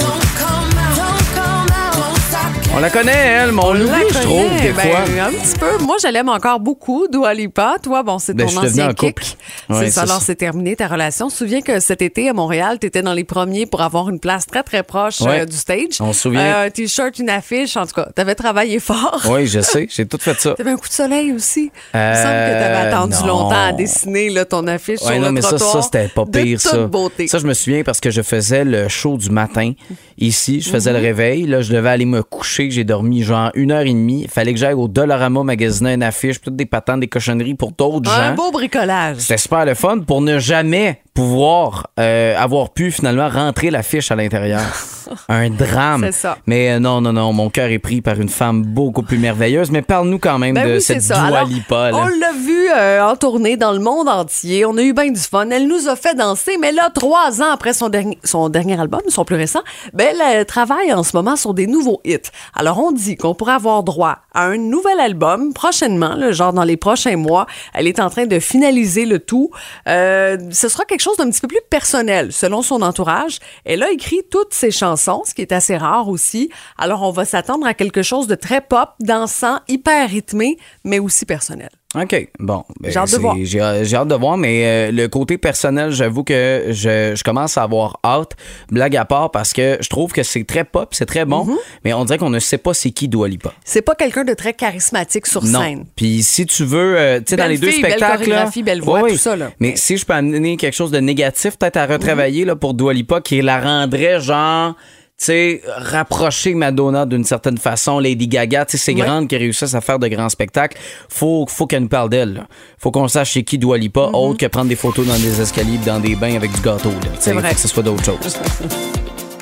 On 2.76 2.80
la 2.80 2.90
connaît, 2.90 3.12
elle, 3.14 3.52
mais 3.52 3.62
on 3.64 3.74
l'oublie, 3.74 4.02
je 4.12 4.18
trouve, 4.20 4.50
des 4.60 4.72
Ben, 4.72 4.90
fois. 4.90 5.00
Un 5.28 5.32
petit 5.32 5.60
peu. 5.60 5.84
Moi, 5.84 5.98
je 6.02 6.08
l'aime 6.08 6.28
encore 6.30 6.60
beaucoup, 6.60 7.08
Dua 7.08 7.32
Lipa. 7.36 7.76
Toi, 7.84 8.02
bon, 8.02 8.18
c'est 8.18 8.34
Ben, 8.34 8.48
ton 8.48 8.52
je 8.62 8.68
ancien 8.68 8.90
en 8.90 8.94
kick. 8.96 9.38
Ouais, 9.70 9.86
c'est 9.86 9.92
ça. 9.92 10.02
Alors, 10.02 10.24
c'est 10.24 10.34
terminé 10.34 10.76
ta 10.76 10.88
relation. 10.88 11.30
Souviens 11.30 11.62
que 11.62 11.80
cet 11.80 12.02
été 12.02 12.30
à 12.30 12.34
Montréal, 12.34 12.80
tu 12.82 12.88
étais 12.88 13.04
dans 13.04 13.14
les 13.14 13.26
premiers 13.26 13.68
pour 13.68 13.82
avoir 13.82 14.10
une 14.10 14.20
place 14.20 14.48
très, 14.48 14.64
très 14.64 14.82
proche 14.82 15.22
Ouais. 15.22 15.42
euh, 15.42 15.46
du 15.46 15.56
stage. 15.56 16.00
On 16.00 16.14
se 16.14 16.22
souvient. 16.22 16.42
Euh, 16.42 16.66
un 16.66 16.70
t-shirt, 16.72 17.20
une 17.20 17.30
affiche. 17.30 17.78
En 17.78 17.86
tout 17.86 17.94
cas, 17.94 18.08
tu 18.16 18.20
avais 18.20 18.34
travaillé 18.34 18.80
fort. 18.80 19.22
Oui, 19.30 19.46
je 19.46 19.60
sais, 19.62 19.88
j'ai 19.96 20.08
tout 20.08 20.18
fait 20.20 20.40
ça. 20.40 20.56
T'avais 20.56 20.72
un 20.72 20.78
coup 20.78 20.88
de 20.88 20.94
soleil 20.94 21.32
aussi. 21.32 21.72
Il 21.94 21.98
me 22.00 22.04
Euh, 22.04 22.16
semble 22.16 22.26
que 22.34 22.60
t'avais 22.60 22.88
attendu 22.88 23.18
non. 23.22 23.28
longtemps 23.28 23.68
à 23.68 23.72
dessiner 23.74 24.30
là, 24.32 24.46
ton 24.46 24.66
affiche 24.66 25.00
Ouais, 25.02 25.14
sur 25.14 25.20
non, 25.20 25.28
le 25.28 25.32
mais 25.34 25.42
ça, 25.44 25.50
trottoir. 25.50 25.74
ça 25.74 25.82
c'était 25.84 26.08
pas 26.08 26.26
de 26.26 26.32
pire, 26.42 26.60
toute 26.60 26.72
ça. 26.72 26.78
beauté. 26.88 27.28
Ça, 27.28 27.38
je 27.38 27.46
me 27.46 27.54
souviens 27.54 27.84
parce 27.84 28.00
que 28.00 28.10
je 28.10 28.24
faisais 28.24 28.66
le 28.66 28.88
show 28.88 29.16
du 29.18 29.30
matin 29.30 29.74
ici. 30.18 30.60
Je 30.60 30.72
faisais 30.72 30.90
Mhm. 30.92 30.98
le 30.98 31.04
réveil. 31.04 31.44
Là, 31.46 31.62
je 31.62 31.72
devais 31.72 31.90
aller 31.90 32.06
me 32.06 32.24
coucher. 32.24 32.63
J'ai 32.72 32.84
dormi 32.84 33.24
genre 33.24 33.52
une 33.54 33.72
heure 33.72 33.82
et 33.82 33.94
demie. 33.94 34.24
Il 34.24 34.30
fallait 34.30 34.54
que 34.54 34.60
j'aille 34.60 34.74
au 34.74 34.88
Dollarama 34.88 35.44
magasiner 35.44 35.94
une 35.94 36.04
affiche, 36.04 36.42
toutes 36.42 36.56
des 36.56 36.66
patentes, 36.66 37.02
des 37.02 37.08
cochonneries 37.08 37.56
pour 37.56 37.72
d'autres 37.72 38.12
un 38.12 38.30
gens. 38.30 38.36
beau 38.36 38.52
bricolage. 38.52 39.18
C'était 39.18 39.38
super 39.38 39.66
le 39.66 39.74
fun 39.76 40.00
pour 40.00 40.22
ne 40.22 40.40
jamais 40.40 41.03
pouvoir 41.14 41.92
euh, 42.00 42.36
avoir 42.38 42.72
pu 42.72 42.92
finalement 42.92 43.30
rentrer 43.30 43.70
la 43.70 43.84
fiche 43.84 44.12
à 44.12 44.16
l'intérieur. 44.16 44.62
Un 45.30 45.50
drame. 45.50 46.06
C'est 46.06 46.12
ça. 46.12 46.38
Mais 46.48 46.72
euh, 46.72 46.80
non, 46.80 47.02
non, 47.02 47.14
non, 47.14 47.34
mon 47.34 47.50
cœur 47.50 47.70
est 47.70 47.80
pris 47.80 48.02
par 48.02 48.20
une 48.20 48.30
femme 48.30 48.64
beaucoup 48.64 49.04
plus 49.04 49.20
merveilleuse. 49.20 49.70
Mais 49.70 49.82
parle-nous 49.82 50.18
quand 50.18 50.40
même 50.40 50.56
Ben 50.56 50.68
de 50.68 50.74
oui, 50.76 50.82
cette. 50.82 51.06
Dua 51.06 51.44
Lipa. 51.44 51.92
On 51.94 52.08
l'a 52.08 52.32
vu 52.32 52.68
euh, 52.70 53.04
en 53.04 53.16
tournée 53.16 53.58
dans 53.58 53.74
le 53.74 53.80
monde 53.80 54.08
entier. 54.08 54.66
On 54.66 54.76
a 54.78 54.82
eu 54.82 54.94
bien 54.94 55.12
du 55.12 55.20
fun. 55.20 55.50
Elle 55.50 55.68
nous 55.68 55.88
a 55.88 55.96
fait 55.96 56.16
danser, 56.16 56.58
mais 56.60 56.72
là, 56.72 56.90
trois 56.90 57.42
ans 57.42 57.52
après 57.52 57.74
son, 57.74 57.90
dernier 57.90 58.18
son 58.24 58.50
dernier 58.50 58.80
album, 58.80 59.02
son 59.10 59.26
plus 59.26 59.36
récent, 59.36 59.62
ben, 59.94 60.16
elle 60.20 60.46
travaille 60.46 60.94
en 60.94 61.04
ce 61.04 61.16
moment 61.16 61.36
sur 61.36 61.54
des 61.54 61.68
nouveaux 61.68 62.02
hits. 62.06 62.18
Alors, 62.56 62.80
on 62.80 62.92
dit 62.92 63.18
qu'on 63.18 63.36
pourrait 63.36 63.54
avoir 63.54 63.84
droit 63.84 64.20
à 64.34 64.46
un 64.46 64.58
nouvel 64.58 65.00
album 65.00 65.54
prochainement, 65.54 66.16
là, 66.16 66.32
genre 66.32 66.54
dans 66.54 66.64
les 66.64 66.78
prochains 66.78 67.18
mois. 67.18 67.46
Elle 67.74 67.88
est 67.88 68.00
en 68.00 68.10
train 68.10 68.26
de 68.26 68.40
finaliser 68.40 69.06
le 69.06 69.20
tout. 69.20 69.52
Euh, 69.88 70.38
ce 70.52 70.70
sera 70.70 70.86
quelque 70.86 71.03
chose 71.04 71.18
d'un 71.18 71.30
petit 71.30 71.42
peu 71.42 71.48
plus 71.48 71.62
personnel, 71.70 72.32
selon 72.32 72.62
son 72.62 72.82
entourage. 72.82 73.40
Elle 73.66 73.84
a 73.84 73.92
écrit 73.92 74.22
toutes 74.32 74.54
ses 74.54 74.72
chansons, 74.72 75.24
ce 75.26 75.34
qui 75.34 75.42
est 75.42 75.52
assez 75.52 75.78
rare 75.78 76.08
aussi. 76.08 76.50
Alors, 76.78 77.02
on 77.04 77.12
va 77.12 77.26
s'attendre 77.26 77.68
à 77.68 77.74
quelque 77.74 78.02
chose 78.02 78.28
de 78.28 78.36
très 78.36 78.62
pop, 78.62 78.90
dansant, 79.00 79.60
hyper 79.68 80.10
rythmé, 80.10 80.58
mais 80.84 81.00
aussi 81.00 81.26
personnel. 81.26 81.70
OK. 81.96 82.30
Bon. 82.40 82.64
ben, 82.80 82.92
J'ai 82.92 82.98
hâte 82.98 83.06
de 83.06 83.10
c'est- 83.12 83.18
voir. 83.20 83.36
J'ai 83.44 83.96
hâte 83.96 84.08
de 84.08 84.16
voir, 84.16 84.36
mais 84.38 84.66
euh, 84.66 84.92
le 84.92 85.08
côté 85.08 85.38
personnel, 85.38 85.92
j'avoue 85.92 86.24
que 86.24 86.66
je, 86.70 87.14
je 87.16 87.24
commence 87.24 87.58
à 87.58 87.64
avoir 87.64 88.00
hâte, 88.04 88.32
blague 88.72 88.96
à 88.98 89.06
part, 89.06 89.30
parce 89.32 89.54
que 89.54 89.78
je 89.80 89.90
trouve 89.90 90.12
que 90.12 90.24
c'est 90.24 90.44
très 90.44 90.64
pop, 90.64 90.90
c'est 90.94 91.06
très 91.06 91.26
bon, 91.26 91.48
mais 91.86 91.94
on 91.94 92.04
dirait 92.06 92.18
qu'on 92.18 92.30
ne 92.32 92.40
sait 92.40 92.58
pas 92.58 92.74
c'est 92.74 92.90
qui 92.92 93.08
Dua 93.08 93.28
Lipa. 93.28 93.54
C'est 93.64 93.84
pas 93.84 93.94
quelqu'un 93.96 94.24
de 94.24 94.34
très 94.34 94.54
charismatique 94.54 95.28
sur 95.28 95.44
Non. 95.44 95.62
scène. 95.62 95.86
Puis 95.96 96.24
si 96.24 96.46
tu 96.48 96.64
veux, 96.64 96.98
euh, 96.98 97.20
tu 97.20 97.26
sais, 97.30 97.36
dans 97.36 97.44
Belle 97.44 97.52
les 97.52 97.58
deux 97.60 97.70
fille, 97.70 97.82
belle 97.82 97.92
spectacles. 97.92 98.12
là- 98.22 98.26
chorégraphie, 98.26 98.64
belle 98.64 98.82
voix, 98.82 99.08
tout 99.10 99.18
ça, 99.18 99.36
là. 99.36 99.52
Mais 99.60 99.76
si 99.76 99.98
je 99.98 100.06
peux 100.06 100.14
amener 100.14 100.58
quelque 100.58 100.74
chose 100.76 100.92
de 100.92 101.00
négatif, 101.00 101.58
peut-être 101.58 101.78
à 101.78 101.86
retravailler 101.86 102.46
là, 102.46 102.56
pour 102.56 102.74
Dua 102.74 102.94
Lipa, 102.94 103.22
qui 103.22 103.42
la 103.42 103.60
rendrait 103.62 104.20
genre. 104.20 104.76
Sais, 105.24 105.62
rapprocher 105.78 106.54
Madonna 106.54 107.06
d'une 107.06 107.24
certaine 107.24 107.58
façon, 107.58 107.98
Lady 107.98 108.28
Gaga, 108.28 108.66
tu 108.66 108.78
sais, 108.78 108.84
c'est 108.92 108.94
Ouais. 108.94 109.06
grande 109.08 109.30
qui 109.30 109.38
réussissent 109.38 109.74
à 109.74 109.80
faire 109.80 109.98
de 109.98 110.10
grands 110.10 110.28
spectacles. 110.28 110.78
Faut, 111.08 111.46
faut 111.48 111.66
qu'elle 111.66 111.84
nous 111.84 111.88
parle 111.88 112.10
d'elle. 112.10 112.44
Faut 112.78 112.92
qu'on 112.92 113.08
sache 113.08 113.32
chez 113.32 113.44
qui 113.44 113.58
Dua 113.58 113.78
Lipa, 113.78 114.02
autre 114.12 114.38
que 114.40 114.48
prendre 114.48 114.68
des 114.68 114.76
photos 114.76 115.08
dans 115.08 115.16
des 115.18 115.40
escaliers 115.40 115.78
dans 115.86 116.02
des 116.02 116.16
bains 116.18 116.36
avec 116.36 116.52
du 116.52 116.60
gâteau. 116.60 116.92
C'est 117.22 117.32
vrai. 117.32 117.48
faut 117.52 117.56
que 117.56 117.62
ce 117.62 117.68
soit 117.70 117.84
d'autres 117.84 118.04
choses. 118.04 118.38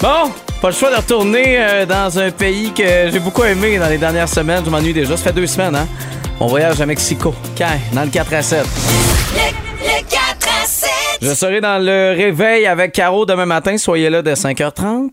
Bon, 0.02 0.32
pas 0.62 0.70
le 0.70 0.74
choix 0.74 0.90
de 0.90 0.96
retourner 0.98 1.58
euh, 1.60 1.86
dans 1.86 2.18
un 2.18 2.32
pays 2.32 2.72
que 2.74 3.12
j'ai 3.12 3.20
beaucoup 3.20 3.44
aimé 3.44 3.78
dans 3.78 3.88
les 3.88 4.00
dernières 4.00 4.30
semaines. 4.30 4.64
Je 4.66 4.70
m'ennuie 4.72 4.94
déjà. 4.94 5.16
Ça 5.16 5.26
fait 5.26 5.32
deux 5.34 5.46
semaines, 5.46 5.76
hein? 5.76 5.88
Mon 6.40 6.48
voyage 6.48 6.82
à 6.82 6.88
Mexico. 6.88 7.36
Quand? 7.56 7.68
Dans 7.94 8.04
le 8.04 8.10
4 8.10 8.34
à 8.34 8.42
7. 8.42 8.66
Je 11.22 11.34
serai 11.36 11.62
dans 11.62 11.78
le 11.78 12.16
réveil 12.18 12.66
avec 12.66 12.94
Caro 12.94 13.28
demain 13.28 13.46
matin. 13.46 13.78
Soyez 13.78 14.10
là 14.10 14.24
dès 14.24 14.34
5h30. 14.34 15.12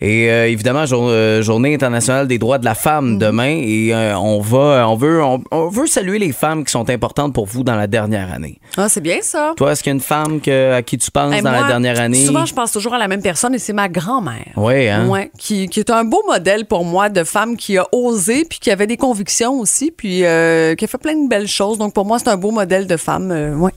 Et 0.00 0.30
euh, 0.30 0.48
évidemment, 0.48 0.84
jour- 0.84 1.08
euh, 1.08 1.40
journée 1.42 1.74
internationale 1.74 2.28
des 2.28 2.38
droits 2.38 2.58
de 2.58 2.64
la 2.66 2.74
femme 2.74 3.18
demain. 3.18 3.48
Et 3.62 3.94
euh, 3.94 4.16
on 4.18 4.40
va, 4.40 4.86
on 4.88 4.94
veut, 4.96 5.22
on, 5.22 5.42
on 5.50 5.68
veut 5.68 5.86
saluer 5.86 6.18
les 6.18 6.32
femmes 6.32 6.64
qui 6.64 6.70
sont 6.72 6.90
importantes 6.90 7.32
pour 7.32 7.46
vous 7.46 7.64
dans 7.64 7.74
la 7.76 7.86
dernière 7.86 8.32
année. 8.32 8.60
Ah, 8.76 8.88
c'est 8.90 9.00
bien 9.00 9.18
ça. 9.22 9.54
Toi, 9.56 9.72
est-ce 9.72 9.82
qu'il 9.82 9.90
y 9.90 9.94
a 9.94 9.96
une 9.96 10.00
femme 10.02 10.40
que- 10.40 10.72
à 10.74 10.82
qui 10.82 10.98
tu 10.98 11.10
penses 11.10 11.32
Hey, 11.34 11.42
dans 11.42 11.50
la 11.50 11.64
dernière 11.66 11.98
année? 12.00 12.24
Souvent, 12.26 12.44
je 12.44 12.52
pense 12.54 12.72
toujours 12.72 12.92
à 12.94 12.98
la 12.98 13.08
même 13.08 13.22
personne 13.22 13.54
et 13.54 13.58
c'est 13.58 13.72
ma 13.72 13.88
grand-mère. 13.88 14.52
Oui, 14.56 14.88
hein? 14.88 15.08
Ouais, 15.08 15.30
qui, 15.38 15.68
qui 15.68 15.80
est 15.80 15.90
un 15.90 16.04
beau 16.04 16.22
modèle 16.26 16.66
pour 16.66 16.84
moi 16.84 17.08
de 17.08 17.24
femme 17.24 17.56
qui 17.56 17.78
a 17.78 17.86
osé 17.92 18.44
puis 18.44 18.58
qui 18.58 18.70
avait 18.70 18.86
des 18.86 18.96
convictions 18.98 19.58
aussi 19.60 19.90
puis 19.90 20.18
qui 20.18 20.24
a 20.26 20.76
fait 20.76 20.98
plein 21.00 21.16
de 21.16 21.28
belles 21.28 21.48
choses. 21.48 21.78
Donc 21.78 21.94
pour 21.94 22.04
moi, 22.04 22.18
c'est 22.18 22.28
un 22.28 22.36
beau 22.36 22.50
modèle 22.50 22.86
de 22.86 22.96
femme. 22.98 23.30
ouais. 23.60 23.72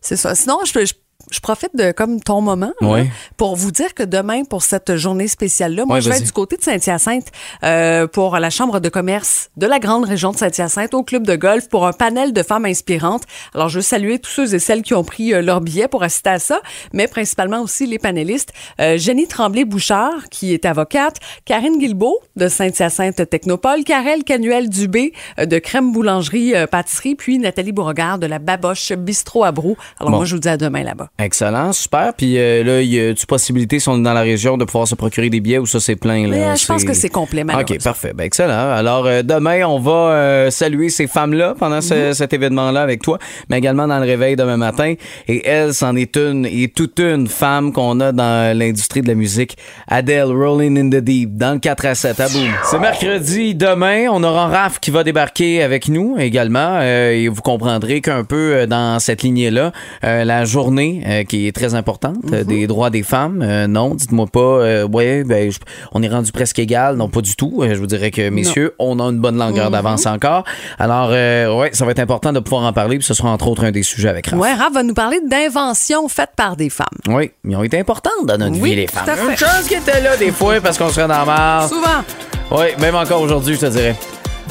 C'est 0.00 0.16
ça. 0.16 0.34
Sinon, 0.34 0.58
je, 0.64 0.86
je, 0.86 0.94
je 1.30 1.40
profite 1.40 1.74
de 1.76 1.92
comme 1.92 2.20
ton 2.20 2.40
moment 2.40 2.72
là, 2.80 2.88
Ouais. 2.88 3.10
pour 3.36 3.56
vous 3.56 3.70
dire 3.70 3.94
que 3.94 4.02
demain, 4.02 4.44
pour 4.44 4.62
cette 4.62 4.96
journée 4.96 5.28
spéciale-là, 5.28 5.84
moi, 5.86 6.00
je 6.00 6.08
vais 6.10 6.16
être 6.16 6.24
du 6.24 6.32
côté 6.32 6.56
de 6.56 6.62
Saint-Hyacinthe 6.62 7.26
euh, 7.64 8.06
pour 8.06 8.38
la 8.38 8.50
Chambre 8.50 8.80
de 8.80 8.88
commerce 8.88 9.50
de 9.56 9.66
la 9.66 9.78
grande 9.78 10.04
région 10.04 10.32
de 10.32 10.36
Saint-Hyacinthe 10.36 10.94
au 10.94 11.02
club 11.02 11.26
de 11.26 11.36
golf 11.36 11.68
pour 11.68 11.86
un 11.86 11.92
panel 11.92 12.32
de 12.32 12.42
femmes 12.42 12.64
inspirantes. 12.66 13.22
Alors, 13.54 13.68
je 13.68 13.76
veux 13.78 13.82
saluer 13.82 14.18
tous 14.18 14.30
ceux 14.30 14.54
et 14.54 14.58
celles 14.58 14.82
qui 14.82 14.94
ont 14.94 15.04
pris 15.04 15.32
euh, 15.34 15.42
leur 15.42 15.60
billet 15.60 15.88
pour 15.88 16.02
assister 16.02 16.30
à 16.30 16.38
ça, 16.38 16.60
mais 16.92 17.06
principalement 17.08 17.60
aussi 17.60 17.86
les 17.86 17.98
panélistes. 17.98 18.52
Euh, 18.80 18.96
Jenny 18.98 19.26
Tremblay-Bouchard, 19.26 20.28
qui 20.30 20.52
est 20.54 20.64
avocate, 20.64 21.16
Karine 21.44 21.78
Guilbeault 21.78 22.18
de 22.36 22.48
Saint-Hyacinthe 22.48 23.28
Technopole, 23.28 23.84
Karel 23.84 24.24
Canuel-Dubé 24.24 25.12
euh, 25.38 25.46
de 25.46 25.58
Crème 25.58 25.92
Boulangerie 25.92 26.54
euh, 26.54 26.66
Pâtisserie, 26.66 27.14
puis 27.14 27.38
Nathalie 27.38 27.72
Beauregard 27.72 28.18
de 28.18 28.26
la 28.26 28.38
Baboche 28.38 28.92
Bistrot 28.92 29.44
à 29.44 29.52
Brou. 29.52 29.76
Alors, 29.98 30.10
Bon. 30.10 30.16
moi, 30.18 30.24
je 30.26 30.34
vous 30.34 30.40
dis 30.40 30.48
à 30.48 30.56
demain 30.56 30.82
là-bas. 30.82 31.08
Excellent, 31.20 31.72
super. 31.72 32.12
Puis 32.16 32.38
euh, 32.38 32.64
là, 32.64 32.82
y 32.82 32.98
a-tu 32.98 33.26
possibilité, 33.26 33.78
si 33.78 33.88
on 33.88 33.98
est 33.98 34.02
dans 34.02 34.12
la 34.14 34.22
région, 34.22 34.56
de 34.56 34.64
pouvoir 34.64 34.88
se 34.88 34.94
procurer 34.94 35.28
des 35.30 35.40
billets 35.40 35.58
ou 35.58 35.66
ça, 35.66 35.78
c'est 35.80 35.96
plein? 35.96 36.22
Là, 36.28 36.36
Mais, 36.50 36.56
je 36.56 36.66
pense 36.66 36.84
que 36.84 36.94
c'est 36.94 37.08
complet, 37.08 37.42
OK, 37.42 37.82
parfait. 37.82 38.12
Ben, 38.14 38.24
excellent. 38.24 38.70
Alors, 38.72 39.06
euh, 39.06 39.22
demain, 39.22 39.64
on 39.66 39.78
va 39.78 39.90
euh, 39.92 40.50
saluer 40.50 40.88
ces 40.88 41.06
femmes-là 41.06 41.54
pendant 41.58 41.80
ce- 41.80 42.08
Mhm. 42.08 42.14
cet 42.14 42.32
événement-là 42.32 42.80
avec 42.82 43.02
toi, 43.02 43.18
mais 43.48 43.58
également 43.58 43.86
dans 43.86 43.98
le 43.98 44.06
réveil 44.06 44.36
demain 44.36 44.56
matin. 44.56 44.94
Et 45.28 45.46
elle, 45.46 45.74
c'en 45.74 45.94
est 45.96 46.16
une 46.16 46.46
et 46.46 46.68
toute 46.68 46.98
une 47.00 47.26
femme 47.28 47.72
qu'on 47.72 48.00
a 48.00 48.12
dans 48.12 48.56
l'industrie 48.56 49.02
de 49.02 49.08
la 49.08 49.14
musique. 49.14 49.56
Adele, 49.88 50.24
Rolling 50.32 50.78
in 50.78 50.88
the 50.90 51.02
Deep, 51.02 51.36
dans 51.36 51.52
le 51.54 51.58
4 51.58 51.84
à 51.86 51.94
7, 51.94 52.20
à 52.20 52.28
boum. 52.28 52.48
C'est 52.70 52.78
mercredi. 52.78 53.54
Demain, 53.54 54.06
on 54.10 54.22
aura 54.24 54.46
Raph 54.48 54.80
qui 54.80 54.90
va 54.90 55.04
débarquer 55.04 55.62
avec 55.62 55.88
nous 55.88 56.16
également. 56.18 56.78
euh, 56.80 57.12
et 57.12 57.28
vous 57.28 57.42
comprendrez 57.42 58.00
qu'un 58.00 58.24
peu 58.24 58.54
euh, 58.54 58.66
dans 58.66 58.98
cette 59.00 59.22
lignée-là, 59.22 59.72
euh, 60.04 60.24
la 60.24 60.44
journée 60.44 61.02
euh, 61.10 61.24
qui 61.24 61.46
est 61.48 61.52
très 61.52 61.74
importante 61.74 62.16
euh, 62.32 62.44
des 62.44 62.66
droits 62.66 62.88
des 62.90 63.02
femmes. 63.02 63.42
euh, 63.42 63.66
non, 63.66 63.94
dites-moi 63.94 64.26
pas, 64.32 64.84
ouais, 64.86 65.24
ben, 65.24 65.50
je- 65.50 65.58
on 65.92 66.02
est 66.02 66.08
rendu 66.08 66.32
presque 66.32 66.58
égal. 66.58 66.96
Non, 66.96 67.08
pas 67.08 67.20
du 67.20 67.34
tout. 67.36 67.62
Je 67.68 67.74
vous 67.74 67.86
dirais 67.86 68.10
que, 68.10 68.30
messieurs, 68.30 68.74
on 68.78 68.98
a 69.00 69.04
une 69.04 69.18
bonne 69.18 69.36
longueur 69.38 69.70
d'avance 69.70 70.06
encore. 70.06 70.44
Alors, 70.78 71.10
ouais, 71.10 71.70
ça 71.72 71.84
va 71.84 71.90
être 71.90 71.98
important 71.98 72.32
de 72.32 72.40
pouvoir 72.40 72.64
en 72.64 72.72
parler. 72.72 72.98
Puis 72.98 73.06
ce 73.06 73.14
sera 73.14 73.30
entre 73.30 73.48
autres 73.48 73.64
un 73.64 73.70
des 73.72 73.82
sujets 73.82 74.08
avec 74.08 74.28
Raph. 74.28 74.38
Ouais, 74.40 74.52
Raph 74.54 74.72
va 74.72 74.82
nous 74.82 74.94
parler 74.94 75.20
d'inventions 75.28 76.08
faites 76.08 76.30
par 76.36 76.56
des 76.56 76.70
femmes. 76.70 76.86
Oui, 77.08 77.30
ils 77.44 77.56
ont 77.56 77.62
été 77.62 77.78
importantes 77.78 78.12
dans 78.26 78.38
notre 78.38 78.52
Oui, 78.60 78.70
vie, 78.70 78.76
les 78.76 78.86
femmes. 78.86 79.08
Une 79.30 79.36
chance 79.36 79.64
qu'ils 79.68 79.78
étaient 79.78 80.00
là 80.00 80.16
des 80.16 80.30
fois 80.32 80.60
parce 80.60 80.78
qu'on 80.78 80.88
serait 80.88 81.08
dans 81.08 81.18
la 81.18 81.24
marre. 81.24 81.68
Souvent. 81.68 82.04
Oui, 82.52 82.66
même 82.80 82.94
encore 82.94 83.20
aujourd'hui, 83.20 83.54
je 83.54 83.60
te 83.60 83.66
dirais. 83.66 83.96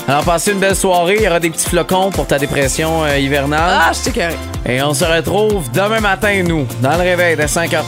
Alors, 0.08 0.24
passez 0.24 0.52
une 0.52 0.60
belle 0.60 0.76
soirée. 0.76 1.18
Il 1.18 1.24
y 1.24 1.28
aura 1.28 1.40
des 1.40 1.50
petits 1.50 1.70
flocons 1.70 2.10
pour 2.10 2.26
ta 2.28 2.40
dépression 2.40 3.04
euh, 3.04 3.18
hivernale. 3.18 3.80
Ah, 3.82 3.92
je 3.94 4.10
carré. 4.10 4.36
Et 4.66 4.82
on 4.82 4.94
se 4.94 5.06
retrouve 5.06 5.70
demain 5.72 6.00
matin, 6.00 6.42
nous, 6.44 6.68
dans 6.82 6.94
le 6.94 7.04
réveil 7.04 7.36
de 7.36 7.44
5h30. 7.44 7.84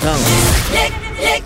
Les 1.21 1.41